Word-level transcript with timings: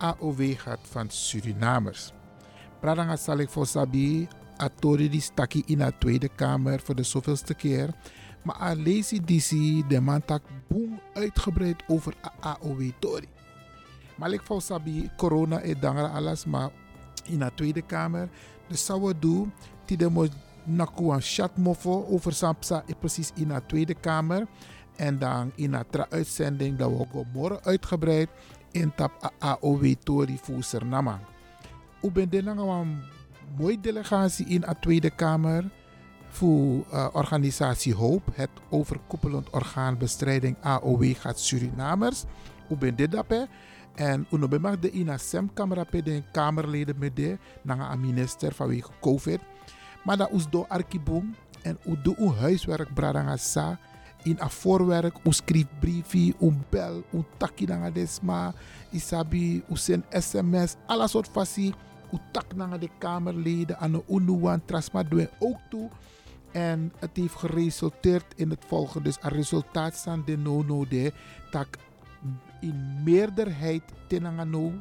AOW 0.00 0.56
gaat 0.56 0.80
van 0.82 1.10
Surinamers. 1.10 2.12
Pradanga 2.80 3.16
voor 3.48 3.66
Sabi, 3.66 4.28
Atori 4.56 5.08
die 5.08 5.20
stakkie 5.20 5.62
in 5.66 5.78
de 5.78 5.92
Tweede 5.98 6.28
Kamer 6.28 6.80
voor 6.80 6.94
de 6.94 7.02
zoveelste 7.02 7.54
keer. 7.54 7.90
Maar 8.42 8.56
Alesi 8.56 9.20
Disi, 9.24 9.84
de 9.88 10.00
man 10.00 10.24
tak 10.24 10.42
boem 10.68 11.00
uitgebreid 11.14 11.82
over 11.88 12.14
AOW 12.40 12.90
Tori. 12.98 13.28
Maar 14.16 14.32
ik 14.32 14.42
voor 14.44 14.62
Sabi, 14.62 15.10
corona 15.16 15.60
is 15.60 15.80
dangra 15.80 16.06
alles, 16.06 16.44
maar 16.44 16.70
in 17.24 17.38
de 17.38 17.50
Tweede 17.54 17.82
Kamer. 17.82 18.28
We 18.68 19.14
doen, 19.18 19.52
die 19.84 19.96
de 19.96 20.10
mo 20.10 20.26
chat 21.18 21.56
mofo 21.56 22.06
over 22.10 22.32
Sampsa 22.32 22.84
precies 23.00 23.32
in 23.34 23.48
de 23.48 23.62
Tweede 23.66 23.94
Kamer. 23.94 24.46
En 24.96 25.18
dan 25.18 25.52
in 25.54 25.70
de 25.70 26.10
uitzending 26.10 26.78
dat 26.78 26.90
we 26.90 27.24
morgen 27.32 27.64
uitgebreid 27.64 28.28
in 28.70 28.92
tap 28.94 29.32
AOW 29.38 29.94
Tori 30.02 30.38
Suriname. 30.62 31.18
U 32.02 32.10
bent 32.10 32.34
een 32.34 33.02
mooie 33.56 33.80
delegatie 33.80 34.46
in 34.46 34.60
de 34.60 34.74
Tweede 34.80 35.10
Kamer 35.10 35.70
voor 36.28 36.84
uh, 36.92 37.08
organisatie 37.12 37.94
Hoop, 37.94 38.22
het 38.34 38.50
overkoepelend 38.68 39.50
orgaan 39.50 39.98
bestrijding 39.98 40.56
AOW 40.60 41.14
gaat 41.16 41.40
Surinamers. 41.40 42.24
U 42.68 42.76
bent 42.76 42.98
dit 42.98 43.10
daarbij. 43.10 43.46
En 43.94 44.26
u 44.30 44.58
mag 44.58 44.78
de 44.78 44.90
in 44.90 45.08
een 45.08 45.50
camera 45.54 45.84
de 45.90 46.22
kamerleden 46.32 46.98
met 46.98 47.16
de 47.16 47.38
minister 47.98 48.54
vanwege 48.54 48.90
COVID. 49.00 49.40
Maar 50.04 50.16
dat 50.16 50.30
is 50.30 50.48
door 50.50 50.66
arkiboom 50.66 51.34
en 51.62 51.78
u 51.86 51.96
doet 52.02 52.18
uw 52.18 52.34
huiswerk 52.34 52.94
bradanga 52.94 53.36
in 54.22 54.36
een 54.38 54.50
voorwerk, 54.50 55.16
u 55.24 55.32
schrijft 55.32 55.78
briefje, 55.80 56.34
u 56.40 56.52
bel, 56.68 57.02
u 57.12 57.24
takkie 57.36 57.66
naar 57.66 57.92
desma, 57.92 58.52
isabi, 58.90 59.62
u 59.68 59.76
zendt 59.76 60.06
sms, 60.10 60.74
alle 60.86 61.08
soort 61.08 61.28
fasie. 61.28 61.74
U 62.12 62.16
tak 62.32 62.54
naar 62.54 62.80
de 62.80 62.88
kamerleden 62.98 63.78
aan 63.78 63.92
de 63.92 64.02
unuwan 64.08 64.64
trasma 64.64 65.02
doen 65.02 65.28
ook 65.38 65.58
toe. 65.68 65.90
En 66.52 66.92
het 66.98 67.10
heeft 67.12 67.34
geresulteerd 67.34 68.24
in 68.36 68.50
het 68.50 68.64
volgende. 68.66 69.04
Dus 69.04 69.18
een 69.20 69.30
resultaat 69.30 69.96
van 69.96 70.22
de 70.26 70.36
no-no 70.36 70.86
de 70.88 71.12
tak 71.50 71.78
in 72.60 73.02
meerderheid 73.04 73.82
tenangano 74.06 74.72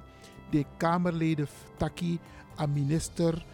de 0.50 0.66
kamerleden 0.78 1.48
taki 1.78 2.20
a 2.60 2.66
minister 2.66 3.46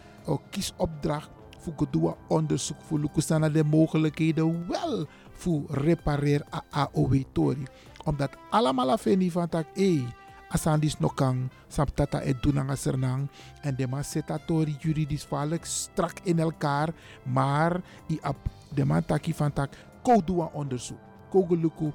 kiesopdracht 0.50 1.30
voor 1.58 1.74
gedua 1.76 2.16
onderzoek 2.28 2.76
voor 2.86 2.98
lukusana 2.98 3.48
de 3.48 3.64
mogelijkheden 3.64 4.68
wel 4.68 5.06
voor 5.36 5.62
repareer 5.70 6.42
a 6.54 6.64
AOW 6.70 7.22
tori. 7.32 7.66
Omdat 8.04 8.36
allemaal 8.50 8.90
afeni 8.90 9.30
van 9.30 9.48
tak 9.48 9.66
eh 9.74 10.02
asandis 10.48 10.98
no 11.02 11.10
kang 11.10 11.50
saptata 11.68 12.22
et 12.22 12.38
dunanga 12.42 12.76
sernang 12.78 13.26
en 13.66 13.74
de 13.74 13.86
masetatori 13.86 14.76
juridisch 14.78 15.26
vaarlijk 15.26 15.66
strak 15.66 16.22
in 16.24 16.38
elkaar 16.38 16.94
maar 17.22 17.82
i 18.10 18.18
ap 18.22 18.38
de 18.74 18.84
man 18.84 19.04
taki 19.04 19.34
van 19.34 19.52
tak 19.52 19.74
ko 20.02 20.22
doa 20.22 20.50
onderzoek. 20.54 21.00
Ko 21.30 21.42
geluku 21.50 21.90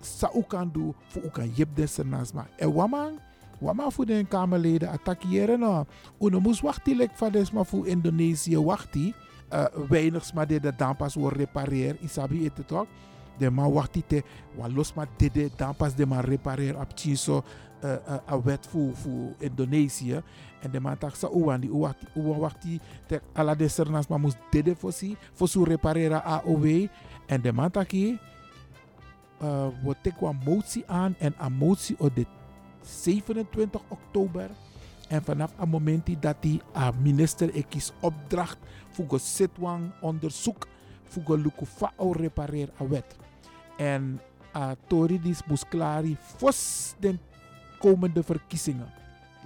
sa 0.00 0.30
u 0.34 0.42
kan 0.46 0.70
doen 0.72 0.94
voor 1.08 1.22
u 1.22 1.30
kan 1.30 1.50
jep 1.54 1.74
de 1.74 1.86
sernasma 1.86 2.46
en 2.56 2.72
waman 2.72 3.18
wama 3.60 3.90
voor 3.90 4.06
de 4.06 4.24
kamerleden 4.28 4.88
attackeren 4.88 5.60
no. 5.60 5.86
Uno 6.20 6.40
moest 6.40 6.60
wachten 6.60 6.96
lek 6.96 7.10
van 7.14 7.32
desma 7.32 7.64
voor 7.64 7.86
Indonesië 7.86 8.58
wachti 8.58 9.14
uh, 9.52 9.64
weinig 9.88 10.34
maar 10.34 10.46
de 10.46 10.72
dan 10.76 10.96
pas 10.96 11.14
wordt 11.14 11.36
repareer 11.36 11.96
isabi 12.00 12.44
het 12.44 12.66
toch 12.66 12.86
de 13.38 13.50
man 13.50 13.72
wachti 13.72 14.02
te 14.06 14.22
wa 14.54 14.68
los 14.68 14.94
maar 14.94 15.08
de 15.16 15.50
dan 15.56 15.74
pas 15.76 15.94
de 15.94 16.06
man 16.06 16.20
repareer 16.20 16.80
op 16.80 16.92
so 17.14 17.42
uh, 17.84 17.92
uh, 18.28 18.44
wet 18.44 18.66
voor, 18.66 18.96
voor 18.96 19.34
Indonesië. 19.38 20.22
En 20.60 20.70
de 20.70 20.80
man 20.80 20.98
tak 20.98 21.14
sa 21.16 21.28
uwan 21.32 21.60
die 21.60 21.70
uwakti 21.70 22.06
uwakti 22.14 22.80
tek 23.06 23.22
ala 23.32 23.54
de 23.54 23.68
sernas 23.68 24.06
maar 24.06 24.20
moest 24.20 24.36
dede 24.50 24.76
voor 24.76 24.92
si 24.92 25.16
voor 25.32 25.48
su 25.48 25.64
repareren 25.64 26.24
AOW. 26.24 26.86
En 27.26 27.40
de 27.40 27.52
man 27.52 27.70
taki 27.70 28.18
uh, 29.42 29.66
we 29.84 29.96
tek 30.02 30.20
een 30.20 30.38
motie 30.44 30.84
aan 30.86 31.14
en 31.18 31.34
een 31.38 31.52
motie 31.52 31.96
op 31.98 32.14
de 32.14 32.26
27 32.82 33.80
oktober. 33.88 34.50
En 35.08 35.22
vanaf 35.22 35.52
het 35.56 35.70
moment 35.70 36.22
dat 36.22 36.36
die 36.40 36.60
uh, 36.76 36.88
minister 37.02 37.54
ekis 37.54 37.92
opdracht 38.00 38.58
voor 39.08 39.20
zitwang 39.20 39.90
onderzoek 40.00 40.66
voor 41.04 41.38
luku 41.38 41.64
fa 41.66 41.92
repareer 41.96 42.68
a 42.80 42.86
wet. 42.86 43.16
En 43.76 44.20
uh, 44.56 44.70
Tori 44.86 45.20
dis 45.20 45.42
moest 45.46 45.68
klari 45.68 46.16
fos 46.38 46.94
den 46.98 47.18
komende 47.78 48.22
verkiezingen. 48.22 48.88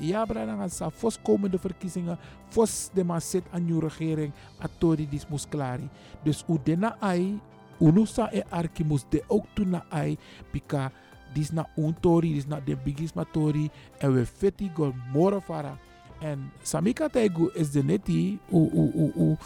Ja, 0.03 0.25
Brananga 0.27 0.67
sa 0.69 0.91
fos 0.91 1.15
komende 1.23 1.59
verkiezingen, 1.59 2.19
fos 2.51 2.91
de 2.95 3.05
man 3.05 3.21
zit 3.23 3.47
aan 3.55 3.69
uw 3.71 3.79
regering, 3.79 4.33
atori 4.59 5.07
dis 5.07 5.29
mus 5.31 5.47
klari. 5.47 5.87
Dus 6.25 6.43
u 6.51 6.59
dena 6.65 6.97
ai, 7.01 7.39
unusa 7.79 8.29
e 8.33 8.43
arki 8.51 8.85
mus 8.85 9.05
de 9.09 9.23
ook 9.29 9.47
toen 9.55 9.71
na 9.71 9.85
ai, 9.91 10.19
pika 10.51 10.91
dis 11.35 11.53
na 11.55 11.67
untori, 11.77 12.33
dis 12.35 12.47
na 12.47 12.61
de 12.61 12.77
bigisma 12.77 13.25
tori, 13.33 13.71
en 13.99 14.13
we 14.15 14.27
feti 14.27 14.71
go 14.75 14.93
moro 15.13 15.41
fara. 15.41 15.79
En 16.21 16.53
samika 16.63 17.09
tegu 17.09 17.51
is 17.55 17.71
de 17.71 17.85
neti, 17.85 18.39
u, 18.51 18.59
u, 18.73 18.91
u, 18.95 19.13
u, 19.17 19.37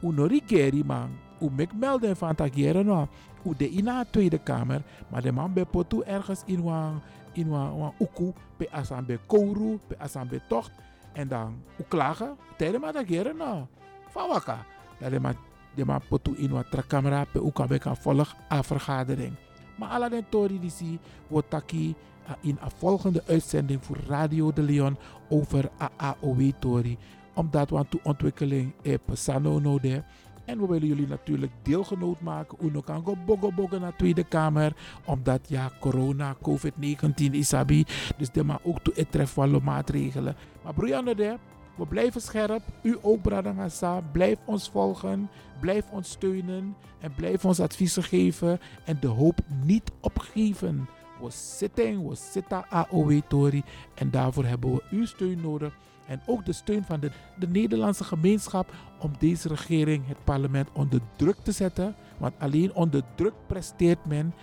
u 0.00 0.12
nori 0.12 0.42
geri 0.46 0.84
man, 0.84 1.10
u 1.40 1.50
mek 1.50 1.72
melden 1.72 2.16
van 2.16 2.34
tagieren 2.34 2.86
no, 2.86 3.08
u 3.44 3.54
de 3.56 3.68
ina 3.68 4.04
Tweede 4.04 4.38
Kamer, 4.38 4.82
maar 5.08 5.22
de 5.22 5.32
man 5.32 5.52
be 5.52 5.64
potu 5.64 6.02
ergens 6.02 6.42
in 6.46 6.62
wang, 6.62 7.00
in 7.32 7.48
wan 7.48 7.94
uku 7.98 8.32
pe 8.56 8.66
asan 8.70 9.06
be 9.06 9.18
kouru 9.26 9.78
pe 9.86 9.98
asan 9.98 10.28
be 10.28 10.40
tocht. 10.48 10.72
En 11.12 11.28
dan 11.28 11.62
u 11.78 11.82
klagen 11.88 12.36
tijdens 12.56 12.82
maar 12.82 12.92
dat 12.92 13.04
keren 13.04 13.36
nou 13.36 13.66
van 14.08 14.28
waka 14.28 14.64
dat 14.98 15.10
de 15.10 15.20
ma 15.20 15.32
de 15.74 15.84
ma 15.84 15.98
potu 15.98 16.34
in 16.36 16.50
wat 16.50 16.70
trakamera 16.70 17.24
pe 17.24 17.38
u 17.38 17.50
kan 17.50 17.66
be 17.66 17.78
kan 17.78 17.96
volg 17.96 18.34
a 18.52 18.62
vergadering. 18.62 19.34
Maar 19.76 19.88
alle 19.88 20.10
den 20.10 20.26
tori 20.28 20.70
zie 20.70 20.98
wordt 21.26 21.50
taki 21.50 21.94
in 22.40 22.58
een 22.60 22.70
volgende 22.76 23.22
uitzending 23.26 23.84
voor 23.84 23.96
Radio 24.06 24.52
de 24.52 24.62
Leon 24.62 24.96
over 25.28 25.70
AAOW 25.96 26.50
tori 26.58 26.98
omdat 27.34 27.70
we 27.70 27.76
aan 27.76 27.86
de 27.90 28.00
ontwikkeling 28.02 28.72
in 28.82 28.98
Pesano 29.04 29.58
nodig 29.58 30.02
en 30.50 30.60
we 30.60 30.66
willen 30.66 30.88
jullie 30.88 31.06
natuurlijk 31.06 31.52
deelgenoot 31.62 32.20
maken. 32.20 32.58
Uno 32.62 32.80
kan 32.80 33.04
go 33.04 33.16
bogo 33.26 33.52
bogo 33.52 33.78
naar 33.78 33.96
Tweede 33.96 34.24
Kamer. 34.24 34.72
Omdat 35.04 35.40
ja, 35.48 35.70
corona, 35.80 36.34
COVID-19 36.34 37.30
is 37.30 37.54
abi. 37.54 37.84
Dus 38.16 38.30
de 38.30 38.44
maar 38.44 38.58
ook 38.62 38.80
toe 38.80 38.94
het 38.96 39.62
maatregelen. 39.62 40.36
Maar 40.64 40.74
de, 41.14 41.36
we 41.76 41.86
blijven 41.86 42.20
scherp. 42.20 42.62
U 42.82 42.98
ook, 43.02 43.22
Bradangasa. 43.22 44.00
Blijf 44.00 44.38
ons 44.44 44.70
volgen. 44.70 45.30
Blijf 45.60 45.84
ons 45.90 46.10
steunen. 46.10 46.76
En 47.00 47.14
blijf 47.14 47.44
ons 47.44 47.60
adviezen 47.60 48.02
geven. 48.02 48.60
En 48.84 48.96
de 49.00 49.06
hoop 49.06 49.40
niet 49.64 49.90
opgeven. 50.00 50.88
We 51.20 51.30
zitten, 51.30 52.08
we 52.08 52.14
zitten 52.14 52.68
AOW 52.68 53.20
Tori. 53.28 53.62
En 53.94 54.10
daarvoor 54.10 54.44
hebben 54.44 54.72
we 54.72 54.82
uw 54.90 55.06
steun 55.06 55.40
nodig 55.40 55.78
en 56.06 56.22
ook 56.26 56.44
de 56.44 56.52
steun 56.52 56.84
van 56.84 57.00
de, 57.00 57.10
de 57.38 57.48
Nederlandse 57.48 58.04
gemeenschap 58.04 58.72
om 58.98 59.12
deze 59.18 59.48
regering, 59.48 60.06
het 60.06 60.24
parlement, 60.24 60.68
onder 60.72 61.00
druk 61.16 61.36
te 61.42 61.52
zetten. 61.52 61.94
Want 62.18 62.34
alleen 62.38 62.74
onder 62.74 63.02
druk 63.14 63.34
presteert 63.46 64.04
men 64.04 64.34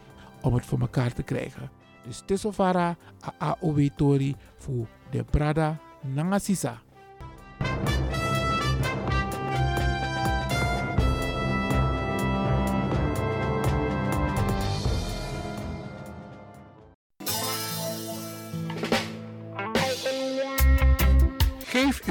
om 0.42 0.54
het 0.54 0.66
voor 0.66 0.80
elkaar 0.80 1.14
te 1.14 1.24
krijgen. 1.24 1.70
Dus 2.04 2.24
Tesofara 2.26 2.96
AOW 3.38 3.88
Tori 3.96 4.36
voor 4.58 4.88
de 5.10 5.24
Brada 5.24 5.80
Nangasisa. 6.02 6.82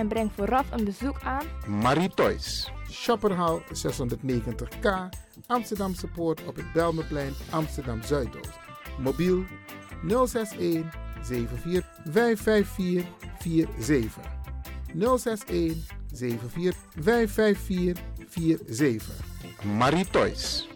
En 0.00 0.08
breng 0.08 0.30
vooraf 0.36 0.70
een 0.70 0.84
bezoek 0.84 1.20
aan 1.22 1.46
Marie 1.66 2.14
Toys. 2.14 2.72
Shopperhal 2.90 3.62
690K, 3.62 4.88
Amsterdamse 5.46 6.06
Poort 6.06 6.44
op 6.46 6.56
het 6.56 6.72
Belmeplein, 6.72 7.32
Amsterdam 7.50 8.02
Zuidoost. 8.02 8.58
Mobiel 8.98 9.44
061 10.08 10.84
74 11.22 11.86
554 12.10 13.68
47. 13.78 14.22
061 14.94 15.94
74 16.12 16.76
554 17.00 18.04
47. 18.66 19.14
Marie 19.64 20.06
Toys. 20.10 20.68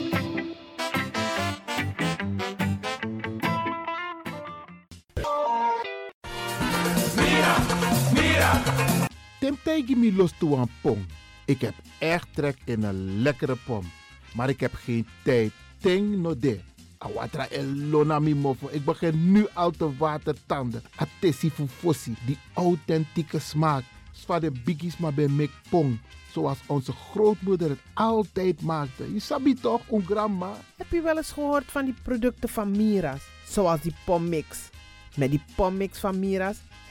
Tegen 9.85 10.01
me 10.01 10.13
los 10.13 10.33
toe 10.39 10.57
aan 10.57 10.71
pom. 10.81 11.07
Ik 11.45 11.61
heb 11.61 11.75
echt 11.99 12.29
trek 12.35 12.57
in 12.65 12.83
een 12.83 13.23
lekkere 13.23 13.57
pom. 13.67 13.91
Maar 14.35 14.49
ik 14.49 14.61
heb 14.61 14.75
geen 14.75 15.07
tijd. 15.25 15.53
Ting 15.81 16.17
no 16.17 16.39
de. 16.39 16.61
Awatra 16.99 17.49
elona 17.49 18.19
mi. 18.19 18.37
Ik 18.71 18.85
begin 18.85 19.33
nu 19.33 19.47
al 19.53 19.71
te 19.71 19.97
watertanden. 19.97 20.83
Atesi 20.97 21.51
fufosi. 21.51 22.15
Die 22.27 22.39
authentieke 22.55 23.39
smaak. 23.39 23.85
Zwa 24.13 24.39
de 24.39 24.51
biggies 24.51 24.97
maar 24.97 25.15
bij 25.15 25.29
mek 25.29 25.51
pong. 25.69 25.99
Zoals 26.33 26.59
onze 26.67 26.93
grootmoeder 26.93 27.69
het 27.69 27.81
altijd 27.95 28.61
maakte. 28.61 29.13
Je 29.13 29.21
sabi 29.21 29.55
toch, 29.55 29.81
een 29.91 30.05
grandma? 30.05 30.57
Heb 30.77 30.91
je 30.91 31.01
wel 31.01 31.17
eens 31.17 31.33
gehoord 31.33 31.65
van 31.67 31.85
die 31.85 31.95
producten 32.03 32.49
van 32.49 32.71
Mira's? 32.71 33.23
Zoals 33.49 33.81
die 33.81 33.95
pommix. 34.05 34.71
Met 35.17 35.31
die 35.31 35.43
pommix 35.55 35.99
van 35.99 36.19
Mira's 36.19 36.59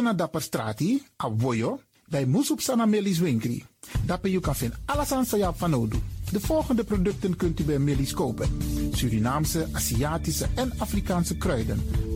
Tego 0.00 0.12
na 0.12 0.18
dapper 0.18 0.42
strati, 0.42 1.02
a 1.16 1.28
voyo, 1.36 1.80
bij 2.08 2.26
Moesop 2.26 2.60
Sana 2.60 2.86
Melis 2.86 3.18
Winkri. 3.18 3.64
Dapper 4.06 4.30
you 4.30 4.42
kan 4.42 4.54
vinden 4.56 4.78
alles 4.84 5.12
aan 5.12 5.26
Sayap 5.26 5.58
van 5.58 5.74
Odu. 5.74 5.98
De 6.32 6.40
volgende 6.40 6.84
producten 6.84 7.36
kunt 7.36 7.60
u 7.60 7.64
bij 7.64 7.78
Melis 7.78 8.12
kopen. 8.12 8.48
Surinaamse, 8.92 9.68
Aziatische 9.72 10.46
en 10.54 10.72
Afrikaanse 10.78 11.36
kruiden. 11.36 11.82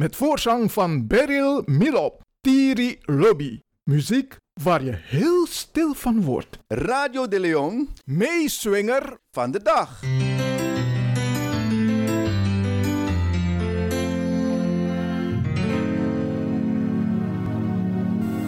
Met 0.00 0.16
voorzang 0.16 0.72
van 0.72 1.06
Beryl 1.06 1.62
Milop. 1.66 2.22
Tiri 2.40 2.98
Lobby. 3.00 3.60
Muziek 3.82 4.36
waar 4.62 4.84
je 4.84 4.92
heel 4.96 5.46
stil 5.46 5.94
van 5.94 6.22
wordt. 6.22 6.58
Radio 6.68 7.28
de 7.28 7.40
Leon 7.40 7.88
Meeswinger 8.04 9.18
van 9.30 9.50
de 9.50 9.62
dag. 9.62 10.02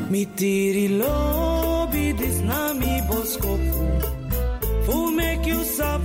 Mi 0.09 0.28
tiri 0.35 0.97
lobby, 0.97 2.14
dis 2.14 2.40
na 2.40 2.73
mi 2.73 3.02
boskopu. 3.09 3.87
Fu 4.82 5.14
make 5.14 5.44
you 5.44 5.64
sap, 5.64 6.00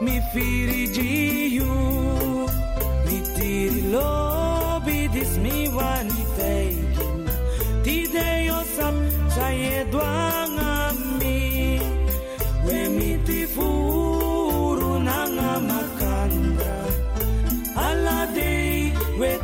mi 0.00 0.20
firi 0.32 1.52
you. 1.52 2.48
Mi 3.04 3.20
tiri 3.34 3.90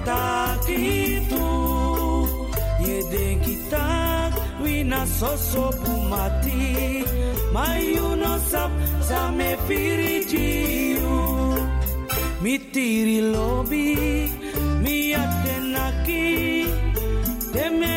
takitu. 0.06 1.46
Ye 2.86 2.96
den 3.12 3.34
kita, 3.44 3.86
we 4.62 4.82
na 4.84 5.00
soso 5.18 5.64
bumati. 5.82 7.04
My 7.52 7.78
you 7.78 8.08
no 8.22 8.32
sap, 8.50 8.70
sa 9.08 9.30
me 9.38 9.50
firijiu. 9.66 11.14
Mi 12.42 12.54
tiri 12.72 13.18
lobi, 13.34 13.86
mi 14.82 14.96
atenaki. 15.22 16.26
Teme 17.52 17.94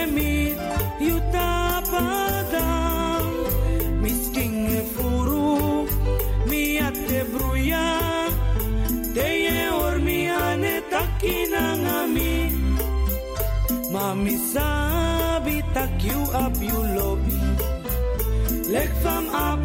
Mami 14.20 14.36
sabi 14.36 15.64
tak 15.72 15.96
you 16.04 16.20
up 16.36 16.52
you 16.60 16.76
lobby. 16.76 17.40
Leg 18.68 18.92
from 19.00 19.32
up 19.32 19.64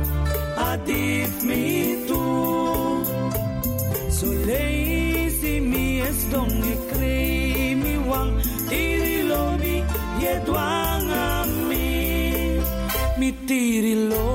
adif 0.70 1.42
me 1.42 1.98
too. 2.06 3.02
So 4.14 4.30
lazy 4.46 5.58
me 5.58 6.06
es 6.06 6.30
dong 6.30 6.54
e 6.70 6.74
creamy. 6.86 7.98
Wang 8.06 8.38
Tiri 8.70 9.26
lobby 9.26 9.82
ye 10.22 10.38
dwang 10.46 11.10
ami 11.10 12.62
Mi 13.18 13.34
tiri 13.50 14.06
lobby 14.06 14.33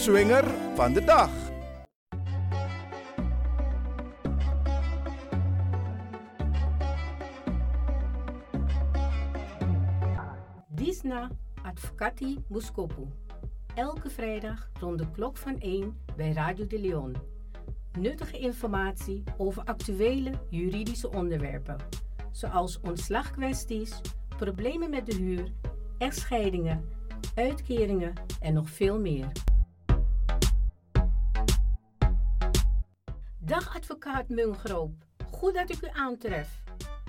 meeswinger 0.00 0.44
van 0.74 0.92
de 0.92 1.04
dag. 1.04 1.30
Disna 10.68 11.30
Advocati 11.62 12.44
Muskopu. 12.48 13.06
Elke 13.74 14.10
vrijdag 14.10 14.70
rond 14.80 14.98
de 14.98 15.10
klok 15.10 15.36
van 15.36 15.58
1 15.58 15.98
bij 16.16 16.32
Radio 16.32 16.66
de 16.66 16.80
Leon. 16.80 17.16
Nuttige 17.98 18.38
informatie 18.38 19.22
over 19.36 19.64
actuele 19.64 20.32
juridische 20.50 21.10
onderwerpen, 21.10 21.76
zoals 22.30 22.80
ontslagkwesties, 22.80 24.00
problemen 24.36 24.90
met 24.90 25.06
de 25.06 25.14
huur, 25.14 25.52
echtscheidingen, 25.98 26.84
uitkeringen 27.34 28.12
en 28.40 28.54
nog 28.54 28.70
veel 28.70 29.00
meer. 29.00 29.32
Dag 33.50 33.76
advocaat 33.76 34.28
Mungroop, 34.28 34.92
goed 35.30 35.54
dat 35.54 35.70
ik 35.70 35.82
u 35.82 35.88
aantref. 35.92 36.62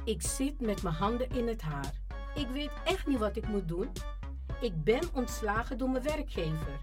Ik 0.04 0.22
zit 0.22 0.62
met 0.62 0.84
mijn 0.84 0.96
handen 0.96 1.30
in 1.30 1.48
het 1.48 1.62
haar. 1.62 1.94
Ik 2.36 2.48
weet 2.54 2.72
echt 2.86 3.08
niet 3.08 3.20
wat 3.20 3.36
ik 3.36 3.48
moet 3.48 3.68
doen. 3.68 3.92
Ik 4.62 4.84
ben 4.84 5.02
ontslagen 5.14 5.78
door 5.78 5.90
mijn 5.90 6.04
werkgever 6.04 6.80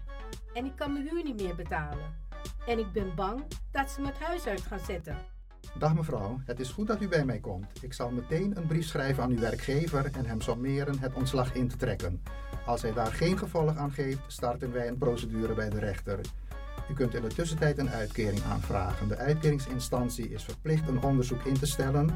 en 0.53 0.65
ik 0.65 0.75
kan 0.75 0.93
mijn 0.93 1.07
huur 1.07 1.23
niet 1.23 1.41
meer 1.41 1.55
betalen. 1.55 2.15
En 2.67 2.79
ik 2.79 2.91
ben 2.91 3.15
bang 3.15 3.43
dat 3.71 3.89
ze 3.89 4.01
me 4.01 4.07
het 4.07 4.19
huis 4.19 4.45
uit 4.45 4.61
gaan 4.61 4.79
zetten. 4.79 5.17
Dag 5.77 5.93
mevrouw, 5.93 6.39
het 6.45 6.59
is 6.59 6.69
goed 6.69 6.87
dat 6.87 7.01
u 7.01 7.07
bij 7.07 7.25
mij 7.25 7.39
komt. 7.39 7.83
Ik 7.83 7.93
zal 7.93 8.09
meteen 8.09 8.57
een 8.57 8.67
brief 8.67 8.85
schrijven 8.85 9.23
aan 9.23 9.31
uw 9.31 9.39
werkgever 9.39 10.09
en 10.13 10.25
hem 10.25 10.41
sommeren 10.41 10.99
het 10.99 11.13
ontslag 11.13 11.53
in 11.53 11.67
te 11.67 11.75
trekken. 11.75 12.23
Als 12.65 12.81
hij 12.81 12.93
daar 12.93 13.13
geen 13.13 13.37
gevolg 13.37 13.75
aan 13.75 13.91
geeft, 13.91 14.21
starten 14.27 14.71
wij 14.71 14.87
een 14.87 14.97
procedure 14.97 15.53
bij 15.53 15.69
de 15.69 15.79
rechter. 15.79 16.19
U 16.89 16.93
kunt 16.93 17.13
in 17.13 17.21
de 17.21 17.27
tussentijd 17.27 17.77
een 17.77 17.89
uitkering 17.89 18.43
aanvragen. 18.43 19.07
De 19.07 19.17
uitkeringsinstantie 19.17 20.29
is 20.29 20.43
verplicht 20.43 20.87
een 20.87 21.01
onderzoek 21.01 21.43
in 21.43 21.59
te 21.59 21.65
stellen 21.65 22.09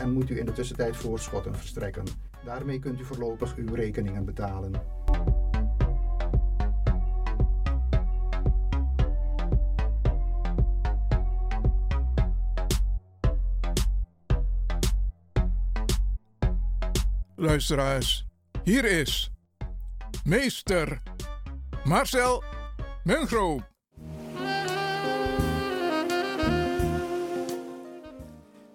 en 0.00 0.12
moet 0.12 0.30
u 0.30 0.38
in 0.38 0.46
de 0.46 0.52
tussentijd 0.52 0.96
voorschotten 0.96 1.54
verstrekken. 1.54 2.04
Daarmee 2.44 2.78
kunt 2.78 3.00
u 3.00 3.04
voorlopig 3.04 3.56
uw 3.56 3.74
rekeningen 3.74 4.24
betalen. 4.24 4.72
Luisteraars, 17.36 18.26
hier 18.64 18.84
is 18.84 19.32
meester 20.24 21.02
Marcel 21.84 22.42
Mungroop. 23.04 23.71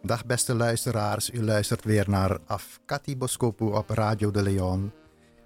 Dag 0.07 0.25
beste 0.25 0.55
luisteraars, 0.55 1.31
u 1.31 1.43
luistert 1.43 1.83
weer 1.83 2.09
naar 2.09 2.37
Afkati 2.45 3.17
Boskopu 3.17 3.65
op 3.65 3.89
Radio 3.89 4.31
de 4.31 4.41
Leon. 4.41 4.91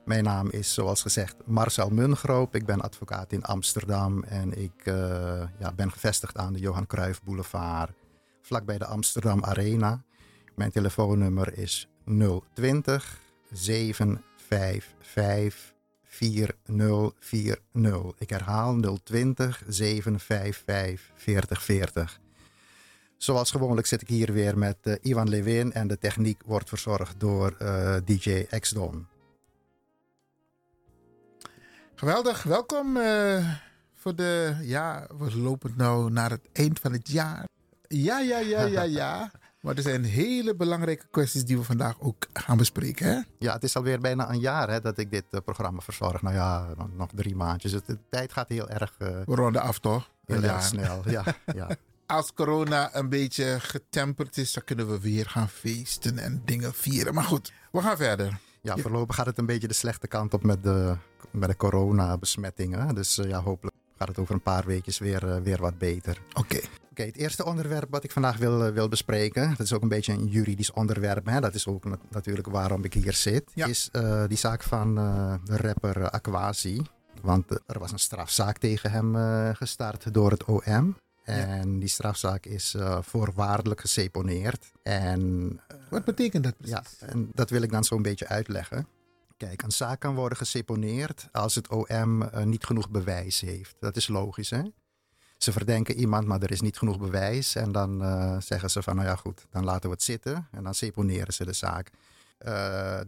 Mijn 0.06 0.24
naam 0.24 0.50
is 0.50 0.74
zoals 0.74 1.02
gezegd 1.02 1.36
Marcel 1.46 1.90
Mungroop. 1.90 2.56
Ik 2.56 2.66
ben 2.66 2.82
advocaat 2.82 3.32
in 3.32 3.44
Amsterdam 3.44 4.24
en 4.24 4.62
ik 4.62 4.74
eh, 4.84 4.94
ja, 5.60 5.72
ben 5.76 5.92
gevestigd 5.92 6.38
aan 6.38 6.54
de 6.54 6.60
Johan 6.60 6.88
Cruijff 6.88 7.24
Boulevard, 7.24 7.92
vlakbij 8.42 8.78
de 8.78 8.86
Amsterdam 8.86 9.44
Arena. 9.44 10.04
Mijn 10.56 10.72
telefoonnummer 10.72 11.58
is 11.58 11.88
020 12.54 13.20
755 13.52 15.74
4040. 16.04 18.14
Ik 18.18 18.30
herhaal 18.30 18.80
020 19.04 19.64
755 19.68 21.12
4040. 21.16 22.20
Zoals 23.22 23.52
gewoonlijk 23.52 23.88
zit 23.88 24.02
ik 24.02 24.08
hier 24.08 24.34
weer 24.34 24.58
met 24.58 24.78
uh, 24.84 24.96
Ivan 25.02 25.30
Lewin 25.30 25.74
en 25.74 25.88
de 25.88 25.98
techniek 25.98 26.42
wordt 26.46 26.70
verzorgd 26.70 27.20
door 27.20 27.56
uh, 27.62 27.96
DJ 28.06 28.46
X-Don. 28.60 29.08
Geweldig, 31.96 32.44
welkom 32.44 32.98
uh, 32.98 33.50
voor 33.96 34.16
de, 34.16 34.56
ja, 34.62 35.08
we 35.18 35.38
lopen 35.38 35.74
nou 35.78 36.12
naar 36.12 36.30
het 36.30 36.42
eind 36.54 36.80
van 36.80 36.92
het 36.92 37.10
jaar. 37.10 37.48
Ja, 37.88 38.20
ja, 38.20 38.38
ja, 38.38 38.62
ja, 38.62 38.82
ja. 38.82 39.32
Maar 39.62 39.76
er 39.76 39.82
zijn 39.82 40.04
hele 40.04 40.56
belangrijke 40.56 41.06
kwesties 41.12 41.46
die 41.46 41.58
we 41.58 41.64
vandaag 41.64 42.00
ook 42.00 42.28
gaan 42.34 42.58
bespreken. 42.58 43.08
Hè? 43.08 43.20
Ja, 43.38 43.54
het 43.54 43.64
is 43.64 43.76
alweer 43.76 44.00
bijna 44.00 44.30
een 44.30 44.40
jaar 44.40 44.70
hè, 44.70 44.82
dat 44.82 44.98
ik 44.98 45.12
dit 45.12 45.26
uh, 45.32 45.40
programma 45.46 45.82
verzorg. 45.82 46.22
Nou 46.22 46.36
ja, 46.36 46.68
nog, 46.78 46.88
nog 46.96 47.10
drie 47.16 47.36
maandjes. 47.36 47.72
Het, 47.72 47.86
de 47.86 47.98
tijd 48.10 48.34
gaat 48.34 48.50
heel 48.50 48.70
erg... 48.70 48.96
Uh, 49.00 49.08
we 49.08 49.36
ronden 49.36 49.62
af 49.62 49.80
toch? 49.80 50.10
Heel 50.26 50.44
erg 50.44 50.64
snel, 50.64 51.02
ja. 51.10 51.24
ja. 51.56 51.68
Als 52.12 52.34
corona 52.34 52.96
een 52.96 53.10
beetje 53.10 53.60
getemperd 53.60 54.38
is, 54.38 54.54
dan 54.54 54.64
kunnen 54.64 54.90
we 54.90 55.00
weer 55.00 55.30
gaan 55.30 55.50
feesten 55.50 56.18
en 56.18 56.42
dingen 56.46 56.74
vieren. 56.74 57.14
Maar 57.14 57.24
goed, 57.24 57.54
we 57.72 57.82
gaan 57.82 57.98
verder. 57.98 58.40
Ja, 58.62 58.78
voorlopig 58.78 59.16
gaat 59.16 59.26
het 59.26 59.38
een 59.38 59.46
beetje 59.46 59.68
de 59.68 59.74
slechte 59.74 60.08
kant 60.08 60.34
op 60.34 60.44
met 60.44 60.64
de, 60.64 60.96
met 61.32 61.50
de 61.50 61.56
coronabesmettingen. 61.56 62.96
Dus 62.96 63.18
uh, 63.18 63.30
ja, 63.30 63.42
hopelijk 63.42 63.76
gaat 63.98 64.08
het 64.08 64.20
over 64.20 64.34
een 64.34 64.42
paar 64.42 64.66
weekjes 64.66 64.98
weer, 64.98 65.24
uh, 65.24 65.38
weer 65.38 65.62
wat 65.62 65.78
beter. 65.78 66.22
Oké. 66.30 66.40
Okay. 66.40 66.60
Oké, 66.60 66.92
okay, 66.92 67.06
het 67.06 67.16
eerste 67.16 67.46
onderwerp 67.46 67.88
wat 67.90 68.04
ik 68.04 68.12
vandaag 68.12 68.38
wil, 68.38 68.68
uh, 68.68 68.74
wil 68.74 68.88
bespreken, 68.88 69.50
dat 69.50 69.60
is 69.60 69.74
ook 69.74 69.82
een 69.82 69.88
beetje 69.88 70.14
een 70.14 70.28
juridisch 70.28 70.72
onderwerp. 70.72 71.26
Hè? 71.26 71.40
Dat 71.40 71.54
is 71.54 71.68
ook 71.68 71.86
nat 71.86 72.00
natuurlijk 72.10 72.48
waarom 72.48 72.84
ik 72.84 72.94
hier 72.94 73.14
zit. 73.14 73.52
Ja. 73.54 73.66
Is 73.66 73.90
uh, 73.92 74.24
die 74.28 74.38
zaak 74.38 74.64
van 74.64 74.96
de 75.44 75.58
rapper 75.58 76.10
Aquasi. 76.10 76.82
Want 77.22 77.52
er 77.52 77.80
was 77.80 77.92
een 77.92 78.00
strafzaak 78.00 78.58
tegen 78.58 78.92
hem 78.92 79.16
gestart 79.56 80.14
door 80.14 80.32
het 80.32 80.46
OM. 80.46 80.96
En 81.24 81.74
ja. 81.74 81.80
die 81.80 81.90
strafzaak 81.90 82.46
is 82.46 82.76
voorwaardelijk 83.02 83.82
geseponeerd. 83.82 84.72
En, 84.84 85.60
wat 85.90 86.06
betekent 86.06 86.44
dat 86.44 86.58
precies? 86.58 86.98
Ja, 87.00 87.08
en 87.08 87.32
dat 87.34 87.50
wil 87.50 87.62
ik 87.62 87.72
dan 87.72 87.84
zo'n 87.84 88.02
beetje 88.02 88.28
uitleggen. 88.28 88.88
Kijk, 89.38 89.62
een 89.62 89.72
zaak 89.72 90.00
kan 90.00 90.16
worden 90.16 90.38
geseponeerd 90.38 91.28
als 91.32 91.56
het 91.56 91.68
OM 91.68 92.22
uh, 92.22 92.44
niet 92.44 92.66
genoeg 92.66 92.90
bewijs 92.90 93.40
heeft. 93.40 93.76
Dat 93.80 93.96
is 93.96 94.08
logisch, 94.08 94.50
hè? 94.50 94.62
Ze 95.38 95.52
verdenken 95.52 95.96
iemand, 95.96 96.28
maar 96.28 96.42
er 96.42 96.52
is 96.52 96.62
niet 96.62 96.78
genoeg 96.78 97.00
bewijs. 97.00 97.56
En 97.56 97.72
dan 97.72 98.02
zeggen 98.42 98.70
ze 98.70 98.82
van, 98.82 98.96
nou 98.96 99.08
ja 99.08 99.16
goed, 99.16 99.46
dan 99.50 99.64
laten 99.64 99.90
we 99.90 99.96
het 99.96 100.04
zitten. 100.04 100.48
En 100.52 100.64
dan 100.64 100.76
seponeren 100.76 101.34
ze 101.34 101.46
de 101.46 101.54
zaak. 101.54 101.92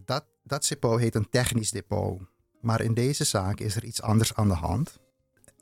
Dat, 0.06 0.26
dat 0.44 0.68
depot 0.68 1.00
heet 1.00 1.16
een 1.16 1.30
technisch 1.30 1.72
depot. 1.72 2.22
Maar 2.62 2.82
in 2.82 2.94
deze 2.94 3.24
zaak 3.24 3.60
is 3.60 3.76
er 3.76 3.84
iets 3.84 4.02
anders 4.02 4.34
aan 4.34 4.48
de 4.48 4.54
hand. 4.54 5.00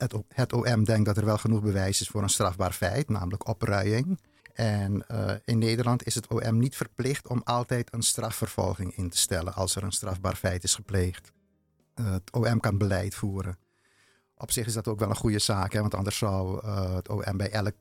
Het, 0.02 0.14
het 0.28 0.52
OM 0.52 0.84
denkt 0.84 1.04
dat 1.04 1.16
er 1.16 1.24
wel 1.24 1.38
genoeg 1.38 1.62
bewijs 1.62 2.00
is 2.00 2.08
voor 2.08 2.22
een 2.22 2.28
strafbaar 2.28 2.72
feit, 2.72 3.08
namelijk 3.08 3.48
opruiing. 3.48 4.18
En 4.52 5.04
uh, 5.10 5.30
in 5.44 5.58
Nederland 5.58 6.06
is 6.06 6.14
het 6.14 6.26
OM 6.26 6.58
niet 6.58 6.76
verplicht 6.76 7.28
om 7.28 7.40
altijd 7.44 7.92
een 7.92 8.02
strafvervolging 8.02 8.96
in 8.96 9.10
te 9.10 9.18
stellen 9.18 9.54
als 9.54 9.76
er 9.76 9.82
een 9.82 9.92
strafbaar 9.92 10.36
feit 10.36 10.64
is 10.64 10.74
gepleegd. 10.74 11.32
Uh, 11.94 12.10
het 12.10 12.32
OM 12.32 12.60
kan 12.60 12.78
beleid 12.78 13.14
voeren. 13.14 13.58
Op 14.36 14.50
zich 14.50 14.66
is 14.66 14.72
dat 14.72 14.88
ook 14.88 14.98
wel 14.98 15.08
een 15.08 15.16
goede 15.16 15.38
zaak, 15.38 15.72
hè, 15.72 15.80
want 15.80 15.94
anders 15.94 16.18
zou 16.18 16.64
uh, 16.64 16.94
het 16.94 17.08
OM 17.08 17.36
bij 17.36 17.50
elk 17.50 17.74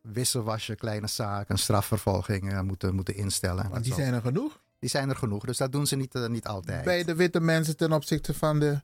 wisselwasje 0.00 0.74
kleine 0.74 1.06
zaak 1.06 1.48
een 1.48 1.58
strafvervolging 1.58 2.62
moeten, 2.62 2.94
moeten 2.94 3.14
instellen. 3.14 3.70
Maar 3.70 3.82
die 3.82 3.94
zijn 3.94 4.14
er 4.14 4.20
genoeg? 4.20 4.60
Die 4.78 4.90
zijn 4.90 5.08
er 5.08 5.16
genoeg, 5.16 5.44
dus 5.44 5.56
dat 5.56 5.72
doen 5.72 5.86
ze 5.86 5.96
niet, 5.96 6.14
niet 6.28 6.46
altijd. 6.46 6.84
Bij 6.84 7.04
de 7.04 7.14
witte 7.14 7.40
mensen 7.40 7.76
ten 7.76 7.92
opzichte 7.92 8.34
van 8.34 8.60
de 8.60 8.80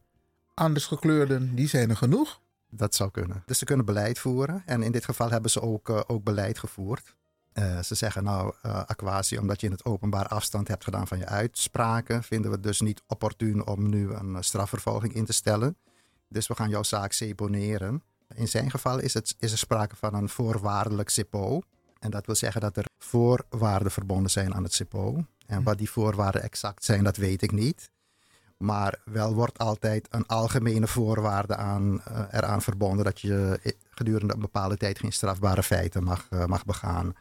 anders 0.55 0.87
gekleurden, 0.87 1.55
die 1.55 1.69
zijn 1.69 1.91
er 1.91 1.97
genoeg? 1.97 2.41
Dat 2.77 2.95
zou 2.95 3.11
kunnen. 3.11 3.43
Dus 3.47 3.59
ze 3.59 3.65
kunnen 3.65 3.87
beleid 3.87 4.19
voeren. 4.19 4.63
En 4.67 4.83
in 4.83 4.93
dit 4.93 5.05
geval 5.05 5.31
hebben 5.31 5.51
ze 5.51 5.61
ook, 5.61 6.05
ook 6.07 6.25
beleid 6.25 6.59
gevoerd. 6.59 7.15
Uh, 7.55 7.83
ze 7.83 7.95
zeggen 7.95 8.25
nou, 8.25 8.55
uh, 8.67 8.83
Aquasi, 8.85 9.39
omdat 9.39 9.61
je 9.61 9.67
in 9.67 9.73
het 9.73 9.85
openbaar 9.85 10.27
afstand 10.27 10.69
hebt 10.69 10.85
gedaan 10.85 11.07
van 11.07 11.19
je 11.19 11.27
uitspraken, 11.27 12.23
vinden 12.23 12.51
we 12.51 12.57
het 12.57 12.67
dus 12.67 12.81
niet 12.81 13.03
opportun 13.07 13.67
om 13.67 13.89
nu 13.89 14.13
een 14.13 14.45
strafvervolging 14.45 15.15
in 15.15 15.25
te 15.25 15.33
stellen. 15.33 15.77
Dus 16.29 16.47
we 16.47 16.55
gaan 16.55 16.69
jouw 16.69 16.83
zaak 16.83 17.13
seponeren. 17.13 18.03
In 18.35 18.49
zijn 18.49 18.71
geval 18.71 18.99
is, 18.99 19.15
het, 19.15 19.35
is 19.39 19.53
er 19.53 19.59
sprake 19.59 19.97
van 19.97 20.15
een 20.15 20.29
voorwaardelijk 20.29 21.09
CEPO. 21.09 21.61
En 21.99 22.11
dat 22.11 22.27
wil 22.27 22.35
zeggen 22.35 22.61
dat 22.61 22.77
er 22.77 22.85
voorwaarden 22.99 23.93
verbonden 23.93 24.31
zijn 24.31 24.55
aan 24.55 24.63
het 24.63 24.73
CEPO. 24.73 25.27
En 25.47 25.63
wat 25.63 25.79
die 25.79 25.91
voorwaarden 25.91 26.43
exact 26.43 26.85
zijn, 26.85 27.05
dat 27.05 27.17
weet 27.17 27.43
ik 27.43 27.53
niet. 27.53 27.91
Maar 28.57 29.01
wel 29.05 29.35
wordt 29.35 29.59
altijd 29.59 30.07
een 30.11 30.27
algemene 30.27 30.87
voorwaarde 30.87 31.57
aan, 31.57 32.03
uh, 32.09 32.21
eraan 32.31 32.63
verbonden 32.63 33.05
dat 33.05 33.21
je 33.21 33.61
gedurende 33.91 34.35
een 34.35 34.41
bepaalde 34.41 34.77
tijd 34.77 34.99
geen 34.99 35.13
strafbare 35.13 35.63
feiten 35.63 36.05
mag, 36.05 36.29
mag 36.47 36.65
begaan. 36.65 37.15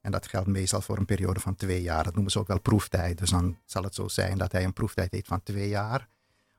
En 0.00 0.10
dat 0.10 0.26
geldt 0.26 0.48
meestal 0.48 0.80
voor 0.80 0.98
een 0.98 1.04
periode 1.04 1.40
van 1.40 1.56
twee 1.56 1.82
jaar. 1.82 2.04
Dat 2.04 2.14
noemen 2.14 2.32
ze 2.32 2.38
ook 2.38 2.46
wel 2.46 2.60
proeftijd. 2.60 3.18
Dus 3.18 3.30
dan 3.30 3.58
zal 3.64 3.82
het 3.82 3.94
zo 3.94 4.08
zijn 4.08 4.38
dat 4.38 4.52
hij 4.52 4.64
een 4.64 4.72
proeftijd 4.72 5.12
heeft 5.12 5.26
van 5.26 5.42
twee 5.42 5.68
jaar, 5.68 6.08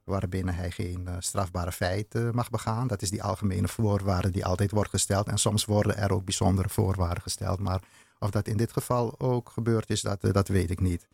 waarbinnen 0.03 0.55
hij 0.55 0.71
geen 0.71 1.05
uh, 1.07 1.15
strafbare 1.19 1.71
feiten 1.71 2.35
mag 2.35 2.49
begaan. 2.49 2.87
Dat 2.87 3.01
is 3.01 3.09
die 3.09 3.23
algemene 3.23 3.67
voorwaarde 3.67 4.29
die 4.29 4.45
altijd 4.45 4.71
wordt 4.71 4.89
gesteld. 4.89 5.27
En 5.27 5.37
soms 5.37 5.65
worden 5.65 5.97
er 5.97 6.13
ook 6.13 6.25
bijzondere 6.25 6.69
voorwaarden 6.69 7.23
gesteld. 7.23 7.59
Maar 7.59 7.81
of 8.19 8.29
dat 8.29 8.47
in 8.47 8.57
dit 8.57 8.71
geval 8.73 9.15
ook 9.19 9.49
gebeurd 9.49 9.89
is, 9.89 10.01
dat, 10.01 10.21
dat 10.21 10.47
weet 10.47 10.71
ik 10.71 10.79
niet. 10.79 11.07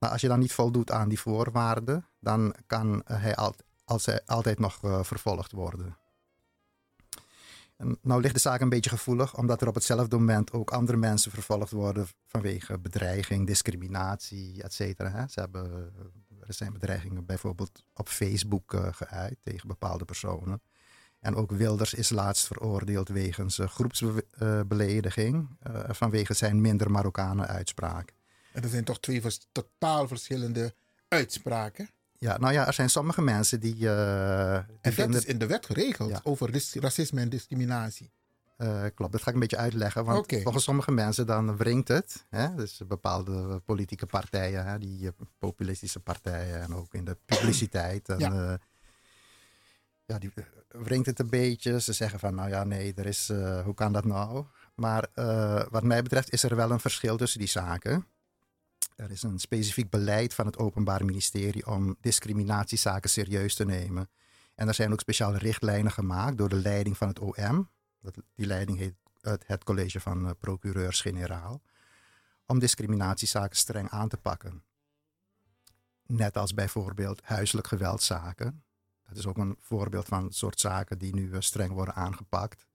Maar 0.00 0.10
als 0.10 0.20
je 0.20 0.28
dan 0.28 0.38
niet 0.38 0.52
voldoet 0.52 0.90
aan 0.90 1.08
die 1.08 1.20
voorwaarden, 1.20 2.06
dan 2.20 2.54
kan 2.66 3.02
hij 3.04 3.36
al, 3.36 3.54
als 3.84 4.06
hij 4.06 4.20
altijd 4.26 4.58
nog 4.58 4.84
uh, 4.84 5.02
vervolgd 5.02 5.52
worden. 5.52 5.96
En 7.76 7.98
nou 8.02 8.20
ligt 8.20 8.34
de 8.34 8.40
zaak 8.40 8.60
een 8.60 8.68
beetje 8.68 8.90
gevoelig, 8.90 9.36
omdat 9.36 9.60
er 9.60 9.68
op 9.68 9.74
hetzelfde 9.74 10.16
moment 10.16 10.52
ook 10.52 10.70
andere 10.70 10.98
mensen 10.98 11.30
vervolgd 11.30 11.70
worden 11.70 12.06
vanwege 12.26 12.78
bedreiging, 12.78 13.46
discriminatie, 13.46 14.62
et 14.62 14.72
cetera. 14.72 15.28
Ze 15.28 15.40
hebben, 15.40 15.92
er 16.46 16.54
zijn 16.54 16.72
bedreigingen 16.72 17.26
bijvoorbeeld 17.26 17.84
op 17.94 18.08
Facebook 18.08 18.72
uh, 18.72 18.86
geuit 18.90 19.36
tegen 19.42 19.68
bepaalde 19.68 20.04
personen. 20.04 20.62
En 21.18 21.34
ook 21.34 21.50
Wilders 21.50 21.94
is 21.94 22.10
laatst 22.10 22.46
veroordeeld 22.46 23.08
wegens 23.08 23.58
groepsbelediging 23.62 25.48
uh, 25.70 25.80
vanwege 25.88 26.34
zijn 26.34 26.60
minder 26.60 26.90
Marokkanen 26.90 27.46
uitspraak. 27.46 28.12
En 28.52 28.62
er 28.62 28.68
zijn 28.68 28.84
toch 28.84 29.00
twee 29.00 29.20
vers 29.20 29.48
totaal 29.52 30.08
verschillende 30.08 30.74
uitspraken? 31.08 31.90
Ja, 32.20 32.38
nou 32.38 32.52
ja, 32.52 32.66
er 32.66 32.72
zijn 32.72 32.90
sommige 32.90 33.22
mensen 33.22 33.60
die. 33.60 33.76
Uh, 33.76 34.54
en 34.54 34.66
dat 34.80 34.94
vinden... 34.94 35.20
is 35.20 35.26
in 35.26 35.38
de 35.38 35.46
wet 35.46 35.66
geregeld 35.66 36.10
ja. 36.10 36.20
over 36.22 36.50
racisme 36.74 37.20
en 37.20 37.28
discriminatie. 37.28 38.10
Uh, 38.58 38.84
klopt, 38.94 39.12
dat 39.12 39.22
ga 39.22 39.28
ik 39.28 39.34
een 39.34 39.40
beetje 39.40 39.56
uitleggen. 39.56 40.04
Want 40.04 40.18
okay. 40.18 40.42
volgens 40.42 40.64
sommige 40.64 40.90
mensen 40.90 41.26
dan 41.26 41.56
wringt 41.56 41.88
het. 41.88 42.26
Hè? 42.28 42.54
Dus 42.54 42.80
bepaalde 42.88 43.60
politieke 43.64 44.06
partijen, 44.06 44.66
hè? 44.66 44.78
die 44.78 45.02
uh, 45.02 45.10
populistische 45.38 46.00
partijen 46.00 46.60
en 46.60 46.74
ook 46.74 46.94
in 46.94 47.04
de 47.04 47.16
publiciteit. 47.24 48.08
En, 48.08 48.18
ja. 48.18 48.58
ja, 50.06 50.18
die 50.18 50.32
wringt 50.68 51.06
het 51.06 51.18
een 51.18 51.30
beetje. 51.30 51.80
Ze 51.80 51.92
zeggen 51.92 52.18
van, 52.18 52.34
nou 52.34 52.48
ja, 52.48 52.64
nee, 52.64 52.94
er 52.94 53.06
is, 53.06 53.28
hoe 53.64 53.74
kan 53.74 53.92
dat 53.92 54.04
nou? 54.04 54.44
Maar 54.74 55.08
wat 55.70 55.82
mij 55.82 56.02
betreft 56.02 56.32
is 56.32 56.42
er 56.42 56.56
wel 56.56 56.70
een 56.70 56.80
verschil 56.80 57.16
tussen 57.16 57.38
die 57.38 57.48
zaken. 57.48 58.06
Er 59.00 59.10
is 59.10 59.22
een 59.22 59.38
specifiek 59.38 59.90
beleid 59.90 60.34
van 60.34 60.46
het 60.46 60.58
Openbaar 60.58 61.04
Ministerie 61.04 61.66
om 61.66 61.96
discriminatiezaken 62.00 63.10
serieus 63.10 63.54
te 63.54 63.64
nemen. 63.64 64.10
En 64.54 64.68
er 64.68 64.74
zijn 64.74 64.92
ook 64.92 65.00
speciale 65.00 65.38
richtlijnen 65.38 65.92
gemaakt 65.92 66.38
door 66.38 66.48
de 66.48 66.56
leiding 66.56 66.96
van 66.96 67.08
het 67.08 67.18
OM. 67.18 67.70
Die 68.34 68.46
leiding 68.46 68.78
heet 68.78 68.94
het 69.46 69.64
College 69.64 70.00
van 70.00 70.24
uh, 70.24 70.30
Procureurs-Generaal. 70.38 71.62
Om 72.46 72.58
discriminatiezaken 72.58 73.56
streng 73.56 73.88
aan 73.88 74.08
te 74.08 74.16
pakken. 74.16 74.62
Net 76.06 76.36
als 76.36 76.54
bijvoorbeeld 76.54 77.20
huiselijk 77.22 77.66
geweldzaken. 77.66 78.62
Dat 79.08 79.16
is 79.16 79.26
ook 79.26 79.38
een 79.38 79.56
voorbeeld 79.60 80.06
van 80.06 80.24
het 80.24 80.34
soort 80.34 80.60
zaken 80.60 80.98
die 80.98 81.14
nu 81.14 81.28
uh, 81.28 81.36
streng 81.40 81.72
worden 81.72 81.94
aangepakt 81.94 82.66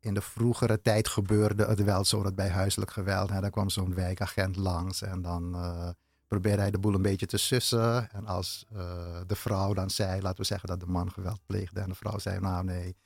in 0.00 0.14
de 0.14 0.20
vroegere 0.20 0.82
tijd 0.82 1.08
gebeurde 1.08 1.66
het 1.66 1.84
wel 1.84 2.04
zo 2.04 2.22
dat 2.22 2.34
bij 2.34 2.48
huiselijk 2.48 2.90
geweld, 2.90 3.30
hè, 3.30 3.40
dan 3.40 3.50
kwam 3.50 3.68
zo'n 3.68 3.94
wijkagent 3.94 4.56
langs 4.56 5.02
en 5.02 5.22
dan 5.22 5.54
uh, 5.54 5.88
probeerde 6.26 6.60
hij 6.60 6.70
de 6.70 6.78
boel 6.78 6.94
een 6.94 7.02
beetje 7.02 7.26
te 7.26 7.36
sussen. 7.36 8.10
En 8.10 8.26
als 8.26 8.66
uh, 8.72 8.80
de 9.26 9.36
vrouw 9.36 9.74
dan 9.74 9.90
zei, 9.90 10.20
laten 10.22 10.40
we 10.40 10.44
zeggen 10.44 10.68
dat 10.68 10.80
de 10.80 10.86
man 10.86 11.12
geweld 11.12 11.40
pleegde 11.46 11.80
en 11.80 11.88
de 11.88 11.94
vrouw 11.94 12.18
zei, 12.18 12.40
nou 12.40 12.64
nee, 12.64 12.96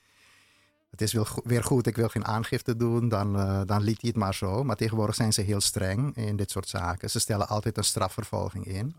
het 0.91 1.01
is 1.01 1.13
weer 1.45 1.65
goed, 1.65 1.87
ik 1.87 1.97
wil 1.97 2.09
geen 2.09 2.25
aangifte 2.25 2.77
doen, 2.77 3.09
dan, 3.09 3.37
uh, 3.37 3.61
dan 3.67 3.83
liet 3.83 4.01
hij 4.01 4.11
het 4.11 4.19
maar 4.19 4.35
zo. 4.35 4.65
Maar 4.65 4.77
tegenwoordig 4.77 5.15
zijn 5.15 5.33
ze 5.33 5.41
heel 5.41 5.61
streng 5.61 6.17
in 6.17 6.37
dit 6.37 6.51
soort 6.51 6.69
zaken. 6.69 7.11
Ze 7.11 7.19
stellen 7.19 7.49
altijd 7.49 7.77
een 7.77 7.85
strafvervolging 7.85 8.67
in. 8.67 8.97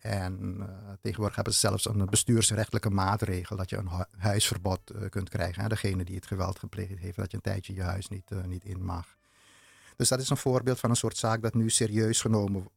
En 0.00 0.56
uh, 0.58 0.64
tegenwoordig 1.00 1.34
hebben 1.34 1.54
ze 1.54 1.58
zelfs 1.58 1.88
een 1.88 2.06
bestuursrechtelijke 2.06 2.90
maatregel 2.90 3.56
dat 3.56 3.70
je 3.70 3.76
een 3.76 3.88
hu 3.88 4.02
huisverbod 4.18 4.80
uh, 4.92 5.08
kunt 5.08 5.28
krijgen. 5.28 5.62
Hè? 5.62 5.68
Degene 5.68 6.04
die 6.04 6.14
het 6.14 6.26
geweld 6.26 6.58
gepleegd 6.58 6.98
heeft, 6.98 7.16
dat 7.16 7.30
je 7.30 7.36
een 7.36 7.42
tijdje 7.42 7.74
je 7.74 7.82
huis 7.82 8.08
niet, 8.08 8.30
uh, 8.30 8.44
niet 8.44 8.64
in 8.64 8.84
mag. 8.84 9.16
Dus 9.96 10.08
dat 10.08 10.20
is 10.20 10.30
een 10.30 10.36
voorbeeld 10.36 10.80
van 10.80 10.90
een 10.90 10.96
soort 10.96 11.16
zaak 11.16 11.42
dat 11.42 11.54
nu 11.54 11.70
serieus 11.70 12.20
genomen 12.20 12.68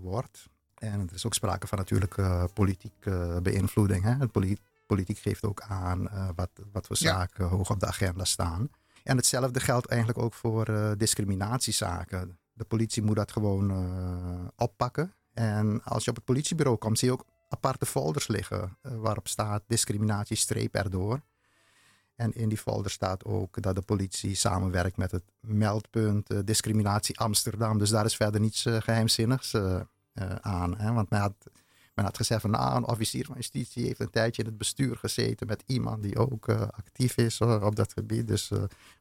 wordt. 0.00 0.48
En 0.74 1.00
er 1.00 1.14
is 1.14 1.26
ook 1.26 1.34
sprake 1.34 1.66
van 1.66 1.78
natuurlijk 1.78 2.14
politieke 2.54 3.40
beïnvloeding. 3.42 4.04
Hè? 4.04 4.14
Het 4.14 4.32
polit 4.32 4.60
politiek 4.86 5.18
geeft 5.18 5.44
ook 5.44 5.60
aan 5.60 6.08
wat, 6.36 6.50
wat 6.72 6.86
voor 6.86 6.96
zaken 6.96 7.44
ja. 7.44 7.50
hoog 7.50 7.70
op 7.70 7.80
de 7.80 7.86
agenda 7.86 8.24
staan. 8.24 8.70
En 9.04 9.16
hetzelfde 9.16 9.60
geldt 9.60 9.86
eigenlijk 9.86 10.18
ook 10.18 10.34
voor 10.34 10.94
discriminatiezaken. 10.98 12.38
De 12.52 12.64
politie 12.64 13.02
moet 13.02 13.16
dat 13.16 13.32
gewoon 13.32 14.52
oppakken. 14.56 15.12
En 15.38 15.82
als 15.84 16.04
je 16.04 16.10
op 16.10 16.16
het 16.16 16.24
politiebureau 16.24 16.78
komt, 16.78 16.98
zie 16.98 17.08
je 17.08 17.14
ook 17.14 17.24
aparte 17.48 17.86
folders 17.86 18.28
liggen 18.28 18.76
uh, 18.82 18.92
waarop 18.96 19.28
staat 19.28 19.62
discriminatie 19.66 20.36
streep 20.36 20.74
erdoor. 20.74 21.20
En 22.14 22.32
in 22.32 22.48
die 22.48 22.58
folder 22.58 22.90
staat 22.90 23.24
ook 23.24 23.62
dat 23.62 23.74
de 23.74 23.82
politie 23.82 24.34
samenwerkt 24.34 24.96
met 24.96 25.10
het 25.10 25.22
meldpunt 25.40 26.30
uh, 26.32 26.38
discriminatie 26.44 27.18
Amsterdam. 27.18 27.78
Dus 27.78 27.90
daar 27.90 28.04
is 28.04 28.16
verder 28.16 28.40
niets 28.40 28.64
uh, 28.64 28.76
geheimzinnigs 28.80 29.54
aan. 30.40 30.78
Hè? 30.78 30.92
Want 30.92 31.10
men 31.10 31.20
had, 31.20 31.34
men 31.98 32.06
had 32.06 32.16
gezegd 32.16 32.40
van 32.40 32.50
nou, 32.50 32.76
een 32.76 32.88
officier 32.88 33.24
van 33.24 33.34
justitie 33.34 33.84
heeft 33.84 34.00
een 34.00 34.10
tijdje 34.10 34.42
in 34.42 34.48
het 34.48 34.58
bestuur 34.58 34.96
gezeten 34.96 35.46
met 35.46 35.62
iemand 35.66 36.02
die 36.02 36.18
ook 36.18 36.48
actief 36.48 37.16
is 37.16 37.40
op 37.40 37.76
dat 37.76 37.92
gebied. 37.92 38.28
Dus 38.28 38.50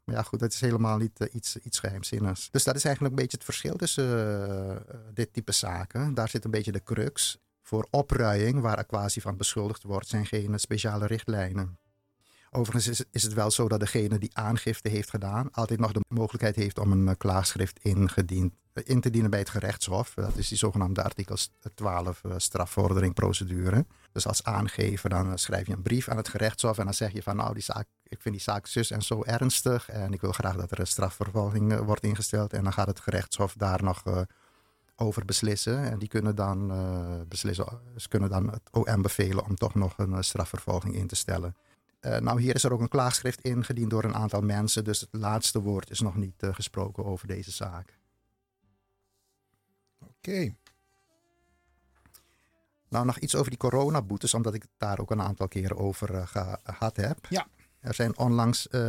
maar 0.04 0.16
ja, 0.16 0.22
goed, 0.22 0.40
dat 0.40 0.54
is 0.54 0.62
helemaal 0.62 0.98
niet 0.98 1.22
uh, 1.22 1.28
iets, 1.32 1.58
iets 1.58 1.80
geheimzinnigs. 1.80 2.50
Dus 2.52 2.64
dat 2.64 2.76
is 2.76 2.84
eigenlijk 2.84 3.16
een 3.16 3.22
beetje 3.22 3.38
het 3.38 3.46
verschil 3.46 3.76
tussen 3.76 4.86
dit 5.14 5.34
type 5.34 5.52
zaken. 5.52 6.14
Daar 6.14 6.30
zit 6.30 6.46
een 6.46 6.52
beetje 6.52 6.72
de 6.72 6.84
crux. 6.84 7.38
Voor 7.62 7.88
opruiing, 7.90 8.62
waar 8.62 8.78
Aquasi 8.78 9.22
van 9.22 9.38
beschuldigd 9.38 9.84
wordt, 9.84 10.08
zijn 10.08 10.26
geen 10.26 10.60
speciale 10.60 11.06
richtlijnen. 11.06 11.78
Overigens 12.58 13.06
is, 13.12 13.24
het 13.24 13.34
wel 13.34 13.52
zo 13.52 13.68
dat 13.68 13.80
degene 13.80 14.18
die 14.18 14.30
aangifte 14.34 14.90
heeft 14.90 15.10
gedaan, 15.10 15.52
altijd 15.52 15.80
nog 15.80 15.92
de 15.92 16.02
mogelijkheid 16.08 16.56
heeft 16.56 16.80
om 16.80 16.92
een 16.92 17.18
klaagschrift 17.18 17.80
ingediend, 17.82 18.54
in 18.84 19.02
te 19.02 19.10
dienen 19.10 19.30
bij 19.30 19.40
het 19.40 19.50
gerechtshof. 19.50 20.14
Dat 20.14 20.36
is 20.36 20.48
die 20.48 20.58
zogenaamde 20.58 21.04
artikel 21.04 21.38
12 21.76 22.22
uh, 22.24 22.34
strafvorderingprocedure. 22.38 23.86
Dus 24.12 24.28
als 24.28 24.44
aangever 24.44 25.10
dan 25.10 25.38
schrijf 25.38 25.68
je 25.68 25.74
een 25.74 25.82
brief 25.82 26.10
aan 26.10 26.18
het 26.18 26.28
gerechtshof 26.28 26.78
en 26.78 26.84
dan 26.84 26.94
zeg 26.94 27.12
je 27.12 27.24
van 27.24 27.36
nou 27.36 27.54
die 27.54 27.64
zaak, 27.64 27.86
ik 28.04 28.22
vind 28.22 28.36
die 28.36 28.44
zaak 28.44 28.68
zus 28.68 28.92
en 28.92 29.02
zo 29.02 29.24
ernstig 29.24 29.90
en 29.90 30.14
ik 30.14 30.22
wil 30.22 30.32
graag 30.32 30.56
dat 30.56 30.72
er 30.72 30.80
een 30.80 30.88
strafvervolging 30.88 31.80
wordt 31.80 32.04
ingesteld. 32.04 32.54
En 32.54 32.64
dan 32.64 32.74
gaat 32.74 32.88
het 32.88 33.00
gerechtshof 33.00 33.54
daar 33.58 33.84
nog 33.84 34.04
over 34.96 35.26
beslissen. 35.26 35.92
En 35.92 36.00
die 36.00 36.08
kunnen 36.08 36.36
dan 36.36 36.74
beslissen, 37.28 37.66
ze 37.96 38.08
kunnen 38.08 38.30
dan 38.30 38.52
het 38.52 38.62
OM 38.72 39.02
bevelen 39.02 39.46
om 39.46 39.56
toch 39.56 39.76
nog 39.76 39.94
een 39.98 40.24
strafvervolging 40.24 40.96
in 40.96 41.08
te 41.08 41.16
stellen. 41.16 41.56
Uh, 42.08 42.18
nou, 42.18 42.42
hier 42.42 42.56
is 42.56 42.64
er 42.64 42.74
ook 42.74 42.82
een 42.82 42.88
klaagschrift 42.88 43.42
ingediend 43.42 43.90
door 43.90 44.04
een 44.04 44.16
aantal 44.16 44.42
mensen, 44.42 44.84
dus 44.84 45.00
het 45.00 45.10
laatste 45.12 45.62
woord 45.62 45.90
is 45.90 46.00
nog 46.00 46.16
niet 46.16 46.44
uh, 46.44 46.54
gesproken 46.54 47.06
over 47.06 47.28
deze 47.28 47.52
zaak. 47.52 48.00
Oké. 50.00 50.12
Okay. 50.18 50.56
Nou, 52.90 53.06
nog 53.06 53.18
iets 53.18 53.36
over 53.36 53.50
die 53.50 53.60
coronaboetes, 53.60 54.34
omdat 54.34 54.54
ik 54.54 54.62
het 54.62 54.72
daar 54.78 55.00
ook 55.00 55.12
een 55.12 55.22
aantal 55.22 55.48
keren 55.48 55.78
over 55.78 56.14
eh, 56.14 56.28
gehad 56.64 56.96
heb. 56.96 57.18
Ja. 57.30 57.48
Er 57.80 57.94
zijn 57.94 58.18
onlangs 58.18 58.68
eh, 58.68 58.80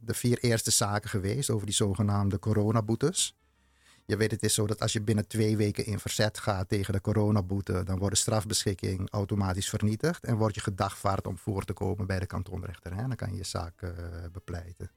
de 0.00 0.14
vier 0.14 0.38
eerste 0.38 0.70
zaken 0.70 1.10
geweest 1.10 1.50
over 1.50 1.66
die 1.66 1.74
zogenaamde 1.74 2.38
coronaboetes. 2.38 3.36
Je 4.12 4.18
weet, 4.18 4.30
het 4.30 4.42
is 4.42 4.54
zo 4.54 4.66
dat 4.66 4.80
als 4.80 4.92
je 4.92 5.02
binnen 5.02 5.26
twee 5.26 5.56
weken 5.56 5.86
in 5.86 5.98
verzet 5.98 6.38
gaat 6.38 6.68
tegen 6.68 6.92
de 6.92 7.00
coronaboete, 7.00 7.82
dan 7.84 7.98
wordt 7.98 8.14
de 8.14 8.20
strafbeschikking 8.20 9.10
automatisch 9.10 9.68
vernietigd 9.68 10.24
en 10.24 10.36
word 10.36 10.54
je 10.54 10.60
gedagvaard 10.60 11.26
om 11.26 11.38
voor 11.38 11.64
te 11.64 11.72
komen 11.72 12.06
bij 12.06 12.18
de 12.18 12.26
kantonrechter. 12.26 12.94
Hè? 12.94 13.06
Dan 13.06 13.16
kan 13.16 13.30
je 13.30 13.36
je 13.36 13.44
zaak 13.44 13.82
eh, 13.82 13.90
bepleiten. 14.32 14.90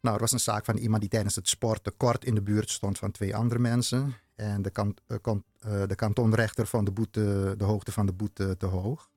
Nou, 0.00 0.14
er 0.14 0.20
was 0.20 0.32
een 0.32 0.40
zaak 0.40 0.64
van 0.64 0.76
iemand 0.76 1.00
die 1.00 1.10
tijdens 1.10 1.34
het 1.34 1.48
sporten 1.48 1.96
kort 1.96 2.24
in 2.24 2.34
de 2.34 2.42
buurt 2.42 2.70
stond 2.70 2.98
van 2.98 3.10
twee 3.10 3.36
andere 3.36 3.60
mensen. 3.60 4.14
En 4.34 4.62
de, 4.62 4.94
eh, 5.06 5.16
eh, 5.16 5.88
de 5.88 5.94
kantonrechter 5.94 6.66
vond 6.66 6.86
de, 6.86 6.92
boete, 6.92 7.54
de 7.56 7.64
hoogte 7.64 7.92
van 7.92 8.06
de 8.06 8.12
boete 8.12 8.56
te 8.56 8.66
hoog. 8.66 9.10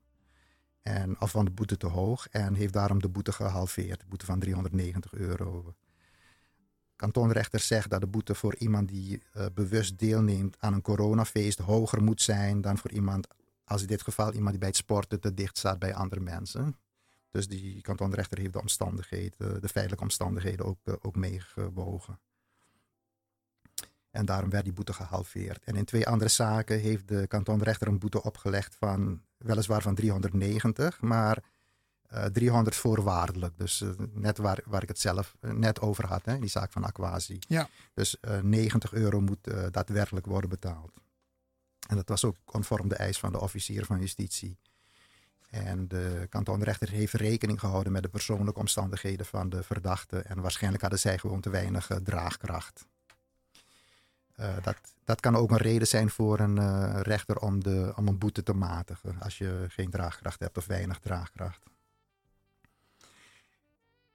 En, 0.82 1.20
of 1.20 1.30
van 1.30 1.44
de 1.44 1.50
boete 1.50 1.76
te 1.76 1.86
hoog. 1.86 2.28
En 2.28 2.54
heeft 2.54 2.72
daarom 2.72 3.00
de 3.00 3.08
boete 3.08 3.32
gehalveerd. 3.32 4.00
De 4.00 4.06
boete 4.08 4.26
van 4.26 4.38
390 4.38 5.14
euro. 5.14 5.74
Kantonrechter 7.04 7.60
zegt 7.60 7.90
dat 7.90 8.00
de 8.00 8.06
boete 8.06 8.34
voor 8.34 8.54
iemand 8.56 8.88
die 8.88 9.22
eh, 9.32 9.46
bewust 9.54 9.98
deelneemt 9.98 10.56
aan 10.58 10.72
een 10.72 10.82
coronafeest 10.82 11.58
hoger 11.58 12.02
moet 12.02 12.22
zijn 12.22 12.60
dan 12.60 12.78
voor 12.78 12.90
iemand, 12.90 13.26
als 13.64 13.80
in 13.80 13.86
dit 13.86 14.02
geval 14.02 14.32
iemand 14.32 14.50
die 14.50 14.58
bij 14.58 14.68
het 14.68 14.76
sporten 14.76 15.20
te 15.20 15.34
dicht 15.34 15.58
staat 15.58 15.78
bij 15.78 15.94
andere 15.94 16.20
mensen. 16.20 16.76
Dus 17.30 17.48
die 17.48 17.80
kantonrechter 17.80 18.38
heeft 18.38 18.52
de 18.52 18.60
omstandigheden, 18.60 19.60
de 19.60 19.68
feitelijke 19.68 20.04
omstandigheden 20.04 20.66
ook, 20.66 20.78
eh, 20.84 20.94
ook 21.00 21.16
meegewogen. 21.16 22.20
En 24.10 24.24
daarom 24.24 24.50
werd 24.50 24.64
die 24.64 24.72
boete 24.72 24.92
gehalveerd. 24.92 25.64
En 25.64 25.76
in 25.76 25.84
twee 25.84 26.06
andere 26.06 26.30
zaken 26.30 26.80
heeft 26.80 27.08
de 27.08 27.26
kantonrechter 27.26 27.88
een 27.88 27.98
boete 27.98 28.22
opgelegd 28.22 28.74
van 28.74 29.22
weliswaar 29.36 29.82
van 29.82 29.94
390, 29.94 31.00
maar 31.00 31.42
eh 32.08 32.24
300 32.24 32.76
voorwaardelijk. 32.76 33.58
Dus 33.58 33.80
eh, 33.80 33.88
net 34.12 34.38
waar, 34.38 34.60
waar 34.64 34.82
ik 34.82 34.88
het 34.88 35.00
zelf 35.00 35.36
eh, 35.40 35.50
net 35.50 35.80
over 35.80 36.06
had, 36.06 36.24
hè, 36.24 36.38
die 36.38 36.48
zaak 36.48 36.72
van 36.72 36.84
Aquasi. 36.84 37.38
Ja. 37.38 37.68
Dus 37.94 38.20
eh 38.20 38.40
90 38.40 38.92
euro 38.92 39.20
moet 39.20 39.46
eh, 39.46 39.66
daadwerkelijk 39.70 40.26
worden 40.26 40.50
betaald. 40.50 40.92
En 41.88 41.96
dat 41.96 42.08
was 42.08 42.24
ook 42.24 42.36
conform 42.44 42.88
de 42.88 42.94
eis 42.94 43.18
van 43.18 43.32
de 43.32 43.40
officier 43.40 43.84
van 43.84 44.00
justitie. 44.00 44.58
En 45.54 45.88
de 45.88 46.26
kantonrechter 46.30 46.90
heeft 46.90 47.12
rekening 47.12 47.60
gehouden 47.60 47.92
met 47.92 48.02
de 48.02 48.08
persoonlijke 48.08 48.60
omstandigheden 48.60 49.26
van 49.26 49.48
de 49.48 49.62
verdachte. 49.62 50.18
En 50.18 50.40
waarschijnlijk 50.40 50.82
hadden 50.82 51.00
zij 51.00 51.18
gewoon 51.18 51.40
te 51.40 51.50
weinig 51.50 51.90
eh, 51.90 51.96
draagkracht. 51.96 52.86
Eh, 54.34 54.54
dat, 54.62 54.76
dat 55.04 55.20
kan 55.20 55.36
ook 55.36 55.50
een 55.50 55.56
reden 55.56 55.88
zijn 55.88 56.10
voor 56.10 56.40
een 56.40 56.58
eh, 56.58 57.00
rechter 57.02 57.38
om, 57.38 57.62
de, 57.62 57.92
om 57.96 58.08
een 58.08 58.18
boete 58.18 58.42
te 58.42 58.52
matigen. 58.52 59.20
Als 59.20 59.38
je 59.38 59.66
geen 59.68 59.90
draagkracht 59.90 60.40
hebt 60.40 60.56
of 60.56 60.66
weinig 60.66 60.98
draagkracht. 60.98 61.66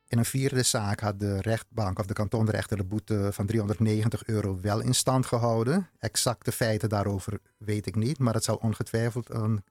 In 0.09 0.17
een 0.17 0.25
vierde 0.25 0.63
zaak 0.63 0.99
had 0.99 1.19
de 1.19 1.41
rechtbank 1.41 1.99
of 1.99 2.05
de 2.05 2.13
kantonrechter 2.13 2.77
de 2.77 2.83
boete 2.83 3.29
van 3.33 3.45
390 3.45 4.25
euro 4.25 4.59
wel 4.61 4.79
in 4.79 4.93
stand 4.95 5.25
gehouden. 5.25 5.89
Exacte 5.99 6.51
feiten 6.51 6.89
daarover 6.89 7.39
weet 7.57 7.85
ik 7.85 7.95
niet, 7.95 8.19
maar 8.19 8.33
het 8.33 8.43
zou 8.43 8.57
ongetwijfeld 8.61 9.29
een 9.33 9.63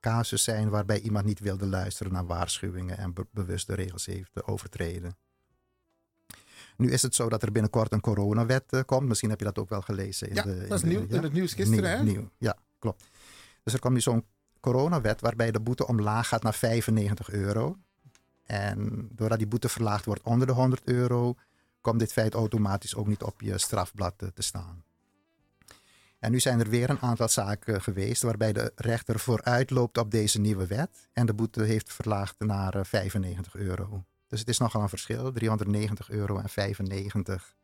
casus 0.00 0.42
zijn 0.44 0.68
waarbij 0.68 1.00
iemand 1.00 1.24
niet 1.24 1.40
wilde 1.40 1.66
luisteren 1.66 2.12
naar 2.12 2.26
waarschuwingen 2.26 2.98
en 2.98 3.12
be- 3.12 3.26
bewust 3.30 3.66
de 3.66 3.74
regels 3.74 4.06
heeft 4.06 4.46
overtreden. 4.46 5.16
Nu 6.76 6.90
is 6.90 7.02
het 7.02 7.14
zo 7.14 7.28
dat 7.28 7.42
er 7.42 7.52
binnenkort 7.52 7.92
een 7.92 8.00
coronawet 8.00 8.64
eh, 8.72 8.80
komt. 8.86 9.08
Misschien 9.08 9.30
heb 9.30 9.38
je 9.38 9.44
dat 9.44 9.58
ook 9.58 9.68
wel 9.68 9.82
gelezen. 9.82 10.28
In 10.28 10.34
Ja, 10.34 10.42
de, 10.42 10.58
dat 10.68 10.70
is 10.76 10.80
de- 10.80 10.86
nieuw- 10.86 11.06
in 11.08 11.22
het 11.22 11.32
nieuws 11.32 11.52
gisteren, 11.54 12.04
nieuw, 12.04 12.14
hè? 12.14 12.18
Nieuw, 12.20 12.30
ja, 12.38 12.56
klopt. 12.78 13.04
Dus 13.62 13.72
er 13.72 13.78
komt 13.80 13.94
nu 13.94 14.00
zo'n 14.00 14.24
coronawet 14.60 15.20
waarbij 15.20 15.50
de 15.50 15.60
boete 15.60 15.86
omlaag 15.86 16.28
gaat 16.28 16.42
naar 16.42 16.54
95 16.54 17.30
euro. 17.30 17.76
En 18.46 19.08
doordat 19.12 19.38
die 19.38 19.46
boete 19.46 19.68
verlaagd 19.68 20.04
wordt 20.04 20.22
onder 20.22 20.46
de 20.46 20.52
100 20.52 20.84
euro, 20.84 21.34
komt 21.80 21.98
dit 21.98 22.12
feit 22.12 22.34
automatisch 22.34 22.94
ook 22.94 23.06
niet 23.06 23.22
op 23.22 23.40
je 23.40 23.58
strafblad 23.58 24.14
eh, 24.16 24.28
te 24.28 24.42
staan. 24.42 24.84
En 26.18 26.30
nu 26.30 26.40
zijn 26.40 26.60
er 26.60 26.68
weer 26.68 26.90
een 26.90 27.00
aantal 27.00 27.28
zaken 27.28 27.82
geweest 27.82 28.22
waarbij 28.22 28.52
de 28.52 28.72
rechter 28.74 29.18
vooruit 29.18 29.70
loopt 29.70 29.98
op 29.98 30.10
deze 30.10 30.40
nieuwe 30.40 30.66
wet 30.66 31.08
en 31.12 31.26
de 31.26 31.34
boete 31.34 31.62
heeft 31.62 31.92
verlaagd 31.92 32.34
naar 32.38 32.74
eh, 32.74 32.84
95 32.84 33.54
euro. 33.54 34.04
Dus 34.28 34.40
het 34.40 34.48
is 34.48 34.58
nogal 34.58 34.82
een 34.82 34.88
verschil, 34.88 35.32
390 35.32 36.10
euro 36.10 36.38
en 36.38 36.48
95. 36.48 37.54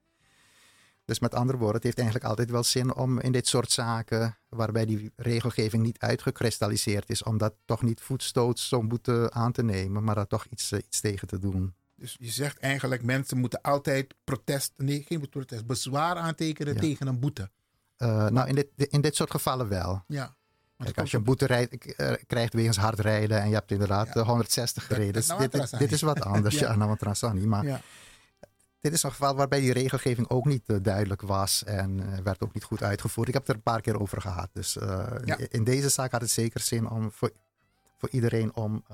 Dus 1.05 1.19
met 1.19 1.35
andere 1.35 1.59
woorden, 1.59 1.77
het 1.77 1.85
heeft 1.85 1.99
eigenlijk 1.99 2.29
altijd 2.29 2.51
wel 2.51 2.65
zin 2.65 2.95
om 2.95 3.21
in 3.21 3.33
dit 3.33 3.47
soort 3.47 3.71
zaken, 3.71 4.39
waarbij 4.49 4.87
die 4.87 5.13
regelgeving 5.17 5.83
niet 5.83 5.99
uitgekristalliseerd 5.99 7.11
is, 7.11 7.23
om 7.23 7.39
dat 7.39 7.55
toch 7.65 7.83
niet 7.83 8.01
voetstoots 8.01 8.69
zo'n 8.69 8.89
boete 8.89 9.31
aan 9.33 9.53
te 9.53 9.63
nemen, 9.63 10.05
maar 10.05 10.15
daar 10.15 10.27
toch 10.27 10.47
iets, 10.51 10.73
eh, 10.73 10.79
iets 10.79 11.01
tegen 11.01 11.29
te 11.29 11.39
doen. 11.39 11.75
Dus 11.97 12.17
je 12.19 12.31
zegt 12.31 12.59
eigenlijk, 12.59 13.03
mensen 13.03 13.39
moeten 13.39 13.61
altijd 13.61 14.15
protest, 14.25 14.73
nee, 14.77 15.05
geen 15.09 15.29
protest, 15.29 15.67
bezwaar 15.67 16.17
aantekenen 16.17 16.75
Ja. 16.75 16.81
tegen 16.81 17.07
een 17.07 17.21
boete. 17.21 17.51
Eh, 17.97 18.29
nou, 18.29 18.49
in 18.49 18.55
dit, 18.55 18.69
in 18.77 19.01
dit 19.01 19.17
soort 19.17 19.31
gevallen 19.31 19.69
wel. 19.69 20.05
Ja. 20.07 20.35
Kijk, 20.77 20.99
als 20.99 21.11
je 21.11 21.17
een 21.17 21.25
boete 21.25 21.47
eh, 21.47 22.13
krijgt 22.27 22.55
wegens 22.55 22.77
hard 22.77 22.99
rijden 22.99 23.41
en 23.41 23.49
je 23.49 23.55
hebt 23.55 23.71
inderdaad 23.71 24.17
eh, 24.17 24.27
160 24.27 24.87
gereden. 24.87 25.13
Dus 25.13 25.27
nou 25.27 25.49
dit, 25.49 25.79
dit, 25.79 25.93
is 25.93 26.03
wat 26.03 26.21
anders. 26.21 26.59
Ja. 26.59 26.71
ja, 26.71 26.77
nou 26.77 26.97
Trasani. 26.97 27.47
Maar 27.47 27.65
Ja. 27.65 27.81
Dit 28.83 28.93
is 28.93 29.03
een 29.03 29.11
geval 29.11 29.35
waarbij 29.37 29.61
die 29.61 29.73
regelgeving 29.73 30.29
ook 30.31 30.45
niet 30.45 30.69
eh, 30.69 30.77
duidelijk 30.83 31.23
was 31.23 31.65
en 31.65 32.01
eh, 32.01 32.19
werd 32.19 32.43
ook 32.43 32.55
niet 32.55 32.65
goed 32.65 32.83
uitgevoerd. 32.83 33.29
Ik 33.29 33.35
heb 33.35 33.43
het 33.43 33.51
er 33.51 33.57
een 33.57 33.63
paar 33.73 33.81
keer 33.81 34.01
over 34.01 34.21
gehad. 34.21 34.49
Dus 34.53 34.77
eh, 34.77 35.15
Ja. 35.25 35.37
in 35.49 35.65
deze 35.65 35.89
zaak 35.89 36.11
had 36.13 36.21
het 36.21 36.31
zeker 36.31 36.61
zin 36.61 36.89
om 36.91 37.11
voor, 37.13 37.31
voor 37.99 38.09
iedereen 38.11 38.55
om 38.57 38.85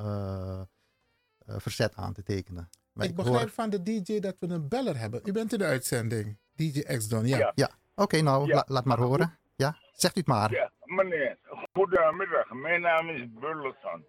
verzet 1.47 1.97
aan 1.97 2.13
te 2.13 2.23
tekenen. 2.23 2.69
Maar 2.93 3.07
ik 3.07 3.15
begrijp 3.15 3.51
van 3.51 3.71
de 3.71 3.83
DJ 3.83 4.21
dat 4.21 4.37
we 4.41 4.49
een 4.49 4.69
beller 4.69 4.99
hebben. 4.99 5.21
U 5.25 5.33
bent 5.33 5.53
in 5.53 5.59
de 5.59 5.65
uitzending. 5.65 6.39
DJ 6.55 6.81
X-Don, 6.81 7.27
ja. 7.27 7.53
Ja, 7.55 7.71
oké, 7.95 8.21
nou, 8.21 8.47
Ja. 8.47 8.55
la- 8.55 8.65
laat 8.67 8.85
maar 8.85 8.99
horen. 8.99 9.39
Ja, 9.57 9.77
zegt 9.93 10.17
u 10.17 10.19
het 10.19 10.29
maar. 10.29 10.53
Ja, 10.53 10.71
meneer. 10.85 11.39
Goedemiddag. 11.73 12.51
Mijn 12.51 12.81
naam 12.81 13.09
is 13.09 13.27
Burleson. 13.41 14.05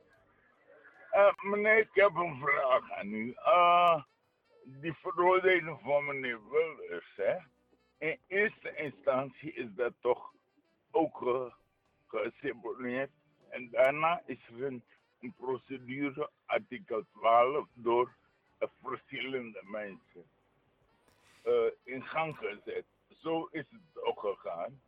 Eh, 1.12 1.34
meneer, 1.52 1.78
ik 1.80 1.89
heb 1.94 2.15
een 2.15 2.39
vraag 2.42 2.92
aan 3.00 3.13
u. 3.13 3.34
Eh, 3.36 4.04
die 4.82 4.93
veroordeling 4.93 5.79
van 5.84 6.05
meneer 6.05 6.39
Wilders, 6.49 7.12
hè? 7.15 7.36
In 7.97 8.17
eerste 8.27 8.75
instantie 8.75 9.53
is 9.53 9.67
dat 9.75 9.93
toch 10.01 10.34
ook 10.91 11.17
ge- 11.17 11.53
geseponeerd. 12.08 13.10
En 13.49 13.69
daarna 13.71 14.21
is 14.25 14.47
er 14.47 14.63
een, 14.65 14.84
een 15.19 15.34
procedure, 15.38 16.29
artikel 16.45 17.05
12, 17.13 17.67
door 17.73 18.15
verschillende 18.84 19.62
mensen 19.63 20.23
eh, 21.43 21.53
in 21.84 22.03
gang 22.03 22.38
gezet. 22.38 22.86
Zo 23.21 23.47
is 23.51 23.65
het 23.69 24.03
ook 24.03 24.19
gegaan. 24.19 24.82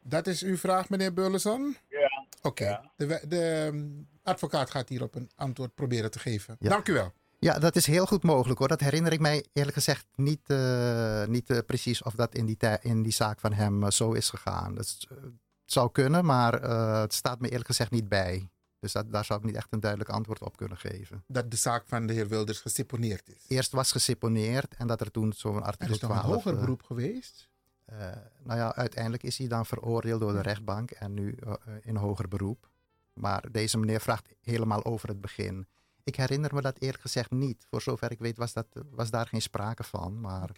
Dat 0.00 0.26
is 0.26 0.42
uw 0.42 0.56
vraag, 0.56 0.88
meneer 0.88 1.12
Burleson? 1.14 1.76
Ja. 1.88 2.26
Oké. 2.42 2.90
De, 2.96 3.24
de 3.28 3.70
ehm, 3.72 3.88
advocaat 4.22 4.70
gaat 4.70 4.88
hierop 4.88 5.14
een 5.14 5.30
antwoord 5.36 5.74
proberen 5.74 6.10
te 6.10 6.18
geven. 6.18 6.56
Ja. 6.58 6.68
Dank 6.68 6.88
u 6.88 6.92
wel. 6.92 7.12
Ja, 7.38 7.58
dat 7.58 7.76
is 7.76 7.86
heel 7.86 8.06
goed 8.06 8.22
mogelijk 8.22 8.58
hoor. 8.58 8.68
Dat 8.68 8.80
herinner 8.80 9.12
ik 9.12 9.20
mij 9.20 9.44
eerlijk 9.52 9.74
gezegd 9.74 10.06
niet, 10.14 10.40
eh, 10.50 11.26
niet 11.26 11.50
eh, 11.50 11.58
precies 11.66 12.02
of 12.02 12.14
dat 12.14 12.34
in 12.34 12.46
die, 12.46 12.56
in 12.80 13.02
die 13.02 13.12
zaak 13.12 13.40
van 13.40 13.52
hem 13.52 13.84
eh, 13.84 13.90
zo 13.90 14.12
is 14.12 14.30
gegaan. 14.30 14.74
Dat 14.74 14.84
is, 14.84 15.08
zou 15.64 15.92
kunnen, 15.92 16.24
maar 16.24 16.52
het 17.00 17.14
staat 17.14 17.40
me 17.40 17.48
eerlijk 17.48 17.66
gezegd 17.66 17.90
niet 17.90 18.08
bij. 18.08 18.48
Dus 18.78 18.92
dat, 18.92 19.12
daar 19.12 19.24
zou 19.24 19.38
ik 19.38 19.44
niet 19.44 19.54
echt 19.54 19.66
een 19.70 19.80
duidelijk 19.80 20.10
antwoord 20.10 20.42
op 20.42 20.56
kunnen 20.56 20.76
geven. 20.76 21.24
Dat 21.26 21.50
de 21.50 21.56
zaak 21.56 21.84
van 21.86 22.06
de 22.06 22.12
heer 22.12 22.28
Wilders 22.28 22.60
geseponeerd 22.60 23.28
is. 23.28 23.44
Eerst 23.48 23.72
was 23.72 23.92
geseponeerd 23.92 24.74
en 24.76 24.86
dat 24.86 25.00
er 25.00 25.10
toen 25.10 25.32
zo'n 25.32 25.56
Er 25.56 25.62
artikel 25.62 25.94
is 25.94 26.00
nog 26.00 26.10
een 26.10 26.20
12... 26.20 26.34
hoger 26.34 26.60
beroep 26.60 26.82
geweest. 26.82 27.48
nou 28.42 28.58
ja, 28.58 28.74
uiteindelijk 28.74 29.22
is 29.22 29.38
hij 29.38 29.46
dan 29.46 29.66
veroordeeld 29.66 30.20
door 30.20 30.32
de 30.32 30.42
rechtbank 30.42 30.90
en 30.90 31.14
nu 31.14 31.38
in 31.80 31.96
hoger 31.96 32.28
beroep. 32.28 32.68
Maar 33.12 33.50
deze 33.50 33.78
meneer 33.78 34.00
vraagt 34.00 34.28
helemaal 34.40 34.84
over 34.84 35.08
het 35.08 35.20
begin. 35.20 35.66
Ik 36.04 36.16
herinner 36.16 36.54
me 36.54 36.60
dat 36.60 36.78
eerlijk 36.78 37.02
gezegd 37.02 37.30
niet. 37.30 37.66
Voor 37.70 37.82
zover 37.82 38.10
ik 38.10 38.18
weet 38.18 38.36
was, 38.36 38.52
dat, 38.52 38.66
was 38.90 39.10
daar 39.10 39.26
geen 39.26 39.42
sprake 39.42 39.82
van. 39.84 40.20
Maar 40.20 40.50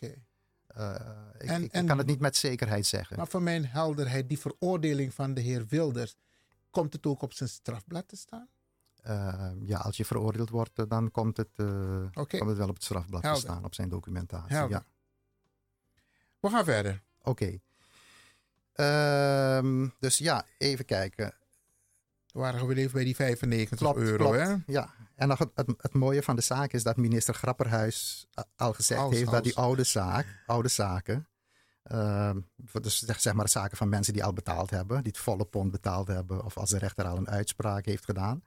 eh, 0.67 0.91
ik, 1.39 1.49
En- 1.49 1.63
ik 1.65 1.73
en- 1.73 1.87
kan 1.87 1.99
het 1.99 2.07
niet 2.07 2.21
met 2.21 2.37
zekerheid 2.37 2.87
zeggen. 2.87 3.17
Maar 3.17 3.29
voor 3.29 3.43
mijn 3.43 3.67
helderheid, 3.67 4.29
die 4.29 4.39
veroordeling 4.39 5.15
van 5.15 5.35
de 5.35 5.41
heer 5.41 5.67
Wilders, 5.67 6.17
komt 6.71 6.93
het 6.93 7.07
ook 7.07 7.23
op 7.23 7.33
zijn 7.33 7.49
strafblad 7.49 8.09
te 8.09 8.17
staan? 8.17 8.49
Eh, 9.03 9.51
ja, 9.61 9.79
als 9.79 9.97
je 9.97 10.05
veroordeeld 10.05 10.51
wordt, 10.51 10.79
eh, 10.79 10.85
dan 10.89 11.11
komt 11.11 11.37
het, 11.37 11.49
eh, 11.57 11.67
komt 12.13 12.31
het 12.31 12.57
wel 12.57 12.69
op 12.69 12.75
het 12.75 12.85
strafblad 12.85 13.23
Helder. 13.23 13.41
te 13.43 13.47
staan, 13.49 13.65
op 13.65 13.75
zijn 13.75 13.89
documentatie. 13.89 14.57
Helder. 14.57 14.77
Ja. 14.77 14.85
We 16.41 16.49
gaan 16.51 16.65
verder. 16.65 17.03
Oké. 17.23 17.59
Ehm, 18.73 19.89
dus 19.99 20.19
ja, 20.19 20.45
even 20.59 20.85
kijken. 20.85 21.35
We 22.37 22.43
waren 22.43 22.67
weer 22.67 22.77
even 22.77 22.93
bij 22.93 23.05
die 23.05 23.15
95 23.17 23.79
Klopt, 23.79 23.99
euro, 23.99 24.17
klopt. 24.31 24.37
hè? 24.49 24.55
Ja, 24.67 24.91
en 25.15 25.29
nog 25.29 25.39
het, 25.39 25.51
het, 25.55 25.67
het 25.81 25.93
mooie 25.95 26.23
van 26.23 26.37
de 26.37 26.43
zaak 26.43 26.73
is 26.73 26.83
dat 26.83 26.97
minister 26.97 27.35
Grapperhuis 27.35 28.27
a- 28.39 28.45
al 28.57 28.73
gezegd 28.73 29.01
Als- 29.01 29.15
heeft 29.15 29.31
dat 29.31 29.45
die 29.45 29.57
oude, 29.57 29.85
zaak, 29.85 30.27
oude 30.47 30.69
zaken, 30.69 31.27
Uh, 31.93 32.31
voor 32.65 32.83
de, 32.83 32.89
zeg 32.89 33.33
maar 33.35 33.49
zaken 33.49 33.77
van 33.77 33.89
mensen 33.89 34.13
die 34.13 34.25
al 34.25 34.33
betaald 34.33 34.71
hebben, 34.71 35.03
die 35.03 35.13
het 35.13 35.21
volle 35.21 35.45
pond 35.45 35.71
betaald 35.71 36.07
hebben, 36.09 36.45
of 36.45 36.57
als 36.57 36.71
de 36.71 36.79
rechter 36.79 37.05
al 37.07 37.17
een 37.17 37.29
uitspraak 37.29 37.85
heeft 37.85 38.05
gedaan, 38.05 38.43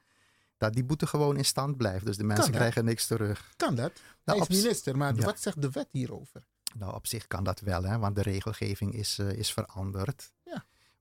dat 0.58 0.74
die 0.74 0.84
boete 0.84 1.08
gewoon 1.08 1.38
in 1.38 1.46
stand 1.46 1.78
blijft. 1.78 2.06
Dus 2.06 2.18
de 2.18 2.24
mensen 2.24 2.52
krijgen 2.52 2.86
niks 2.86 3.08
terug. 3.08 3.52
Kan 3.56 3.76
dat? 3.76 3.92
Hij 3.94 4.02
Nou, 4.26 4.40
is 4.40 4.46
op 4.48 4.54
z- 4.54 4.62
minister, 4.62 4.98
maar 4.98 5.16
Ja. 5.16 5.26
wat 5.26 5.40
zegt 5.40 5.62
de 5.62 5.70
wet 5.70 5.88
hierover? 5.92 6.44
Nou, 6.78 6.94
op 6.96 7.08
zich 7.08 7.28
kan 7.28 7.44
dat 7.44 7.60
wel, 7.60 7.84
hè, 7.84 7.98
want 7.98 8.16
de 8.16 8.22
regelgeving 8.22 8.94
is, 8.94 9.18
eh, 9.20 9.32
is 9.32 9.52
veranderd. 9.54 10.32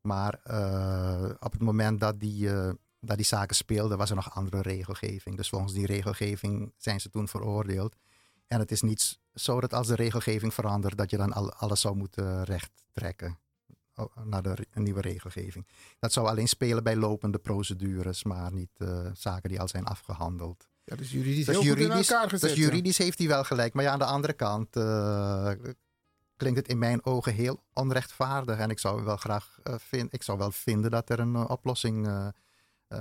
Maar 0.01 0.41
eh, 0.43 1.31
op 1.41 1.53
het 1.53 1.61
moment 1.61 2.01
dat 2.01 2.21
die, 2.21 2.51
eh, 2.51 2.71
dat 3.01 3.17
die 3.17 3.27
zaken 3.27 3.57
speelden, 3.57 3.99
was 3.99 4.11
er 4.11 4.17
nog 4.17 4.35
andere 4.35 4.63
regelgeving. 4.63 5.37
Dus 5.37 5.49
volgens 5.49 5.73
die 5.73 5.87
regelgeving 5.87 6.73
zijn 6.77 7.01
ze 7.01 7.11
toen 7.11 7.29
veroordeeld. 7.29 7.97
En 8.47 8.59
het 8.59 8.71
is 8.71 8.83
niet 8.83 9.19
zo 9.35 9.61
dat 9.61 9.75
als 9.75 9.87
de 9.87 9.95
regelgeving 9.95 10.55
verandert, 10.55 10.99
dat 10.99 11.11
je 11.11 11.17
dan 11.17 11.33
al, 11.33 11.53
alles 11.53 11.81
zou 11.81 11.97
moeten 11.97 12.45
recht 12.45 12.71
trekken 12.93 13.39
oh, 13.95 14.17
naar 14.25 14.43
de 14.43 14.67
nieuwe 14.75 15.01
regelgeving. 15.01 15.67
Dat 15.99 16.13
zou 16.13 16.29
alleen 16.29 16.49
spelen 16.49 16.83
bij 16.83 16.97
lopende 16.97 17.39
procedures, 17.39 18.25
maar 18.25 18.53
niet 18.53 18.71
eh, 18.77 19.07
zaken 19.15 19.49
die 19.49 19.61
al 19.61 19.69
zijn 19.69 19.85
afgehandeld. 19.85 20.69
Ja, 20.85 20.97
dus 20.97 21.11
juridisch 21.11 21.47
Dus 21.47 21.59
juridisch, 21.59 22.09
dus 22.41 22.55
juridisch 22.55 22.99
heeft 22.99 23.19
hij 23.19 23.29
wel 23.29 23.45
gelijk. 23.45 23.75
Maar 23.75 23.85
ja, 23.85 23.91
aan 23.91 23.99
de 23.99 24.05
andere 24.05 24.33
kant 24.33 24.77
klinkt 26.39 26.59
het 26.59 26.69
in 26.69 26.79
mijn 26.79 27.05
ogen 27.05 27.35
heel 27.35 27.63
onrechtvaardig. 27.73 28.59
En 28.59 28.71
ik 28.71 28.79
zou 28.79 29.05
wel 29.05 29.17
graag 29.17 29.59
eh, 29.63 29.75
vind, 29.79 30.13
ik 30.13 30.23
zou 30.23 30.39
wel 30.39 30.51
vinden 30.51 30.91
dat 30.91 31.11
er 31.11 31.19
een 31.19 31.35
eh, 31.35 31.45
oplossing 31.49 32.07
eh, 32.07 32.29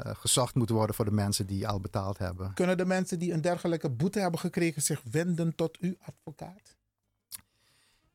gezocht 0.04 0.56
moet 0.56 0.69
worden 0.69 0.95
voor 0.95 1.06
de 1.06 1.12
mensen 1.12 1.45
die 1.45 1.67
al 1.67 1.80
betaald 1.80 2.17
hebben. 2.17 2.54
Kunnen 2.54 2.78
de 2.78 2.86
mensen 2.86 3.19
die 3.19 3.34
een 3.34 3.41
dergelijke 3.41 3.89
boete 3.89 4.19
hebben 4.19 4.39
gekregen 4.39 4.82
zich 4.82 5.02
wenden 5.12 5.56
tot 5.56 5.78
uw 5.78 5.95
advocaat? 6.00 6.76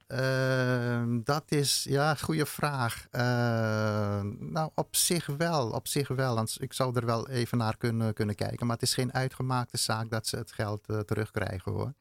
Ehm, 0.06 1.20
dat 1.24 1.44
is 1.48 1.86
ja, 1.88 2.10
een 2.10 2.20
goede 2.20 2.46
vraag. 2.46 3.06
Eh, 3.10 4.20
nou, 4.38 4.70
op 4.74 4.96
zich 4.96 5.26
wel. 5.26 5.70
Op 5.70 5.88
zich 5.88 6.08
wel. 6.08 6.34
Want 6.34 6.56
ik 6.60 6.72
zou 6.72 6.96
er 6.96 7.06
wel 7.06 7.28
even 7.28 7.58
naar 7.58 7.76
kunnen, 7.76 8.14
kunnen 8.14 8.34
kijken. 8.34 8.66
Maar 8.66 8.76
het 8.76 8.84
is 8.84 8.94
geen 8.94 9.12
uitgemaakte 9.12 9.76
zaak 9.76 10.10
dat 10.10 10.26
ze 10.26 10.36
het 10.36 10.52
geld 10.52 10.84
terugkrijgen 11.06 11.72
hoor. 11.72 11.92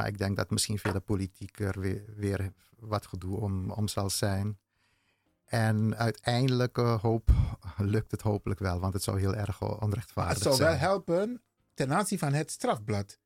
Maar 0.00 0.08
ik 0.08 0.18
denk 0.18 0.36
dat 0.36 0.50
misschien 0.50 0.78
via 0.78 0.92
de 0.92 1.00
politiek 1.00 1.58
er 1.58 1.80
weer, 1.80 2.04
weer 2.16 2.52
wat 2.76 3.06
gedoe 3.06 3.40
om, 3.40 3.70
om 3.70 3.88
zal 3.88 4.10
zijn. 4.10 4.58
En 5.44 5.96
uiteindelijk 5.96 6.76
hoop, 6.76 7.30
lukt 7.76 8.10
het 8.10 8.22
hopelijk 8.22 8.60
wel, 8.60 8.80
want 8.80 8.92
het 8.92 9.02
zou 9.02 9.20
heel 9.20 9.34
erg 9.34 9.62
onrechtvaardig 9.80 10.34
Het 10.34 10.42
zou 10.42 10.54
zijn. 10.54 10.68
wel 10.68 10.78
helpen 10.78 11.42
ten 11.74 11.92
aanzien 11.92 12.18
van 12.18 12.32
het 12.32 12.50
strafblad. 12.50 13.18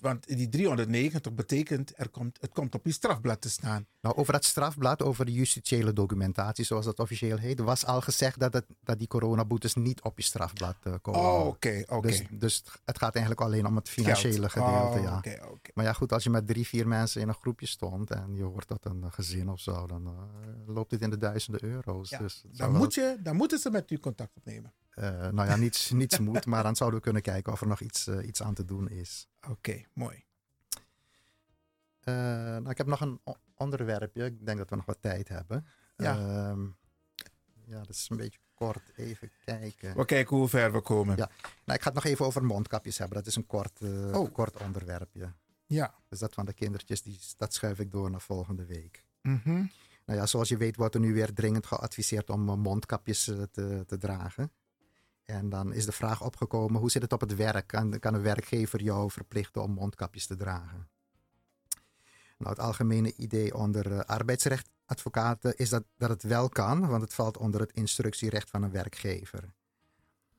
Want 0.00 0.26
die 0.26 0.48
390 0.48 1.34
betekent, 1.34 1.92
er 1.96 2.08
komt, 2.08 2.38
het 2.40 2.52
komt 2.52 2.74
op 2.74 2.84
je 2.86 2.92
strafblad 2.92 3.40
te 3.40 3.50
staan. 3.50 3.86
Nou, 4.00 4.16
over 4.16 4.32
dat 4.32 4.44
strafblad, 4.44 5.02
over 5.02 5.24
de 5.24 5.32
justitiële 5.32 5.92
documentatie, 5.92 6.64
zoals 6.64 6.84
dat 6.84 6.98
officieel 6.98 7.36
heet, 7.36 7.60
was 7.60 7.86
al 7.86 8.00
gezegd 8.00 8.38
dat, 8.38 8.52
het, 8.52 8.64
dat 8.80 8.98
die 8.98 9.08
coronaboetes 9.08 9.74
niet 9.74 10.02
op 10.02 10.16
je 10.16 10.22
strafblad 10.22 10.76
eh, 10.82 10.94
komen. 11.02 11.20
Oh, 11.20 11.46
oké, 11.46 11.82
oké. 11.86 12.08
Dus, 12.08 12.22
dus 12.30 12.64
het 12.84 12.98
gaat 12.98 13.14
eigenlijk 13.14 13.44
alleen 13.46 13.66
om 13.66 13.76
het 13.76 13.88
financiële 13.88 14.48
Geld. 14.48 14.66
gedeelte. 14.66 14.98
Oh, 14.98 15.02
ja. 15.02 15.16
oké. 15.48 15.70
Maar 15.74 15.84
ja, 15.84 15.92
goed, 15.92 16.12
als 16.12 16.24
je 16.24 16.30
met 16.30 16.46
drie, 16.46 16.66
vier 16.66 16.88
mensen 16.88 17.20
in 17.20 17.28
een 17.28 17.34
groepje 17.34 17.66
stond 17.66 18.10
en 18.10 18.34
je 18.34 18.42
hoort 18.42 18.68
dat 18.68 18.84
een 18.84 19.12
gezin 19.12 19.48
of 19.48 19.60
zo, 19.60 19.86
dan 19.86 20.06
eh, 20.06 20.74
loopt 20.74 20.90
het 20.90 21.00
in 21.00 21.10
de 21.10 21.18
duizenden 21.18 21.64
euro's. 21.64 22.10
Ja, 22.10 22.18
dus 22.18 22.42
dan, 22.52 22.70
wel- 22.70 22.80
moet 22.80 22.94
je, 22.94 23.16
dan 23.22 23.36
moeten 23.36 23.58
ze 23.58 23.70
met 23.70 23.90
u 23.90 23.98
contact 23.98 24.36
opnemen. 24.36 24.72
Eh, 24.96 25.28
nou 25.28 25.48
ja, 25.48 25.56
niets, 25.56 25.90
niets 26.02 26.18
moet, 26.18 26.46
maar 26.46 26.62
dan 26.62 26.76
zouden 26.76 26.98
we 26.98 27.04
kunnen 27.04 27.22
kijken 27.22 27.52
of 27.52 27.60
er 27.60 27.66
nog 27.66 27.80
iets, 27.80 28.06
eh, 28.06 28.26
iets 28.26 28.42
aan 28.42 28.54
te 28.54 28.64
doen 28.64 28.88
is. 28.88 29.28
Oké, 29.48 29.84
mooi. 29.92 30.24
Eh, 32.00 32.14
nou, 32.14 32.70
ik 32.70 32.78
heb 32.78 32.86
nog 32.86 33.00
een 33.00 33.20
onderwerpje. 33.54 34.24
Ik 34.24 34.46
denk 34.46 34.58
dat 34.58 34.70
we 34.70 34.76
nog 34.76 34.84
wat 34.84 34.98
tijd 35.00 35.28
hebben. 35.28 35.66
Ja. 35.96 36.18
Ehm, 36.18 36.62
ja, 37.64 37.78
dat 37.78 37.88
is 37.88 38.06
een 38.10 38.16
beetje 38.16 38.38
kort. 38.54 38.92
Even 38.96 39.30
kijken. 39.44 39.96
We 39.96 40.04
kijken 40.04 40.36
hoe 40.36 40.48
ver 40.48 40.72
we 40.72 40.80
komen. 40.80 41.16
Ja. 41.16 41.30
Nou, 41.64 41.78
ik 41.78 41.80
ga 41.82 41.92
het 41.92 41.94
nog 41.94 42.04
even 42.04 42.26
over 42.26 42.44
mondkapjes 42.44 42.98
hebben. 42.98 43.16
Dat 43.16 43.26
is 43.26 43.36
een 43.36 43.46
kort, 43.46 43.80
Oh. 44.12 44.32
kort 44.32 44.56
onderwerpje. 44.62 45.32
Ja. 45.66 45.94
Dus 46.08 46.18
dat 46.18 46.34
van 46.34 46.46
de 46.46 46.52
kindertjes, 46.52 47.02
die, 47.02 47.20
dat 47.36 47.54
schuif 47.54 47.78
ik 47.78 47.90
door 47.90 48.10
naar 48.10 48.20
volgende 48.20 48.64
week. 48.66 49.04
Mhm. 49.22 49.64
Nou 50.04 50.18
ja, 50.18 50.26
zoals 50.26 50.48
je 50.48 50.56
weet 50.56 50.76
wordt 50.76 50.94
er 50.94 51.00
nu 51.00 51.14
weer 51.14 51.32
dringend 51.32 51.66
geadviseerd 51.66 52.30
om 52.30 52.40
mondkapjes 52.40 53.24
te, 53.24 53.84
te 53.86 53.98
dragen. 53.98 54.50
En 55.26 55.48
dan 55.48 55.72
is 55.72 55.84
de 55.84 55.92
vraag 55.92 56.22
opgekomen, 56.22 56.80
hoe 56.80 56.90
zit 56.90 57.02
het 57.02 57.12
op 57.12 57.20
het 57.20 57.36
werk? 57.36 57.66
Kan, 57.66 57.98
kan 57.98 58.14
een 58.14 58.22
werkgever 58.22 58.82
jou 58.82 59.10
verplichten 59.10 59.62
om 59.62 59.70
mondkapjes 59.70 60.26
te 60.26 60.36
dragen? 60.36 60.88
Nou, 62.38 62.50
het 62.50 62.58
algemene 62.58 63.14
idee 63.16 63.54
onder 63.54 63.92
eh, 63.92 63.98
arbeidsrechtadvocaten 63.98 65.56
is 65.56 65.68
dat, 65.68 65.84
dat 65.96 66.08
het 66.08 66.22
wel 66.22 66.48
kan, 66.48 66.88
want 66.88 67.02
het 67.02 67.14
valt 67.14 67.36
onder 67.36 67.60
het 67.60 67.72
instructierecht 67.72 68.50
van 68.50 68.62
een 68.62 68.70
werkgever. 68.70 69.54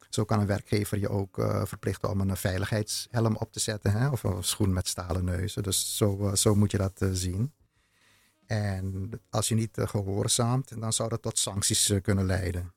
Zo 0.10 0.26
kan 0.26 0.40
een 0.40 0.46
werkgever 0.48 1.00
je 1.00 1.10
ook 1.10 1.40
eh, 1.40 1.66
verplichten 1.66 2.10
om 2.10 2.22
een 2.22 2.38
veiligheidshelm 2.38 3.36
op 3.36 3.52
te 3.52 3.60
zetten, 3.60 3.92
hè? 3.92 4.10
of 4.10 4.24
een 4.24 4.44
schoen 4.44 4.74
met 4.74 4.88
stalen 4.88 5.26
neuzen. 5.26 5.64
Dus 5.64 5.98
zo, 5.98 6.28
eh, 6.28 6.34
zo 6.34 6.56
moet 6.56 6.72
je 6.72 6.78
dat 6.78 7.06
zien. 7.12 7.54
En 8.46 9.12
als 9.30 9.48
je 9.48 9.56
niet 9.56 9.78
eh, 9.78 9.88
gehoorzaamt, 9.88 10.82
dan 10.82 10.94
zou 10.94 11.10
dat 11.10 11.22
tot 11.22 11.40
sancties 11.40 11.94
kunnen 12.02 12.26
leiden. 12.26 12.74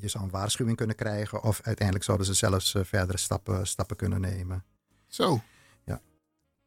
Je 0.00 0.08
zou 0.08 0.24
een 0.24 0.30
waarschuwing 0.30 0.76
kunnen 0.76 0.96
krijgen, 0.96 1.42
of 1.42 1.60
uiteindelijk 1.62 2.04
zouden 2.06 2.26
ze 2.26 2.34
zelfs 2.34 2.74
eh, 2.74 2.84
verdere 2.84 3.18
stappen, 3.18 3.66
stappen 3.66 3.96
kunnen 3.96 4.20
nemen. 4.20 4.64
Zo. 5.06 5.40
Ja. 5.84 6.00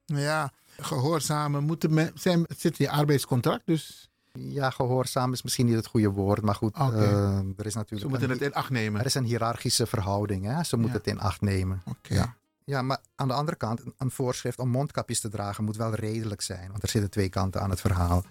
Ja, 0.05 0.51
gehoorzamen 0.79 1.63
moeten 1.63 1.93
men, 1.93 2.11
zijn, 2.15 2.45
zit 2.57 2.79
in 2.79 2.85
je 2.85 2.91
arbeidscontract, 2.91 3.65
dus 3.65 4.09
Ja, 4.33 4.69
gehoorzaam 4.69 5.33
is 5.33 5.41
misschien 5.41 5.65
niet 5.65 5.75
het 5.75 5.87
goede 5.87 6.09
woord, 6.09 6.41
maar 6.41 6.55
goed, 6.55 6.75
Oké. 6.79 6.95
eh, 7.03 7.37
er 7.57 7.65
is 7.65 7.73
natuurlijk. 7.73 8.01
ze 8.01 8.07
moeten 8.07 8.29
een 8.29 8.33
het 8.37 8.41
in 8.41 8.53
acht 8.53 8.69
nemen. 8.69 8.99
Er 8.99 9.05
is 9.05 9.13
een 9.15 9.23
hiërarchische 9.23 9.85
verhouding, 9.85 10.45
hè? 10.45 10.63
ze 10.63 10.75
moeten 10.77 11.01
Ja. 11.03 11.05
het 11.11 11.13
in 11.15 11.19
acht 11.27 11.41
nemen. 11.41 11.81
Oké. 11.85 12.13
Ja. 12.13 12.35
ja, 12.63 12.81
maar 12.81 12.97
aan 13.15 13.27
de 13.27 13.33
andere 13.33 13.57
kant, 13.57 13.81
een 13.97 14.11
voorschrift 14.11 14.59
om 14.59 14.69
mondkapjes 14.69 15.19
te 15.19 15.29
dragen 15.29 15.63
moet 15.63 15.75
wel 15.77 15.93
redelijk 15.93 16.41
zijn, 16.41 16.69
want 16.71 16.83
er 16.83 16.89
zitten 16.89 17.09
twee 17.11 17.29
kanten 17.29 17.61
aan 17.61 17.69
het 17.69 17.81
verhaal. 17.81 18.23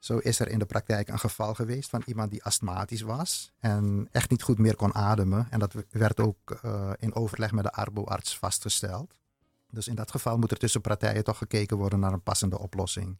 Zo 0.00 0.18
is 0.18 0.40
er 0.40 0.48
in 0.48 0.58
de 0.58 0.66
praktijk 0.66 1.08
een 1.08 1.18
geval 1.18 1.54
geweest 1.54 1.90
van 1.90 2.02
iemand 2.06 2.30
die 2.30 2.44
astmatisch 2.44 3.00
was 3.00 3.52
en 3.58 4.08
echt 4.12 4.30
niet 4.30 4.42
goed 4.42 4.58
meer 4.58 4.76
kon 4.76 4.94
ademen. 4.94 5.46
En 5.50 5.58
dat 5.58 5.74
werd 5.90 6.20
ook 6.20 6.58
eh, 6.62 6.90
in 6.98 7.14
overleg 7.14 7.52
met 7.52 7.64
de 7.64 7.72
arboarts 7.72 8.38
vastgesteld. 8.38 9.20
Dus 9.70 9.88
in 9.88 9.94
dat 9.94 10.10
geval 10.10 10.38
moet 10.38 10.50
er 10.50 10.56
tussen 10.56 10.80
partijen 10.80 11.24
toch 11.24 11.38
gekeken 11.38 11.76
worden 11.76 12.00
naar 12.00 12.12
een 12.12 12.22
passende 12.22 12.58
oplossing. 12.58 13.18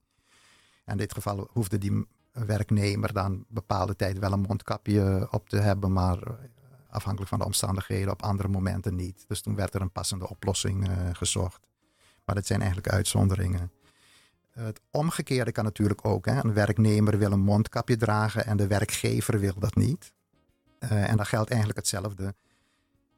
En 0.85 0.93
in 0.93 0.97
dit 0.97 1.13
geval 1.13 1.49
hoefde 1.51 1.79
die 1.79 2.07
werknemer 2.33 3.13
dan 3.13 3.45
bepaalde 3.49 3.97
tijd 3.97 4.19
wel 4.19 4.33
een 4.33 4.41
mondkapje 4.41 5.29
op 5.31 5.49
te 5.49 5.59
hebben, 5.59 5.93
maar 5.93 6.23
eh, 6.23 6.33
afhankelijk 6.91 7.31
van 7.31 7.39
de 7.39 7.45
omstandigheden 7.45 8.13
op 8.13 8.23
andere 8.23 8.49
momenten 8.49 8.95
niet. 8.95 9.25
Dus 9.29 9.41
toen 9.41 9.55
werd 9.55 9.75
er 9.75 9.81
een 9.81 9.93
passende 9.93 10.29
oplossing 10.29 10.89
eh, 10.89 10.95
gezocht. 11.13 11.69
Maar 12.25 12.35
dat 12.35 12.47
zijn 12.47 12.61
eigenlijk 12.61 12.93
uitzonderingen. 12.93 13.71
Het 14.61 14.81
omgekeerde 14.91 15.53
kan 15.53 15.65
natuurlijk 15.65 16.05
ook. 16.05 16.27
Hè. 16.27 16.45
Een 16.45 16.55
werknemer 16.55 17.19
wil 17.19 17.33
een 17.33 17.41
mondkapje 17.41 17.97
dragen 17.97 18.47
en 18.47 18.57
de 18.57 18.67
werkgever 18.67 19.41
wil 19.41 19.55
dat 19.59 19.75
niet. 19.75 20.13
Eh, 20.79 21.11
en 21.11 21.17
dan 21.17 21.27
geldt 21.27 21.49
eigenlijk 21.51 21.79
hetzelfde. 21.79 22.35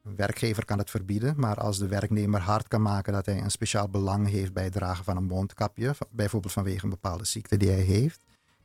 Een 0.04 0.16
werkgever 0.16 0.64
kan 0.64 0.78
het 0.78 0.90
verbieden, 0.90 1.34
maar 1.36 1.56
als 1.56 1.78
de 1.78 1.88
werknemer 1.88 2.40
hard 2.40 2.68
kan 2.68 2.82
maken 2.82 3.12
dat 3.12 3.26
hij 3.26 3.42
een 3.42 3.50
speciaal 3.50 3.88
belang 3.88 4.28
heeft 4.28 4.52
bij 4.52 4.64
het 4.64 4.72
dragen 4.72 5.04
van 5.04 5.16
een 5.16 5.24
mondkapje, 5.24 5.94
bijvoorbeeld 6.10 6.52
vanwege 6.52 6.84
een 6.84 6.90
bepaalde 6.90 7.24
ziekte 7.24 7.56
die 7.56 7.70
hij 7.70 7.80
heeft, 7.80 8.20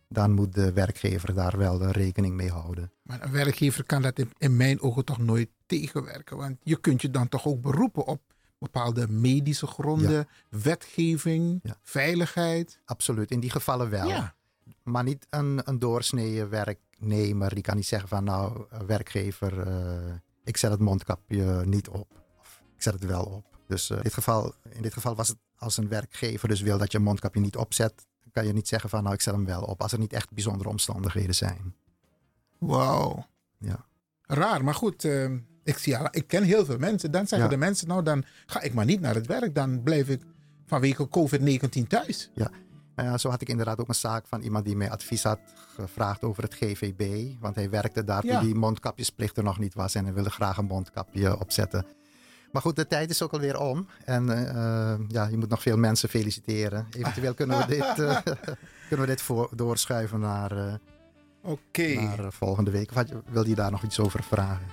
dan 0.09 0.31
moet 0.31 0.53
de 0.53 0.73
werkgever 0.73 1.33
daar 1.33 1.57
wel 1.57 1.85
rekening 1.85 2.35
mee 2.35 2.51
houden. 2.51 2.91
Maar 3.01 3.23
een 3.23 3.31
werkgever 3.31 3.83
kan 3.83 4.01
dat 4.01 4.25
in 4.37 4.57
mijn 4.57 4.81
ogen 4.81 5.05
toch 5.05 5.17
nooit 5.17 5.49
tegenwerken. 5.65 6.37
Want 6.37 6.57
je 6.63 6.79
kunt 6.79 7.01
je 7.01 7.11
dan 7.11 7.29
toch 7.29 7.45
ook 7.45 7.61
beroepen 7.61 8.05
op 8.05 8.21
bepaalde 8.59 9.07
medische 9.07 9.67
gronden, 9.67 10.27
wetgeving, 10.49 11.63
veiligheid. 11.83 12.79
Absoluut, 12.85 13.31
in 13.31 13.39
die 13.39 13.49
gevallen 13.49 13.89
wel. 13.89 14.07
Ja. 14.07 14.35
Maar 14.83 15.03
niet 15.03 15.27
een, 15.29 15.61
een 15.63 15.79
doorsnee 15.79 16.45
werknemer. 16.45 17.53
Die 17.53 17.63
kan 17.63 17.75
niet 17.75 17.85
zeggen 17.85 18.09
van 18.09 18.23
nou, 18.23 18.65
werkgever, 18.85 19.67
eh, 19.67 20.13
ik 20.43 20.57
zet 20.57 20.71
het 20.71 20.79
mondkapje 20.79 21.63
niet 21.65 21.87
op. 21.89 22.07
Of 22.39 22.61
ik 22.75 22.81
zet 22.81 22.93
het 22.93 23.05
wel 23.05 23.23
op. 23.23 23.45
Dus 23.67 23.89
eh, 23.89 23.97
in, 23.97 24.03
dit 24.03 24.13
geval, 24.13 24.53
in 24.69 24.81
dit 24.81 24.93
geval 24.93 25.15
was 25.15 25.27
het 25.27 25.37
als 25.57 25.77
een 25.77 25.87
werkgever 25.87 26.47
dus 26.47 26.61
wil 26.61 26.77
dat 26.77 26.91
je 26.91 26.99
mondkapje 26.99 27.39
niet 27.39 27.55
opzet, 27.57 28.05
kan 28.31 28.45
je 28.45 28.53
niet 28.53 28.67
zeggen 28.67 28.89
van 28.89 29.03
nou, 29.03 29.15
ik 29.15 29.21
zet 29.21 29.33
hem 29.33 29.45
wel 29.45 29.61
op. 29.63 29.81
Als 29.81 29.91
er 29.91 29.99
niet 29.99 30.13
echt 30.13 30.31
bijzondere 30.31 30.69
omstandigheden 30.69 31.35
zijn. 31.35 31.75
Wauw. 32.57 33.27
Ja. 33.57 33.85
Raar, 34.21 34.63
maar 34.63 34.75
goed. 34.75 35.03
eh, 35.03 35.31
ik, 35.67 35.77
zie, 35.77 35.97
ik 36.11 36.27
ken 36.27 36.43
heel 36.43 36.65
veel 36.65 36.77
mensen. 36.77 37.11
Dan 37.11 37.27
zeggen 37.27 37.49
Ja. 37.49 37.53
de 37.53 37.59
mensen, 37.65 37.87
nou 37.87 38.03
dan 38.03 38.23
ga 38.45 38.61
ik 38.61 38.73
maar 38.73 38.85
niet 38.85 39.01
naar 39.01 39.15
het 39.15 39.27
werk. 39.27 39.55
Dan 39.55 39.83
blijf 39.83 40.09
ik 40.09 40.21
vanwege 40.65 41.07
COVID-19 41.09 41.87
thuis. 41.87 42.29
Ja. 42.33 42.49
Nou 42.95 43.09
ja, 43.09 43.17
zo 43.17 43.29
had 43.29 43.41
ik 43.41 43.49
inderdaad 43.49 43.79
ook 43.79 43.87
een 43.87 43.95
zaak 43.95 44.27
van 44.27 44.41
iemand 44.41 44.65
die 44.65 44.75
mij 44.75 44.89
advies 44.91 45.23
had 45.23 45.39
gevraagd 45.75 46.23
over 46.23 46.43
het 46.43 46.53
GVB. 46.53 47.31
Want 47.39 47.55
hij 47.55 47.69
werkte 47.69 48.03
daar 48.03 48.25
Ja. 48.25 48.37
toen 48.37 48.45
die 48.45 48.55
mondkapjesplicht 48.55 49.37
er 49.37 49.43
nog 49.43 49.59
niet 49.59 49.73
was 49.73 49.95
en 49.95 50.03
hij 50.03 50.13
wilde 50.13 50.29
graag 50.29 50.57
een 50.57 50.65
mondkapje 50.65 51.39
opzetten. 51.39 51.85
Maar 52.51 52.61
goed, 52.61 52.75
de 52.75 52.87
tijd 52.87 53.09
is 53.09 53.21
ook 53.21 53.31
alweer 53.33 53.59
om. 53.59 53.87
En 54.05 54.29
eh, 54.29 54.49
eh, 54.93 54.99
ja, 55.07 55.27
je 55.27 55.37
moet 55.37 55.49
nog 55.49 55.61
veel 55.61 55.77
mensen 55.77 56.09
feliciteren. 56.09 56.87
Eventueel 56.91 57.33
kunnen 57.33 57.57
we 57.57 57.65
dit, 57.65 57.99
eh, 58.07 58.17
kunnen 58.87 59.05
we 59.05 59.11
dit 59.11 59.21
voor, 59.21 59.49
doorschuiven 59.55 60.19
naar, 60.19 60.57
eh, 60.57 60.73
volgende 62.29 62.71
week. 62.71 62.89
Of 62.89 62.95
had 62.95 63.11
wil 63.29 63.47
je 63.47 63.55
daar 63.55 63.71
nog 63.71 63.83
iets 63.83 63.99
over 63.99 64.23
vragen? 64.23 64.65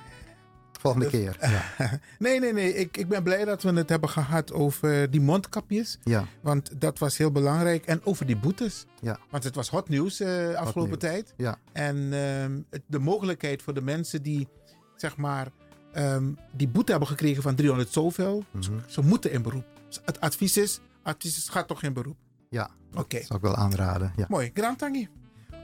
Volgende 0.85 1.09
keer. 1.09 1.37
Ja. 1.41 1.65
nee, 2.19 2.41
nee, 2.41 2.53
nee. 2.53 2.75
Ik, 2.75 2.97
ik 2.97 3.09
ben 3.09 3.23
blij 3.23 3.45
dat 3.45 3.63
we 3.63 3.73
het 3.73 3.89
hebben 3.89 4.09
gehad 4.09 4.53
over 4.53 5.11
die 5.11 5.21
mondkapjes. 5.21 5.99
Ja. 6.03 6.25
Want 6.41 6.81
dat 6.81 6.99
was 6.99 7.17
heel 7.17 7.31
belangrijk. 7.33 7.87
En 7.87 8.01
over 8.05 8.27
die 8.27 8.37
boetes. 8.37 8.85
Ja. 9.01 9.19
Want 9.31 9.45
het 9.45 9.55
was 9.55 9.69
hot 9.69 9.89
nieuws 9.89 10.21
eh 10.21 10.55
afgelopen 10.55 10.99
tijd. 10.99 11.35
Ja. 11.37 11.57
En 11.73 12.13
ehm, 12.13 12.61
het- 12.71 12.83
de 12.87 12.99
mogelijkheid 12.99 13.63
voor 13.63 13.75
de 13.75 13.83
mensen 13.83 14.23
die, 14.23 14.49
zeg 14.97 15.17
maar, 15.17 15.49
ehm, 15.93 16.33
die 16.53 16.69
boete 16.69 16.91
hebben 16.91 17.09
gekregen 17.09 17.43
van 17.43 17.55
300 17.55 17.93
zoveel. 17.93 18.45
Mhm. 18.51 18.63
ze, 18.63 18.71
ze 18.87 19.01
moeten 19.03 19.33
in 19.33 19.43
beroep. 19.43 19.65
Het 20.05 20.21
advies 20.21 20.57
is, 20.57 20.81
advies 21.03 21.37
is, 21.37 21.49
ga 21.49 21.65
toch 21.65 21.83
in 21.83 21.93
beroep. 21.93 22.17
Ja, 22.51 22.71
Oké. 22.95 23.17
dat 23.19 23.27
zou 23.27 23.39
ik 23.39 23.45
wel 23.45 23.57
aanraden. 23.57 24.13
Ja. 24.17 24.25
Mooi. 24.29 24.51
Grand 24.55 24.79
Tangi. 24.79 25.09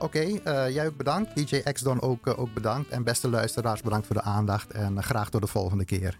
Oké, 0.01 0.19
eh, 0.19 0.69
jij 0.69 0.87
ook 0.87 0.97
bedankt. 0.97 1.35
DJ 1.35 1.61
X-Don 1.71 2.01
ook, 2.01 2.27
eh, 2.27 2.39
ook 2.39 2.53
bedankt. 2.53 2.89
En 2.89 3.03
beste 3.03 3.29
luisteraars, 3.29 3.81
bedankt 3.81 4.07
voor 4.07 4.15
de 4.15 4.21
aandacht. 4.21 4.71
En 4.71 4.97
eh, 4.97 5.03
graag 5.03 5.29
tot 5.29 5.41
de 5.41 5.47
volgende 5.47 5.85
keer. 5.85 6.19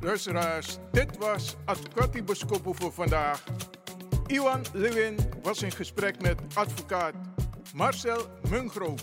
Luisteraars, 0.00 0.78
dit 0.92 1.18
was 1.18 1.56
Advocati 1.64 2.22
Boskopo 2.22 2.72
voor 2.72 2.92
vandaag. 2.92 3.44
Iwan 4.26 4.64
Lewin 4.72 5.16
was 5.42 5.62
in 5.62 5.70
gesprek 5.70 6.22
met 6.22 6.40
advocaat 6.54 7.14
Marcel 7.74 8.26
Mungro. 8.50 8.94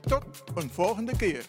Tot 0.00 0.24
een 0.54 0.70
volgende 0.70 1.16
keer. 1.16 1.44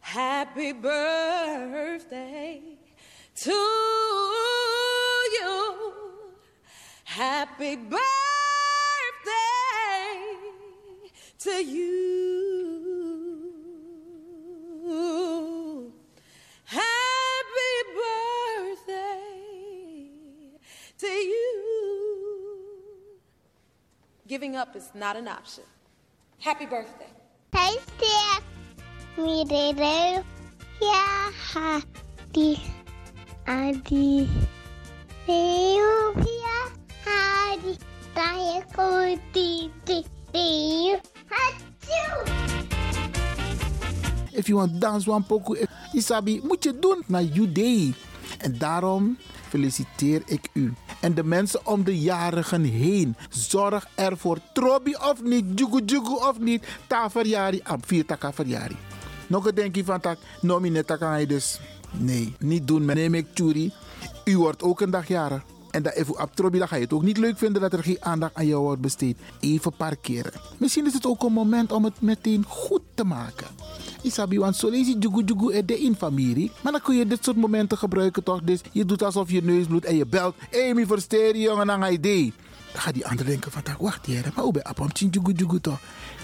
Happy 0.00 0.72
birthday 0.72 2.62
to 3.34 3.50
you. 5.40 5.92
Happy 7.04 7.76
birthday 7.76 8.00
to 11.38 11.64
you. 11.64 12.32
Happy 16.64 17.74
birthday 18.76 19.20
to 20.98 21.06
you. 21.06 21.48
Giving 24.26 24.56
up 24.56 24.76
is 24.76 24.90
not 24.94 25.16
an 25.16 25.28
option. 25.28 25.64
Happy 26.43 26.66
birthday. 26.66 27.07
Hey, 27.55 27.78
Steph. 27.86 28.43
Mirero. 29.14 30.26
Ya, 30.82 31.30
hadi. 31.30 32.59
Adi. 33.47 34.26
Ya, 35.30 36.59
hadi. 37.07 37.78
Tayo 38.11 38.59
ko, 38.74 39.14
titi. 39.30 40.03
Tayo. 40.34 40.99
Achoo! 41.30 42.26
If 44.34 44.51
you 44.51 44.59
want 44.59 44.82
dance 44.82 45.07
one 45.07 45.22
poco, 45.22 45.55
Isabi, 45.95 46.43
moet 46.43 46.64
je 46.64 46.74
doen 46.74 47.07
naar 47.07 47.22
you 47.22 47.47
day. 47.47 47.95
En 48.43 48.59
daarom 48.59 49.18
feliciteer 49.49 50.22
ik 50.26 50.51
u. 50.53 50.74
En 51.03 51.14
de 51.14 51.24
mensen 51.24 51.66
om 51.66 51.84
de 51.84 52.00
jarigen 52.00 52.64
heen. 52.64 53.16
Zorg 53.28 53.86
ervoor. 53.94 54.38
Trobi 54.53 54.94
of 54.94 55.22
niet, 55.22 55.44
jugu 55.55 55.82
jugu 55.84 56.14
of 56.14 56.38
niet. 56.38 56.66
Ta 56.86 57.11
verjari, 57.11 57.61
am 57.62 57.80
vier 57.84 58.07
taka 58.07 58.32
verjari. 58.32 58.76
Nog 59.26 59.46
een 59.46 59.55
denkje 59.55 59.84
van 59.84 60.00
tak, 60.00 60.18
nomi 60.40 60.70
net 60.70 60.86
tak 60.86 61.03
aan 61.03 61.20
je 61.20 61.26
dus. 61.26 61.61
Nee, 61.90 62.34
niet 62.38 62.66
doen. 62.66 62.84
Neem 62.84 63.14
ik 63.14 63.26
churi. 63.34 63.72
U 64.24 64.38
wordt 64.38 64.62
ook 64.62 64.80
een 64.80 64.90
dag 64.90 65.09
jarig. 65.09 65.42
En 65.72 65.82
dat 65.82 65.92
even 65.92 66.20
op 66.22 66.34
Trobi, 66.34 66.58
dan 66.58 66.68
ga 66.68 66.76
je 66.76 66.82
het 66.82 66.92
ook 66.92 67.02
niet 67.02 67.18
leuk 67.18 67.38
vinden 67.38 67.62
dat 67.62 67.72
er 67.72 67.82
geen 67.82 67.96
aandacht 68.00 68.34
aan 68.34 68.46
jou 68.46 68.62
wordt 68.62 68.80
besteed. 68.80 69.18
Even 69.40 69.72
parkeren. 69.76 70.32
Misschien 70.56 70.86
is 70.86 70.92
het 70.92 71.06
ook 71.06 71.22
een 71.22 71.32
moment 71.32 71.72
om 71.72 71.84
het 71.84 72.00
meteen 72.00 72.44
goed 72.48 72.82
te 72.94 73.04
maken. 73.04 73.46
Isabi, 74.02 74.38
want 74.38 74.56
zo 74.56 74.68
lees 74.68 74.86
je 74.86 74.98
jugu 74.98 75.22
jugu 75.24 75.52
er 75.52 75.66
de 75.66 75.80
in 75.80 75.94
familie. 75.94 76.50
Maar 76.62 76.72
dan 76.72 76.80
kun 76.80 76.96
je 76.96 77.06
dit 77.06 77.24
soort 77.24 77.36
momenten 77.36 77.78
gebruiken 77.78 78.22
toch? 78.22 78.42
Dus 78.42 78.60
je 78.72 78.84
doet 78.84 79.02
alsof 79.02 79.30
je 79.30 79.42
neus 79.42 79.66
bloedt 79.66 79.84
en 79.84 79.96
je 79.96 80.06
belt. 80.06 80.34
Mi 80.74 80.86
versteer 80.86 81.36
jongen, 81.36 81.66
dan 81.66 81.80
ga 81.80 81.86
je 81.86 81.92
idee. 81.92 82.32
Dan 82.72 82.80
gaat 82.80 82.94
die 82.94 83.06
ander 83.06 83.26
denken 83.26 83.50
van, 83.50 83.62
wacht 83.78 84.06
hier, 84.06 84.32
maar 84.34 84.44
hoe 84.44 84.52
ben 84.52 84.62
je 84.92 85.08
jugu 85.10 85.32
jugu 85.32 85.60
toch? 85.60 85.80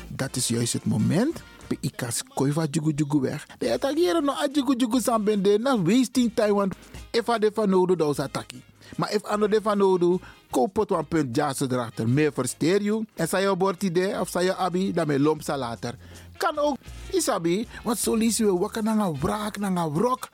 Dat 0.09 0.37
is 0.37 0.49
juist 0.49 0.73
het 0.73 0.85
moment. 0.85 1.43
Bij 1.67 1.77
ikas 1.81 2.23
koi 2.35 2.53
van 2.53 2.67
jugu 2.71 2.93
jugu 2.97 3.21
weg. 3.21 3.47
De 3.59 3.73
attackeren 3.73 4.25
no 4.25 4.33
a 4.33 4.49
jugu 4.53 4.75
jugu 4.77 5.01
sambende. 5.01 5.59
Na 5.59 5.83
wasting 5.83 6.31
time, 6.35 6.55
want 6.55 6.75
if 7.11 7.29
a 7.29 7.39
de 7.39 7.51
van 7.55 7.71
nodig, 7.71 7.97
dan 7.97 8.11
is 8.11 8.19
attackie. 8.19 8.63
Maar 8.97 9.13
if 9.13 9.25
ano 9.25 9.49
de 9.49 9.61
van 9.63 10.21
koop 10.51 10.77
het 10.77 10.91
een 10.91 11.09
punt 11.09 11.37
jazz 11.37 11.61
erachter. 11.61 12.09
Meer 12.09 12.33
versteer 12.33 12.83
je. 12.83 13.05
En 13.15 13.29
zei 13.29 13.49
je 13.49 13.57
bord 13.57 13.83
idee 13.83 14.21
of 14.21 14.29
zei 14.29 14.45
je 14.45 14.55
abi, 14.55 14.93
dan 14.93 15.07
me 15.07 15.21
lomp 15.21 15.43
sa 15.43 15.57
later. 15.57 15.95
Kan 16.37 16.59
ook, 16.59 16.77
isabi, 17.13 17.67
want 17.83 17.99
zo 17.99 18.15
lees 18.15 18.37
je 18.37 18.59
wakker 18.59 18.83
naar 18.83 18.99
een 18.99 19.21
wraak, 19.21 19.59
naar 19.59 19.77
een 19.77 19.93
wrok. 19.93 20.29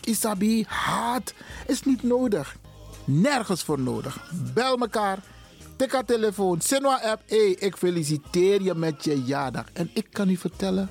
Isabi, 0.00 0.64
haat 0.68 1.34
is 1.66 1.82
niet 1.82 2.02
nodig. 2.02 2.56
Nergens 3.04 3.62
voor 3.62 3.80
nodig. 3.80 4.30
Bel 4.54 4.78
elkaar. 4.78 5.18
Tik 5.76 5.92
haar 5.92 6.04
telefoon. 6.04 6.60
Sinwa 6.60 7.00
app. 7.02 7.22
Hey, 7.26 7.50
ik 7.50 7.76
feliciteer 7.76 8.62
je 8.62 8.74
met 8.74 9.04
je 9.04 9.22
jaardag. 9.22 9.64
En 9.72 9.90
ik 9.94 10.06
kan 10.10 10.28
u 10.28 10.36
vertellen. 10.36 10.90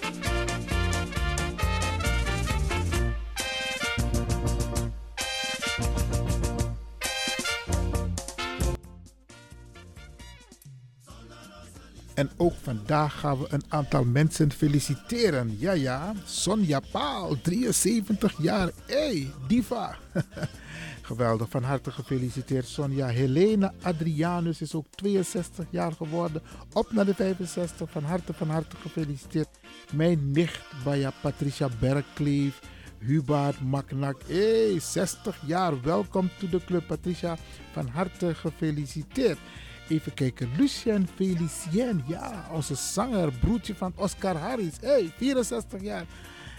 En 12.21 12.29
ook 12.37 12.53
vandaag 12.61 13.19
gaan 13.19 13.39
we 13.39 13.45
een 13.49 13.63
aantal 13.67 14.03
mensen 14.03 14.51
feliciteren. 14.51 15.55
Ja, 15.59 15.71
ja, 15.71 16.13
Sonja 16.25 16.79
Paal, 16.91 17.41
73 17.41 18.35
jaar. 18.37 18.69
hey, 18.85 19.31
diva. 19.47 19.97
Geweldig, 21.01 21.49
van 21.49 21.63
harte 21.63 21.91
gefeliciteerd 21.91 22.67
Sonja. 22.67 23.07
Helena 23.07 23.73
Adrianus 23.81 24.61
is 24.61 24.75
ook 24.75 24.85
62 24.89 25.65
jaar 25.69 25.91
geworden. 25.91 26.41
Op 26.73 26.91
naar 26.91 27.05
de 27.05 27.13
65, 27.13 27.91
van 27.91 28.03
harte, 28.03 28.33
van 28.33 28.49
harte 28.49 28.75
gefeliciteerd. 28.75 29.49
Mijn 29.93 30.31
nicht, 30.31 30.61
Baya 30.83 31.11
Patricia 31.21 31.69
Bergkleef. 31.79 32.59
Hubert 32.99 33.61
Maknak, 33.61 34.21
hey, 34.27 34.79
60 34.79 35.37
jaar. 35.45 35.81
Welkom 35.81 36.29
to 36.39 36.49
de 36.49 36.65
club, 36.65 36.87
Patricia. 36.87 37.37
Van 37.71 37.87
harte 37.87 38.35
gefeliciteerd. 38.35 39.37
Even 39.91 40.13
kijken, 40.13 40.49
Lucien 40.57 41.07
Felicien, 41.15 42.03
ja, 42.07 42.47
onze 42.51 42.75
zanger, 42.75 43.31
broertje 43.31 43.75
van 43.75 43.93
Oscar 43.95 44.37
Harris. 44.37 44.73
Hey, 44.81 45.11
64 45.17 45.81
jaar. 45.81 46.05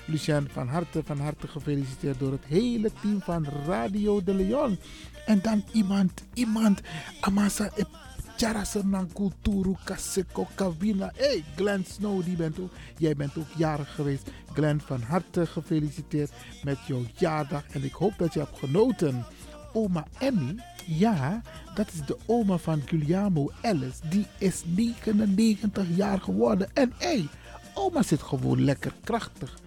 Lucien, 0.05 0.49
van 0.51 0.68
harte, 0.68 1.03
van 1.05 1.18
harte 1.18 1.49
gefeliciteerd 1.49 2.18
door 2.18 2.33
het 2.33 2.45
hele 2.47 2.91
team 3.01 3.20
van 3.20 3.47
Radio 3.66 4.22
de 4.22 4.35
Leon. 4.35 4.78
En 5.26 5.41
dan 5.43 5.64
iemand, 5.72 6.22
iemand, 6.35 6.80
Amasa 7.20 7.70
Chara 8.37 8.64
Senang 8.64 9.12
Kulturu 9.12 9.76
Kaseko 9.85 10.49
Kawina. 10.55 11.12
Hey, 11.16 11.45
Glenn 11.57 11.85
Snow, 11.85 12.24
die 12.24 12.37
bent 12.37 12.61
ook, 12.61 12.70
jij 12.99 13.14
bent 13.16 13.39
ook 13.39 13.49
jarig 13.57 13.95
geweest. 13.95 14.30
Glenn, 14.53 14.80
van 14.80 15.03
harte 15.03 15.47
gefeliciteerd 15.47 16.30
met 16.64 16.78
jouw 16.87 17.03
jaardag. 17.16 17.64
En 17.70 17.85
ik 17.85 17.93
hoop 17.93 18.12
dat 18.18 18.33
je 18.33 18.39
hebt 18.39 18.59
genoten. 18.59 19.24
Oma 19.73 20.05
Emmy, 20.18 20.57
ja, 20.87 21.43
dat 21.75 21.93
is 21.93 22.07
de 22.07 22.16
oma 22.27 22.59
van 22.59 22.83
Guglielmo 22.87 23.51
Ellis. 23.61 24.01
Die 24.09 24.27
is 24.39 24.62
99 24.66 25.87
jaar 25.95 26.20
geworden. 26.20 26.68
En 26.75 26.93
hé, 26.99 27.27
oma 27.75 28.03
zit 28.03 28.23
gewoon 28.23 28.64
lekker 28.64 28.93
krachtig 29.05 29.59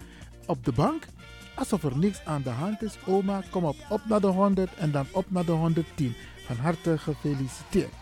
op 0.45 0.66
de 0.66 0.72
bank. 0.72 1.08
Alsof 1.56 1.84
er 1.84 1.97
niks 1.97 2.22
aan 2.26 2.41
de 2.41 2.49
hand 2.49 2.82
is. 2.82 2.97
Oma, 3.06 3.43
kom 3.51 3.64
op, 3.64 3.76
op 3.89 4.01
naar 4.10 4.22
de 4.22 4.28
100 4.28 4.76
en 4.76 4.91
dan 4.91 5.06
op 5.12 5.26
naar 5.28 5.45
de 5.45 5.51
110. 5.51 6.16
Van 6.45 6.56
harte 6.56 6.97
gefeliciteerd. 6.97 7.93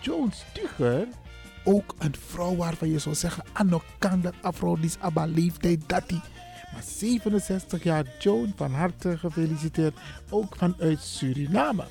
Joan 0.00 0.32
Stugger, 0.32 1.08
ook 1.64 1.94
een 1.98 2.14
vrouw 2.26 2.56
waarvan 2.56 2.90
je 2.90 2.98
zou 2.98 3.14
zeggen, 3.14 3.44
Anokanda 3.52 4.30
Afrodis 4.40 4.96
Abba 4.98 5.24
leeftijd 5.24 5.80
dat 5.86 6.08
die. 6.08 6.20
Maar 6.74 6.82
67 6.82 7.82
jaar 7.82 8.04
Joan, 8.18 8.52
van 8.56 8.72
harte 8.72 9.18
gefeliciteerd, 9.18 9.94
ook 10.30 10.56
vanuit 10.56 11.00
Suriname. 11.00 11.84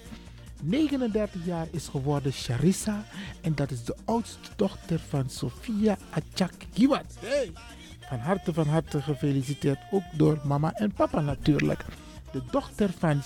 39 0.61 1.45
jaar 1.45 1.67
is 1.71 1.87
geworden 1.87 2.31
Charissa 2.31 3.05
en 3.41 3.55
dat 3.55 3.71
is 3.71 3.83
de 3.83 3.95
oudste 4.05 4.49
dochter 4.55 4.99
van 5.09 5.29
Sofia 5.29 5.97
Achak 6.09 6.53
Hiwat. 6.73 7.17
Hey, 7.19 7.51
van 7.99 8.17
harte, 8.19 8.53
van 8.53 8.67
harte 8.67 9.01
gefeliciteerd, 9.01 9.79
ook 9.91 10.03
door 10.13 10.39
mama 10.43 10.73
en 10.73 10.93
papa 10.93 11.19
natuurlijk. 11.19 11.85
De 12.31 12.41
dochter 12.51 12.89
van 12.97 13.21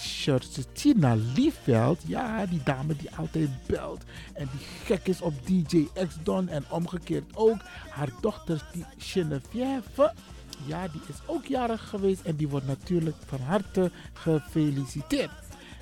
Tina 0.73 1.15
Liefveld, 1.35 2.01
ja, 2.05 2.45
die 2.45 2.63
dame 2.63 2.95
die 2.95 3.15
altijd 3.15 3.49
belt 3.65 4.03
en 4.33 4.49
die 4.51 4.67
gek 4.83 5.07
is 5.07 5.21
op 5.21 5.33
DJ 5.47 5.87
X-Don 6.07 6.49
en 6.49 6.65
omgekeerd 6.69 7.35
ook. 7.35 7.57
Haar 7.89 8.09
dochter 8.21 8.63
die 8.71 8.85
Geneviève, 8.97 10.13
ja, 10.65 10.87
die 10.87 11.01
is 11.07 11.15
ook 11.25 11.45
jarig 11.45 11.89
geweest 11.89 12.21
en 12.21 12.35
die 12.35 12.47
wordt 12.47 12.67
natuurlijk 12.67 13.15
van 13.25 13.39
harte 13.39 13.91
gefeliciteerd. 14.13 15.31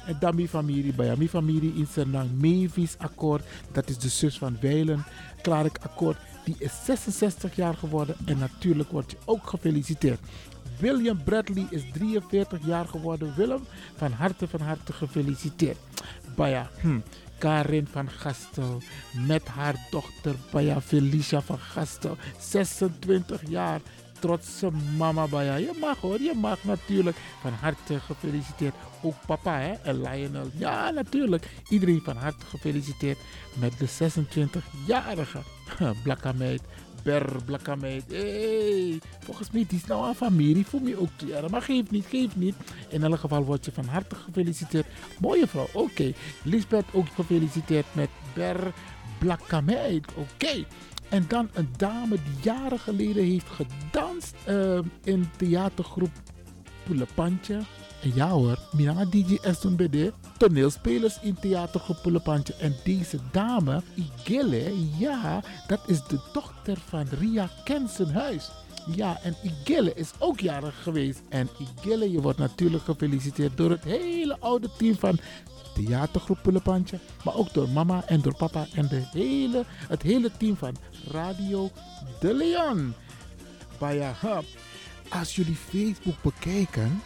En 0.06 0.18
dan 0.20 0.36
mijn 0.36 0.48
familie, 0.48 0.94
mijn 0.96 1.30
familie 1.30 1.74
in 1.74 1.88
Senang, 1.88 2.30
Mavis 2.42 2.98
Akkoord, 2.98 3.44
dat 3.72 3.90
is 3.90 3.98
de 3.98 4.10
zus 4.10 4.38
van 4.38 4.58
Weilen, 4.62 5.06
Klarik 5.42 5.78
Akkoord, 5.82 6.18
die 6.44 6.56
is 6.58 6.72
66 6.86 7.56
jaar 7.56 7.74
geworden 7.74 8.16
en 8.26 8.38
natuurlijk 8.38 8.92
wordt 8.92 9.12
je 9.12 9.18
ook 9.26 9.48
gefeliciteerd. 9.48 10.20
William 10.80 11.24
Bradley 11.24 11.66
is 11.70 11.84
43 11.94 12.66
jaar 12.66 12.88
geworden. 12.88 13.34
Willem, 13.36 13.66
van 13.96 14.12
harte, 14.12 14.48
van 14.48 14.62
harte 14.62 14.94
gefeliciteerd. 14.94 15.78
Baya, 16.36 16.70
hm, 16.82 17.00
Karin 17.38 17.88
van 17.92 18.10
Gastel 18.10 18.82
met 19.28 19.48
haar 19.48 19.88
dochter 19.90 20.36
Baya 20.52 20.82
Felicia 20.82 21.42
van 21.42 21.60
Gastel, 21.60 22.18
26 22.40 23.42
jaar 23.50 23.82
trotse 24.20 24.72
mama 24.98 25.28
Baya. 25.28 25.56
Je 25.56 25.72
mag 25.80 25.98
hoor, 25.98 26.22
je 26.22 26.34
mag 26.34 26.64
natuurlijk. 26.64 27.18
Van 27.42 27.52
harte 27.52 28.00
gefeliciteerd. 28.00 28.76
Ook 29.02 29.16
papa 29.26 29.60
hè, 29.60 29.72
en 29.72 30.02
Lionel. 30.02 30.50
Ja, 30.58 30.90
natuurlijk. 30.90 31.50
Iedereen 31.70 32.02
van 32.04 32.18
harte 32.18 32.46
gefeliciteerd 32.46 33.18
met 33.54 33.80
de 33.80 33.88
26-jarige 33.88 35.40
Blakkameid. 36.04 36.62
Ber 37.04 37.44
Blakkameid. 37.46 38.04
Hey, 38.08 39.00
volgens 39.20 39.52
mij 39.52 39.66
die 39.68 39.80
is 39.80 39.86
nou 39.86 40.08
een 40.08 40.16
familie. 40.16 40.66
Voel 40.66 40.82
me 40.82 41.00
ook 41.00 41.10
te 41.16 41.46
Maar 41.50 41.62
geef 41.62 41.92
niet, 41.92 42.06
geef 42.06 42.36
niet. 42.36 42.56
In 42.90 43.04
elk 43.04 43.20
geval 43.20 43.44
word 43.44 43.66
je 43.66 43.72
van 43.72 43.86
harte 43.86 44.16
gefeliciteerd. 44.16 44.86
Mooie 45.20 45.48
vrouw, 45.48 45.68
oké. 45.74 46.14
Lisbeth 46.44 46.86
ook 46.92 47.08
gefeliciteerd 47.16 47.86
met 47.92 48.10
Ber 48.34 48.74
Blakkameid. 49.20 50.06
Oké. 50.16 50.66
En 51.16 51.26
dan 51.28 51.50
een 51.54 51.70
dame 51.78 52.16
die 52.16 52.44
jaren 52.54 52.80
geleden 52.80 53.24
heeft 53.24 53.48
gedanst 53.50 54.36
uh, 54.50 54.80
in 55.04 55.30
theatergroep 55.38 56.12
Poelepantje. 56.84 57.62
En 58.02 58.12
ja 58.14 58.30
hoor, 58.30 58.60
Minanga 58.72 59.06
DJ 59.06 59.38
Eston 59.42 59.76
BD, 59.76 60.12
toneelspelers 60.38 61.20
in 61.22 61.38
theatergroep 61.40 61.98
Poelepantje. 62.02 62.56
En 62.60 62.76
deze 62.84 63.20
dame, 63.32 63.82
Igele, 63.94 64.74
ja, 64.98 65.44
dat 65.68 65.80
is 65.88 66.04
de 66.08 66.20
dochter 66.34 66.78
van 66.88 67.08
Ria 67.20 67.50
Kensenhuis. 67.64 68.52
Ja, 68.96 69.20
en 69.24 69.36
Igelle 69.44 69.94
is 69.94 70.12
ook 70.20 70.40
jarig 70.40 70.84
geweest. 70.84 71.22
En 71.30 71.50
Igelle, 71.60 72.12
je 72.12 72.22
wordt 72.22 72.38
natuurlijk 72.38 72.84
gefeliciteerd 72.84 73.58
door 73.58 73.70
het 73.70 73.84
hele 73.84 74.38
oude 74.40 74.70
team 74.78 74.96
van 74.96 75.20
theatergroep 75.76 76.40
Pullepantje. 76.42 77.00
Maar 77.24 77.36
ook 77.36 77.54
door 77.54 77.70
mama 77.70 78.04
en 78.06 78.22
door 78.22 78.36
papa 78.36 78.68
en 78.74 78.88
de 78.88 79.04
hele, 79.12 79.66
het 79.88 80.02
hele 80.02 80.32
team 80.38 80.58
van 80.58 80.76
Radio 81.12 81.70
De 82.20 82.34
Leon. 82.34 82.94
Baya, 83.78 84.14
als 85.10 85.36
jullie 85.36 85.56
Facebook 85.56 86.16
bekijken, 86.22 87.02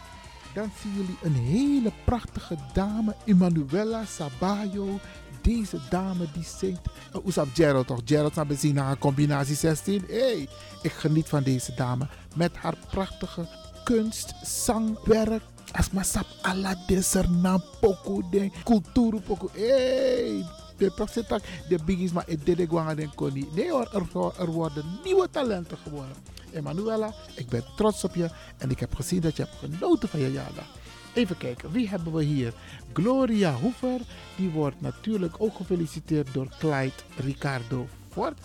dan 0.54 0.70
zien 0.82 0.92
jullie 0.94 1.18
een 1.22 1.44
hele 1.46 1.92
prachtige 2.04 2.56
dame, 2.72 3.14
Emanuela 3.24 4.04
Sabayo. 4.04 4.98
Deze 5.42 5.78
dame 5.90 6.26
die 6.32 6.44
zingt. 6.58 6.80
Uh, 7.16 7.24
Oesap 7.24 7.48
Gerald 7.54 7.86
toch? 7.86 8.00
Gerald 8.04 8.34
naar 8.34 8.46
bezien 8.46 8.74
naar 8.74 8.98
combinatie 8.98 9.54
16. 9.54 10.04
hey, 10.08 10.48
ik 10.82 10.92
geniet 10.92 11.28
van 11.28 11.42
deze 11.42 11.74
dame. 11.74 12.08
Met 12.36 12.56
haar 12.56 12.76
prachtige 12.90 13.48
kunst, 13.84 14.34
zangwerk, 14.42 15.42
As 15.72 15.90
masap 15.90 16.26
ala 16.42 16.74
deser 16.88 17.28
na 17.30 17.58
poko 17.80 18.22
den 18.30 18.50
kulturu 18.64 19.20
poko. 19.20 19.50
Hey, 19.54 20.44
de 20.78 20.90
proxetak 20.90 21.42
de 21.68 21.78
biggies 21.84 22.12
maar 22.12 22.26
het 22.26 22.46
dede 22.46 22.66
gwanga 22.66 22.94
den 22.94 23.14
koni. 23.14 23.48
Nee 23.54 23.72
er, 23.72 24.50
worden 24.50 24.84
nieuwe 25.04 25.30
talenten 25.30 25.78
geboren. 25.78 26.16
Emanuela, 26.52 27.14
ik 27.34 27.48
ben 27.48 27.64
trots 27.76 28.04
op 28.04 28.14
je 28.14 28.30
en 28.58 28.70
ik 28.70 28.80
heb 28.80 28.94
gezien 28.94 29.20
dat 29.20 29.36
je 29.36 29.42
hebt 29.42 29.56
genoten 29.56 30.08
van 30.08 30.20
je 30.20 30.32
jaardag. 30.32 30.66
Even 31.14 31.36
kijken, 31.36 31.70
wie 31.72 31.88
hebben 31.88 32.12
we 32.12 32.22
hier? 32.22 32.52
Gloria 32.92 33.54
Hoever, 33.54 34.00
die 34.36 34.50
wordt 34.50 34.80
natuurlijk 34.80 35.34
ook 35.38 35.56
gefeliciteerd 35.56 36.34
door 36.34 36.48
Clyde 36.58 37.02
Ricardo 37.16 37.86
Ford. 38.10 38.38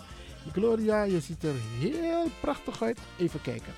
Gloria, 0.52 1.02
je 1.02 1.20
ziet 1.20 1.44
er 1.44 1.54
heel 1.78 2.30
prachtig 2.40 2.82
uit. 2.82 2.98
Even 3.18 3.42
kijken. 3.42 3.72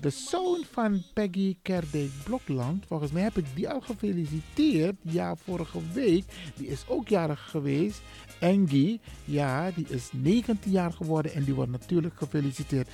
De 0.00 0.10
zoon 0.10 0.64
van 0.70 1.02
Peggy 1.12 1.56
Kerdijk 1.62 2.10
Blokland, 2.24 2.84
volgens 2.86 3.12
mij 3.12 3.22
heb 3.22 3.36
ik 3.36 3.44
die 3.54 3.68
al 3.68 3.80
gefeliciteerd. 3.80 4.94
Ja, 5.02 5.36
vorige 5.36 5.78
week. 5.92 6.24
Die 6.56 6.66
is 6.66 6.84
ook 6.88 7.08
jarig 7.08 7.50
geweest. 7.50 8.02
Engie, 8.40 9.00
ja, 9.24 9.70
die 9.70 9.86
is 9.88 10.10
19 10.12 10.70
jaar 10.70 10.92
geworden 10.92 11.34
en 11.34 11.44
die 11.44 11.54
wordt 11.54 11.70
natuurlijk 11.70 12.14
gefeliciteerd. 12.16 12.88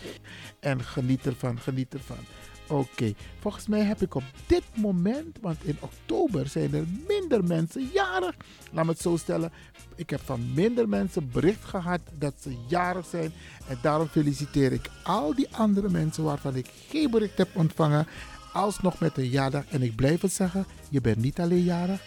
En 0.60 0.82
geniet 0.82 1.26
ervan, 1.26 1.58
geniet 1.60 1.94
ervan. 1.94 2.24
Oké, 2.70 3.14
volgens 3.40 3.66
mij 3.66 3.80
heb 3.80 4.02
ik 4.02 4.14
op 4.14 4.22
dit 4.46 4.62
moment, 4.74 5.38
want 5.40 5.64
in 5.64 5.76
oktober 5.80 6.48
zijn 6.48 6.74
er 6.74 6.84
minder 7.08 7.44
mensen 7.44 7.90
jarig. 7.92 8.34
Laat 8.72 8.84
me 8.84 8.90
het 8.90 9.00
zo 9.00 9.16
stellen. 9.16 9.52
Ik 9.96 10.10
heb 10.10 10.20
van 10.20 10.54
minder 10.54 10.88
mensen 10.88 11.30
bericht 11.32 11.64
gehad 11.64 12.00
dat 12.18 12.34
ze 12.40 12.56
jarig 12.68 13.06
zijn. 13.06 13.32
En 13.68 13.78
daarom 13.82 14.06
feliciteer 14.06 14.72
ik 14.72 14.90
al 15.02 15.34
die 15.34 15.56
andere 15.56 15.88
mensen 15.88 16.24
waarvan 16.24 16.56
ik 16.56 16.66
geen 16.88 17.10
bericht 17.10 17.38
heb 17.38 17.48
ontvangen. 17.56 18.06
Alsnog 18.52 18.98
met 18.98 19.16
een 19.16 19.28
jaardag. 19.28 19.64
En 19.68 19.82
ik 19.82 19.96
blijf 19.96 20.20
het 20.20 20.32
zeggen, 20.32 20.66
je 20.88 21.00
bent 21.00 21.16
niet 21.16 21.40
alleen 21.40 21.64
jarig. 21.64 22.00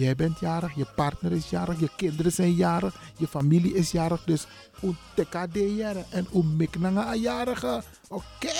Jij 0.00 0.14
bent 0.14 0.40
jarig, 0.40 0.74
je 0.74 0.86
partner 0.94 1.32
is 1.32 1.50
jarig, 1.50 1.80
je 1.80 1.90
kinderen 1.96 2.32
zijn 2.32 2.54
jarig, 2.54 3.00
je 3.16 3.26
familie 3.26 3.74
is 3.74 3.90
jarig. 3.90 4.24
Dus 4.24 4.46
een 4.80 4.96
de 5.52 5.74
jaren 5.74 6.04
en 6.10 6.26
een 6.32 6.56
miknanga 6.56 7.14
jarige. 7.14 7.82
Oké, 8.08 8.52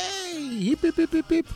piep 0.58 0.80
hip 0.80 0.80
hip 0.80 0.96
hip 0.96 1.12
hip 1.12 1.28
hip. 1.28 1.46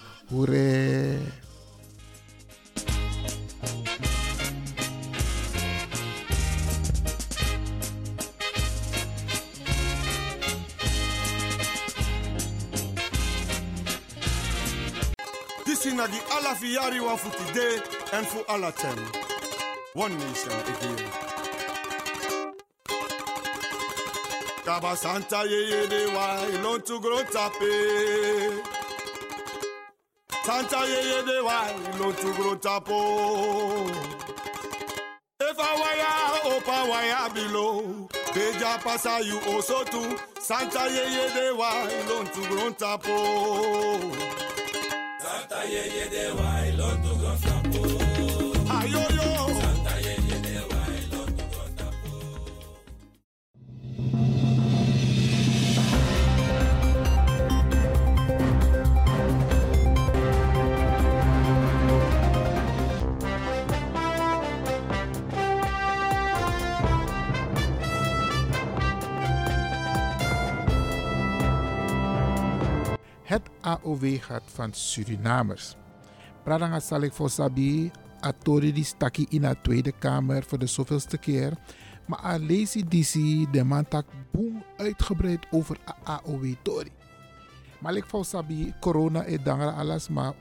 Dit 15.65 15.85
is 15.85 15.93
nagi 15.93 16.11
die 16.11 16.57
fiari 16.57 17.01
wa 17.01 17.17
voor 17.17 17.33
vandaag 17.33 18.11
en 18.11 18.25
voor 18.25 18.45
alle 18.45 18.73
time. 18.73 19.24
One 19.95 20.19
nation 20.19 20.51
again. 20.51 20.99
Kaba 24.65 24.97
Santa 24.97 25.45
ye 25.49 25.87
de 25.87 26.13
wa 26.13 26.45
ilon 26.51 26.83
tu 26.83 26.99
gro 26.99 27.23
tape. 27.23 28.61
Santa 30.43 30.81
ye 30.89 31.01
ye 31.11 31.23
de 31.25 31.45
wa 31.45 31.69
ilon 31.95 32.13
tu 32.15 32.33
gro 32.35 32.57
tapo. 32.57 33.87
If 35.41 35.59
I 35.61 35.73
wire 35.81 36.57
opa 36.57 36.89
wire 36.91 37.31
below. 37.33 38.09
Beja 38.35 38.83
pasa 38.83 39.21
you 39.23 39.39
also 39.47 39.85
too. 39.85 40.19
Santa 40.41 40.89
ye 40.91 41.05
ye 41.17 41.29
de 41.35 41.55
wa 41.55 41.71
ilon 41.87 42.27
tu 42.35 42.43
gro 42.49 42.71
tapo. 42.73 43.17
Santa 45.21 45.65
ye 45.69 45.83
ye 45.95 46.09
de 46.11 46.35
wa 46.35 46.64
AOW 73.65 74.21
gaat 74.21 74.43
van 74.47 74.73
Surinamers. 74.73 75.77
Pradanga 76.43 76.81
zal 76.81 77.01
ik 77.01 77.13
voor 77.13 77.31
Sabi, 77.31 77.91
Atori 78.21 78.73
die 78.73 79.27
in 79.29 79.41
de 79.41 79.57
Tweede 79.63 79.93
Kamer 79.93 80.43
voor 80.43 80.59
de 80.59 80.67
zoveelste 80.67 81.19
keer. 81.19 81.53
Maar 82.07 82.19
Alesi 82.19 82.89
Disi, 82.89 83.47
de 83.51 83.65
man 83.65 83.89
tak 83.89 84.07
uitgebreid 84.77 85.47
over 85.51 85.77
AOW 86.03 86.55
Tori. 86.63 86.91
Maar 87.79 87.97
ik 87.97 88.05
voor 88.05 88.25
Sabi, 88.25 88.75
corona 88.81 89.23
is 89.23 89.43
dangra 89.43 89.71
alles, 89.71 90.09
maar 90.09 90.33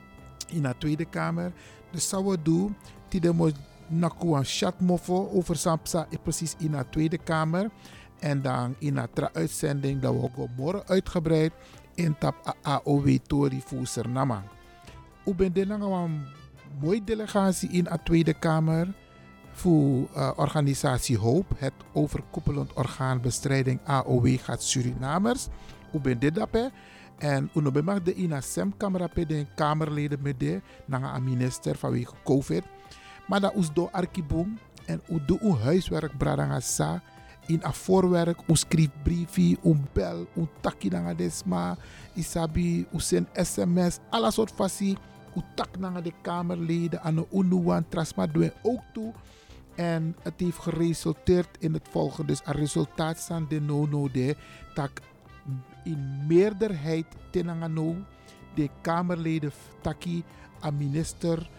in 0.48 0.62
de 0.62 0.74
Tweede 0.78 1.04
Kamer. 1.04 1.52
Dus 1.90 2.08
zou 2.08 2.24
we 2.24 2.42
doen, 2.42 2.76
die 3.08 3.20
de 3.20 3.32
mo 3.32 3.50
naku 3.86 4.42
chat 4.42 4.80
mofo 4.80 5.30
over 5.32 5.56
Sampsa 5.56 6.06
precies 6.22 6.54
in 6.58 6.70
de 6.70 6.84
Tweede 6.90 7.18
Kamer. 7.18 7.70
En 8.18 8.42
dan 8.42 8.74
in 8.78 8.94
de 8.94 9.32
uitzending 9.32 10.00
dat 10.00 10.12
we 10.12 10.22
ook 10.22 10.48
morgen 10.56 10.86
uitgebreid 10.86 11.52
in 11.94 12.18
tap 12.18 12.56
AOW 12.62 13.18
Tori 13.26 13.62
voor 13.64 13.86
Suriname. 13.86 14.42
U 15.24 15.34
bent 15.34 15.56
een 15.56 16.26
mooie 16.80 17.04
delegatie 17.04 17.68
in 17.68 17.84
de 17.84 17.98
Tweede 18.04 18.34
Kamer 18.34 18.94
voor 19.52 20.08
uh, 20.16 20.30
organisatie 20.36 21.18
Hoop, 21.18 21.46
het 21.56 21.72
overkoepelend 21.92 22.72
orgaan 22.72 23.20
bestrijding 23.20 23.80
AOW 23.84 24.38
gaat 24.38 24.62
Surinamers. 24.62 25.48
U 25.92 25.98
bent 26.00 26.20
dit 26.20 26.34
daarbij. 26.34 26.70
En 27.18 27.50
u 27.54 27.82
mag 27.82 28.02
de 28.02 28.14
in 28.14 28.42
sem 28.42 28.76
camera 28.76 29.08
de 29.14 29.46
kamerleden 29.54 30.18
met 30.22 30.40
de 30.40 30.60
minister 31.22 31.76
vanwege 31.76 32.14
COVID. 32.24 32.62
Maar 33.26 33.40
dat 33.40 33.54
is 33.54 33.72
door 33.72 33.90
arkiboom 33.90 34.58
en 34.86 35.00
u 35.08 35.24
doet 35.26 35.40
uw 35.40 35.56
huiswerk 35.56 36.18
bradanga 36.18 36.60
sa 36.60 37.02
in 37.46 37.62
a 37.64 37.72
voorwerk, 37.72 38.38
u 38.46 38.56
schrijft 38.56 39.02
briefie, 39.02 39.58
u 39.64 39.76
bel, 39.92 40.26
u 40.36 40.46
taki 40.60 40.88
nanga 40.88 41.14
desma, 41.14 41.76
isabi, 42.14 42.86
u 42.92 43.00
send 43.00 43.28
sms, 43.32 43.98
alle 44.10 44.30
soort 44.30 44.52
fasie, 44.52 44.96
u 45.36 45.40
tak 45.54 45.78
nanga 45.78 46.00
de 46.00 46.12
kamerleden, 46.22 47.02
aan 47.02 47.14
de 47.14 47.26
unuwan, 47.32 47.88
trasma 47.88 48.26
doen 48.26 48.52
ook 48.62 48.80
toe. 48.92 49.12
En 49.74 50.16
het 50.22 50.34
heeft 50.36 50.58
geresulteerd 50.58 51.56
in 51.58 51.72
het 51.72 51.88
volgende. 51.90 52.26
Dus 52.26 52.40
het 52.44 52.56
resultaat 52.56 53.20
van 53.20 53.46
de 53.48 53.60
no-no 53.60 54.08
de, 54.12 54.36
dat 54.74 54.90
in 55.84 56.26
meerderheid 56.26 57.06
tenangano 57.30 57.96
de 58.54 58.68
kamerleden 58.80 59.52
taki 59.80 60.24
a 60.64 60.70
minister 60.70 61.50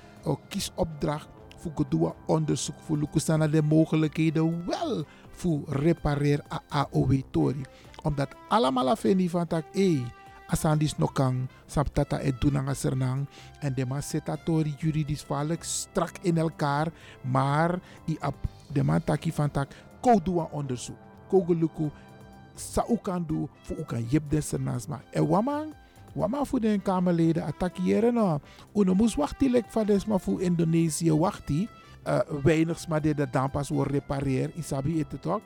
kiesopdracht 0.48 1.28
voor 1.58 1.72
gedua 1.76 2.14
onderzoek 2.26 2.76
voor 2.86 2.98
lukusana 2.98 3.48
de 3.48 3.62
mogelijkheden 3.62 4.66
wel 4.66 5.06
voor 5.36 5.64
repareer 5.68 6.42
a 6.52 6.62
AOW 6.70 7.22
tori. 7.32 7.64
Omdat 8.04 8.36
allemaal 8.48 8.90
afeni 8.90 9.30
van 9.30 9.48
tak 9.48 9.66
e 9.74 10.04
asandis 10.48 10.98
no 10.98 11.08
kan 11.10 11.50
saptata 11.66 12.20
et 12.22 12.38
dunanga 12.42 12.74
sernang 12.74 13.26
en 13.60 13.74
de 13.74 13.86
man 13.86 14.02
tori 14.46 14.76
juridisch 14.78 15.26
strak 15.62 16.18
in 16.22 16.38
elkaar 16.38 16.92
maar 17.22 17.80
i 18.08 18.18
ap 18.22 18.36
de 18.74 18.84
man 18.84 19.04
taki 19.04 19.32
van 19.32 19.52
tak 19.52 19.70
onderzoek. 20.52 20.98
Ko 21.30 21.44
geluku 21.44 21.90
sa 22.56 22.86
u 22.90 22.98
kan 23.02 23.26
doen 23.28 23.50
voor 23.62 23.78
u 23.78 23.84
kan 23.84 24.06
jep 24.10 24.30
de 24.30 24.42
sernasma. 24.42 25.02
En 25.12 25.28
waman 25.28 25.74
Wama 26.16 26.44
voor 26.44 26.60
de 26.60 26.80
Kamerleden 26.80 27.44
attackeren. 27.44 28.42
Uno 28.74 28.94
moest 28.94 29.16
wachten 29.16 29.52
lek 29.52 29.66
van 29.68 29.86
desma 29.86 30.18
voor 30.18 30.42
Indonesië 30.42 31.12
wachten. 31.12 31.68
Uh, 32.08 32.20
weinig 32.44 32.88
maar 32.88 33.02
de 33.02 33.28
dan 33.32 33.52
pas 33.52 33.70
wordt 33.70 33.92
repareer. 33.92 34.52
Isabi 34.56 35.06
het 35.10 35.22
toch? 35.22 35.42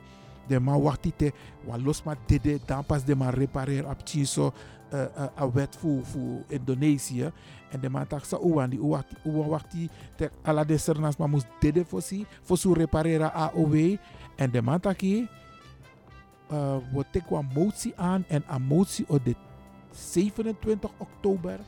De 0.46 0.60
man 0.60 0.82
wacht 0.82 1.02
te 1.16 1.32
wan 1.64 1.82
los 1.82 2.02
maar 2.02 2.16
de 2.26 2.58
dan 2.64 2.84
pas 2.84 3.04
de 3.04 3.16
man 3.16 3.30
repareer 3.30 3.88
op 3.88 4.00
chiso 4.04 4.52
uh, 4.94 5.00
uh, 5.00 5.40
a 5.40 5.50
wet 5.50 5.76
voor 5.76 6.04
voor 6.04 6.42
Indonesië. 6.48 7.30
En 7.70 7.80
de 7.80 7.90
man 7.90 8.06
tak 8.06 8.24
sa 8.24 8.38
uwan 8.42 8.70
die 8.70 8.80
wacht 8.82 9.06
uwan 9.24 9.48
wacht 9.48 9.70
te 10.16 10.30
ala 10.42 10.64
de 10.64 10.78
sernas 10.78 11.16
maar 11.16 11.28
moest 11.28 11.46
de 11.60 11.84
voor 11.84 12.02
si 12.02 12.26
voor 12.42 12.58
zo 12.58 12.72
repareren 12.72 13.32
AOW. 13.32 13.96
En 14.36 14.50
de 14.50 14.62
man 14.62 14.80
taki 14.80 15.28
uh, 16.52 16.76
we 16.92 17.04
tek 17.10 17.30
een 17.30 17.48
motie 17.54 17.92
aan 17.96 18.24
en 18.28 18.44
een 18.48 18.62
motie 18.62 19.04
op 19.08 19.24
de 19.24 19.34
27 19.92 20.90
oktober. 20.96 21.58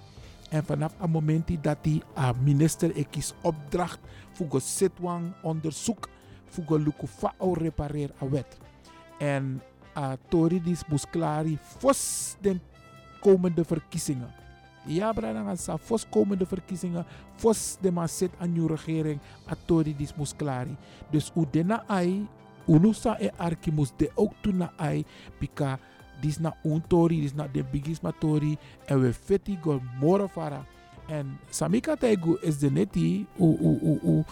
En 0.51 0.65
vanaf 0.65 0.93
het 0.99 1.11
moment 1.11 1.49
dat 1.63 1.79
die 1.81 2.03
minister 2.43 2.97
ik 2.97 3.17
is 3.17 3.35
opdracht 3.41 3.99
het 4.51 4.63
zitwang 4.63 5.33
onderzoek 5.43 6.09
het 6.55 6.71
lukken 6.71 7.09
van 7.09 7.55
repareer 7.55 8.11
a 8.23 8.29
wet. 8.29 8.59
En 9.19 9.63
uh, 9.97 10.13
Tori 10.29 10.63
dis 10.63 10.87
moest 10.87 11.11
klari 11.11 11.59
vos 11.79 12.37
de 12.41 12.59
komende 13.21 13.65
verkiezingen. 13.65 14.35
Ja, 14.87 15.13
brada, 15.13 15.57
sa 15.57 15.79
vos 15.79 16.09
komende 16.09 16.47
verkiezingen, 16.47 17.07
vos 17.37 17.77
de 17.81 17.91
man 17.91 18.09
zit 18.09 18.31
aan 18.39 18.55
uw 18.55 18.67
regering, 18.67 19.21
a 19.49 19.57
Tori 19.65 19.97
dis 19.97 20.15
moest 20.15 20.37
klari. 20.37 20.77
Dus 21.11 21.31
u 21.37 21.47
dena 21.51 21.85
ai, 21.87 22.27
unusa 22.67 23.19
e 23.21 23.31
arki 23.37 23.71
moest 23.71 23.95
de 23.97 24.11
ook 24.15 24.33
toen 24.41 24.57
na 24.57 24.73
ai, 24.77 25.05
pika 25.39 25.79
dis 26.23 26.39
na 26.39 26.55
un 26.63 26.83
tori, 26.87 27.21
dis 27.21 27.35
na 27.35 27.49
de 27.51 27.65
biggest 27.65 28.03
tori 28.19 28.57
en 28.87 29.01
we 29.01 29.13
feti 29.13 29.59
go 29.63 29.81
moro 30.01 30.29
fara. 30.29 30.65
En 31.07 31.39
samika 31.51 31.97
tegu 31.97 32.37
is 32.41 32.59
de 32.59 32.71
neti 32.71 33.27
u 33.39 33.57
u 33.61 33.79
u 33.83 33.99
u 34.03 34.25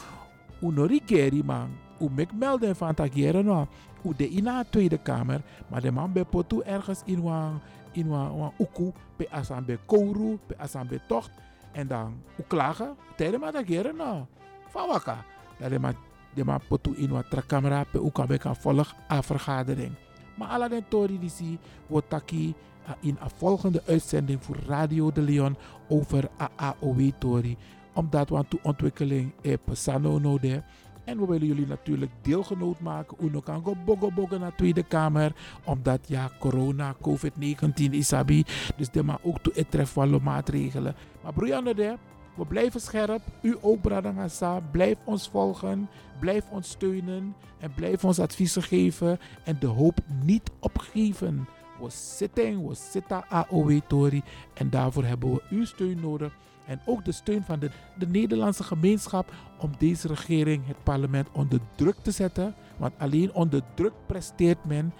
u 0.61 0.71
nori 0.71 1.01
geri 1.07 1.43
man. 1.43 1.71
U 2.01 2.09
mek 2.11 2.33
melden 2.33 2.77
van 2.77 2.95
tagieren 2.95 3.45
no. 3.45 3.69
U 4.03 4.15
de 4.17 4.29
ina 4.29 4.65
Tweede 4.65 4.99
Kamer, 4.99 5.43
maar 5.69 5.81
de 5.81 5.91
man 5.91 6.13
be 6.13 6.25
potu 6.25 6.61
ergens 6.63 7.03
in 7.05 7.23
wan 7.23 7.61
in 7.93 8.09
wan 8.09 8.53
uku 8.59 8.93
pe 9.17 9.27
asan 9.31 9.65
be 9.65 9.79
kouru, 9.87 10.39
pe 10.47 10.55
asan 10.59 10.87
be 10.87 11.01
tocht 11.07 11.31
en 11.73 11.87
dan 11.87 12.23
u 12.39 12.43
klagen. 12.47 12.97
Tijdens 13.17 13.43
maar 13.43 13.53
tagieren 13.53 13.97
no. 13.97 14.27
Van 14.69 14.89
waka. 14.89 15.25
De 15.69 15.79
man 15.79 15.95
de 16.35 16.45
man 16.45 16.61
potu 16.69 16.95
in 16.97 17.11
wan 17.11 17.25
trakkamera 17.29 17.85
pe 17.85 17.99
u 17.99 18.11
kan 18.11 18.27
be 18.27 18.39
kan 18.39 18.57
volg 18.57 18.95
a 19.11 19.23
vergadering. 19.23 19.95
Maar 20.41 20.49
alle 20.49 20.69
den 20.69 20.85
tori 20.89 21.29
zie, 21.29 21.59
wordt 21.87 22.09
taki 22.09 22.55
in 23.01 23.17
een 23.21 23.31
volgende 23.37 23.83
uitzending 23.87 24.45
voor 24.45 24.57
Radio 24.67 25.13
de 25.13 25.21
Leon 25.21 25.57
over 25.89 26.29
AAOW 26.37 27.11
tori. 27.19 27.57
Omdat 27.95 28.29
we 28.29 28.37
aan 28.37 28.47
de 28.49 28.59
ontwikkeling 28.63 29.33
in 29.41 29.59
Pesano 29.65 30.19
nodig 30.19 30.63
En 31.05 31.21
we 31.21 31.27
willen 31.27 31.47
jullie 31.47 31.67
natuurlijk 31.67 32.11
deelgenoot 32.23 32.81
maken. 32.81 33.17
Uno 33.21 33.41
kan 33.41 33.65
go 33.65 33.77
bogo 33.85 34.11
bogo 34.11 34.39
naar 34.39 34.55
Tweede 34.55 34.83
Kamer. 34.83 35.33
Omdat 35.65 36.01
ja, 36.07 36.31
corona, 36.39 36.95
COVID-19 36.95 37.91
isabi. 37.91 38.45
Dus 38.77 38.91
de 38.91 39.03
maar 39.03 39.19
ook 39.23 39.39
toe 39.39 39.53
het 39.55 40.23
maatregelen. 40.23 40.95
Maar 41.23 41.33
de, 41.75 41.97
we 42.35 42.47
blijven 42.47 42.81
scherp. 42.81 43.23
U 43.43 43.57
ook, 43.61 43.81
Bradangasa. 43.81 44.61
Blijf 44.61 44.97
ons 45.05 45.29
volgen. 45.29 45.89
Blijf 46.21 46.45
ons 46.51 46.71
steunen. 46.71 47.35
En 47.59 47.75
blijf 47.75 48.05
ons 48.05 48.19
adviezen 48.19 48.63
geven. 48.63 49.19
En 49.45 49.57
de 49.61 49.67
hoop 49.67 49.99
niet 50.25 50.51
opgeven. 50.61 51.49
We 51.81 51.91
zitten, 51.91 52.69
we 52.69 52.75
zitten 52.75 53.29
AOW 53.29 53.81
Tori. 53.87 54.23
En 54.55 54.71
daarvoor 54.71 55.05
hebben 55.05 55.33
we 55.33 55.43
uw 55.51 55.65
steun 55.65 56.01
nodig. 56.01 56.37
En 56.67 56.81
ook 56.85 57.05
de 57.05 57.13
steun 57.13 57.45
van 57.45 57.59
de, 57.59 57.71
de 57.99 58.07
Nederlandse 58.07 58.63
gemeenschap 58.63 59.33
om 59.59 59.73
deze 59.79 60.09
regering, 60.09 60.67
het 60.67 60.83
parlement, 60.83 61.29
onder 61.33 61.61
druk 61.75 61.97
te 62.03 62.11
zetten. 62.11 62.55
Want 62.77 62.93
alleen 62.99 63.33
onder 63.33 63.63
druk 63.75 63.93
presteert 64.07 64.65
men 64.65 64.93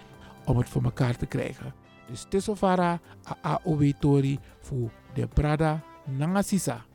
om 0.45 0.57
het 0.57 0.69
voor 0.69 0.83
elkaar 0.83 1.17
te 1.17 1.25
krijgen. 1.25 1.73
Dus 2.07 2.25
Tesofara 2.29 2.99
AOW 3.41 3.91
Tori 3.99 4.39
voor 4.59 4.91
de 5.13 5.27
Brada 5.27 5.83
Nangasisa. 6.05 6.85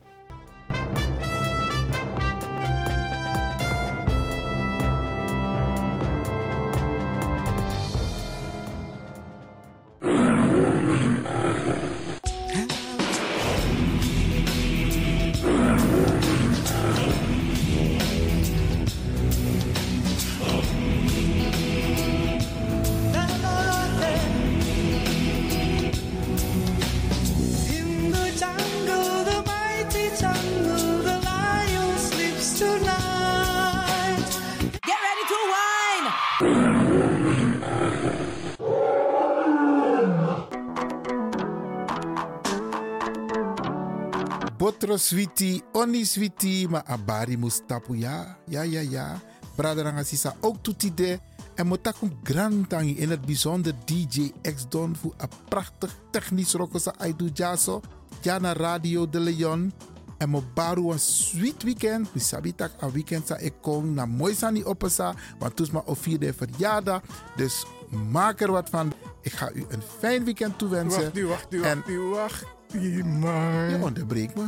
Switi, 44.97 45.61
oni 45.71 46.05
switi, 46.05 46.67
maar 46.69 46.83
abari 46.85 47.37
mustapu 47.37 47.95
ja, 47.95 48.37
ja, 48.47 48.61
ja, 48.61 48.79
ja. 48.81 49.19
Braderanga 49.55 50.03
sisa 50.03 50.35
ook 50.41 50.55
toetide. 50.61 51.19
En 51.55 51.67
motakum 51.67 52.11
grantangi 52.23 52.97
in 52.97 53.09
het 53.09 53.21
bijzonder 53.25 53.73
DJ 53.85 54.31
X 54.41 54.65
Don 54.69 54.95
voor 54.95 55.13
een 55.17 55.29
prachtig 55.49 55.95
technisch 56.11 56.53
rokosa 56.53 56.93
aidu 56.97 57.29
jaso. 57.33 57.81
Ja 58.21 58.37
na 58.39 58.53
Radio 58.53 59.09
de 59.09 59.19
Leon. 59.19 59.73
En 60.17 60.29
mo 60.29 60.43
baru 60.53 60.91
een 60.91 60.99
sweet 60.99 61.63
weekend. 61.63 62.11
We 62.13 62.19
sabi 62.19 62.55
tak 62.55 62.71
een 62.79 62.91
weekend 62.91 63.27
sa 63.27 63.37
ik 63.37 63.53
kom 63.61 63.93
na 63.93 64.05
mooi 64.05 64.35
sani 64.35 64.63
opesa. 64.63 65.13
Want 65.39 65.55
toes 65.55 65.71
ma 65.71 65.81
of 65.85 65.99
vierde 65.99 66.33
verjaardag. 66.33 67.01
Dus 67.35 67.65
maak 68.11 68.41
er 68.41 68.51
wat 68.51 68.69
van. 68.69 68.93
Ik 69.21 69.31
ga 69.33 69.51
u 69.53 69.65
een 69.69 69.81
fijn 69.99 70.23
weekend 70.23 70.57
toewensen. 70.57 71.01
Wacht, 71.01 71.17
u, 71.17 71.25
wacht, 71.25 71.53
u, 71.53 71.61
En- 71.61 71.77
wacht, 71.77 71.89
u, 71.89 71.99
wacht. 71.99 72.45
u, 72.73 73.03
man. 73.03 73.69
Je 73.69 73.79
onderbreekt 73.81 74.35
me. 74.35 74.45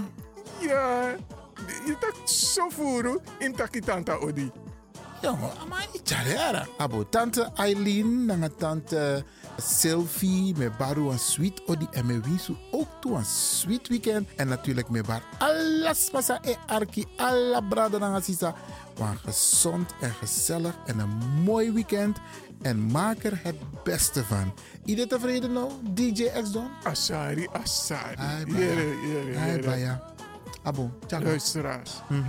Ja, 0.62 1.16
je 1.86 1.96
tak 2.00 2.14
zo 2.28 2.70
voeren 2.70 3.20
in 3.40 3.56
takitanta 3.56 4.14
odi. 4.14 4.52
Jongen, 5.22 5.50
maar 5.70 5.88
niet 5.94 6.02
charera. 6.04 6.68
Abo 6.78 7.10
tante 7.10 7.50
Eileen, 7.56 8.26
nanga 8.26 8.50
tante 8.58 9.24
Sylvie, 9.58 10.56
met 10.58 10.78
baru 10.78 11.10
een 11.10 11.20
sweet 11.20 11.62
odi 11.66 11.88
en 11.92 12.06
me 12.06 12.20
wisu 12.20 12.56
ook 12.72 12.88
toe 13.02 13.16
een 13.16 13.26
sweet 13.26 13.88
weekend. 13.88 14.28
En 14.36 14.48
natuurlijk 14.48 14.90
met 14.90 15.06
bar 15.06 15.22
alles 15.38 16.10
pasa 16.12 16.40
e 16.44 16.56
arki, 16.68 17.06
alla 17.18 17.62
brada 17.62 17.98
nanga 17.98 18.20
sisa. 18.22 18.54
Maar 19.00 19.16
gezond 19.24 19.94
en 20.02 20.12
gezellig 20.14 20.74
en 20.86 21.00
een 21.00 21.18
mooi 21.44 21.72
weekend. 21.72 22.18
En 22.62 22.92
maak 22.92 23.24
er 23.24 23.40
het 23.44 23.56
beste 23.84 24.24
van. 24.24 24.54
Iedereen 24.86 25.10
tevreden 25.10 25.54
nou, 25.54 25.72
DJ 25.94 26.24
X 26.44 26.52
Don? 26.52 26.68
Asari, 26.84 27.48
Asari. 27.52 28.16
Ai, 28.18 28.46
Jere, 28.46 28.76
baya. 28.76 29.08
jere, 29.08 29.38
Ai, 29.40 29.52
jere. 29.52 29.64
baya. 29.64 30.02
Tjaka. 31.08 31.24
Luisteraars, 31.26 32.02
Mhm. 32.10 32.24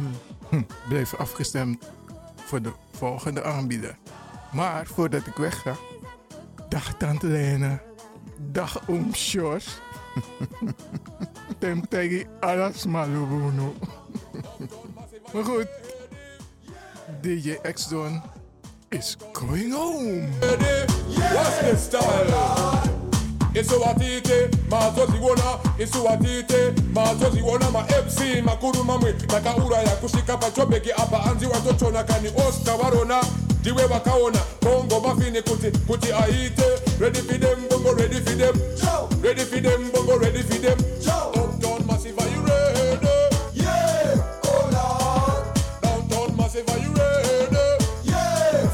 hm, 0.49 0.63
blijf 0.89 1.15
afgestemd 1.15 1.85
voor 2.45 2.63
de 2.63 2.73
volgende 2.93 3.43
aanbieder. 3.45 3.97
Maar 4.53 4.87
voordat 4.87 5.27
ik 5.27 5.35
wegga, 5.37 5.75
dag 6.69 6.95
Tante 6.97 7.27
Lena, 7.27 7.81
dag 8.51 8.81
Oom 8.89 9.15
Sjors. 9.15 9.67
Tem 11.59 11.89
tegi 11.89 12.27
alas 12.41 12.87
malubuno. 12.87 13.75
maar 15.33 15.45
goed, 15.45 15.67
DJ 17.21 17.57
X-Don 17.73 18.23
is 18.89 19.17
going 19.33 19.73
home. 19.73 20.29
What's 21.33 21.59
the 21.59 21.77
style? 21.89 23.00
Isuwatite 23.55 24.49
mazoziwona 24.71 25.43
isuwatite 25.79 26.73
mazoziwona 26.95 27.71
ma-fc 27.71 28.21
makuru 28.45 28.85
mamwe. 28.85 29.13
Takauraya 29.13 29.89
kusvika 29.97 30.37
pachobheki 30.37 30.93
apa. 30.93 31.25
Anzi 31.25 31.47
watotona 31.47 32.05
kani 32.05 32.29
oscar 32.49 32.77
varona 32.77 33.23
ndiwe 33.61 33.87
vakaona 33.87 34.39
bongo 34.63 35.01
mafini 35.01 35.43
kuti 35.43 35.71
kuti 35.87 36.13
aite. 36.13 36.65
Ready 37.01 37.19
for 37.21 37.39
them 37.39 37.69
bongo 37.71 37.93
ready 37.95 38.21
for 38.21 38.37
them. 38.37 38.55
Ready 39.23 39.41
for 39.45 39.61
them 39.61 39.91
bongo 39.93 40.17
ready 40.19 40.43
for 40.43 40.59
them. 40.59 40.79
Uptown 41.35 41.87
massive 41.87 42.19
are 42.19 42.29
you 42.29 42.43
ready? 42.43 43.09
Yeah! 43.55 44.17
Oh 44.45 44.69
lord 44.73 45.45
downtown 45.83 46.37
massive 46.37 46.69
are 46.71 46.79
you 46.79 46.93
ready? 46.93 47.85
Yeah 48.05 48.69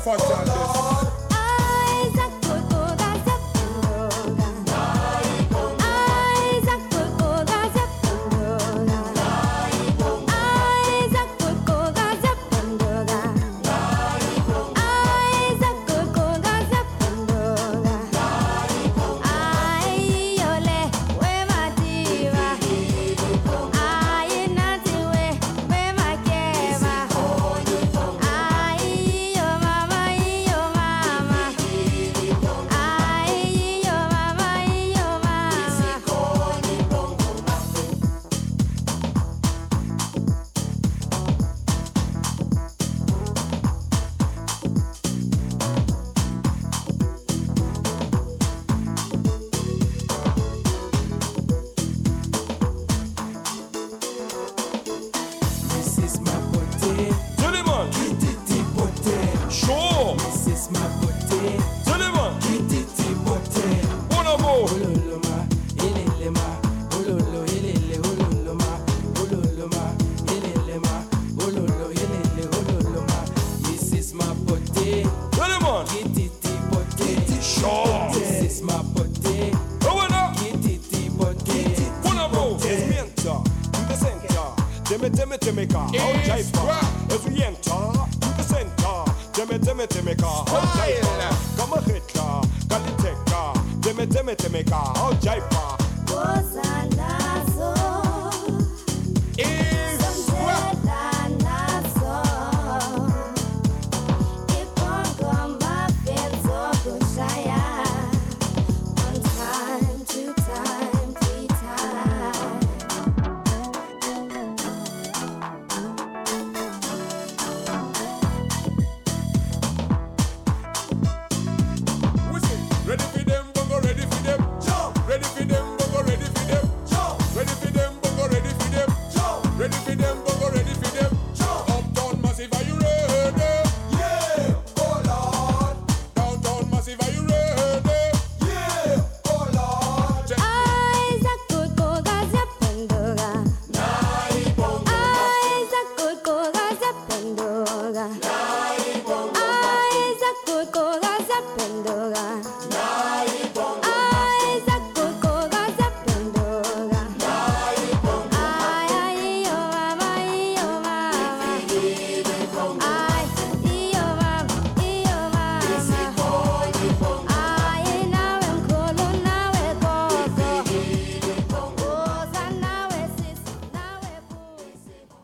Timika, 85.57 85.91
out 85.99 86.15
Jaifa. 86.27 87.15
As 87.15 87.27
we 87.27 87.43
enter 87.43 87.63
to 87.63 88.29
the 88.37 88.43
center, 88.43 89.05
Jimmy 89.33 89.59
Timmy 89.87 89.87
out 90.15 91.46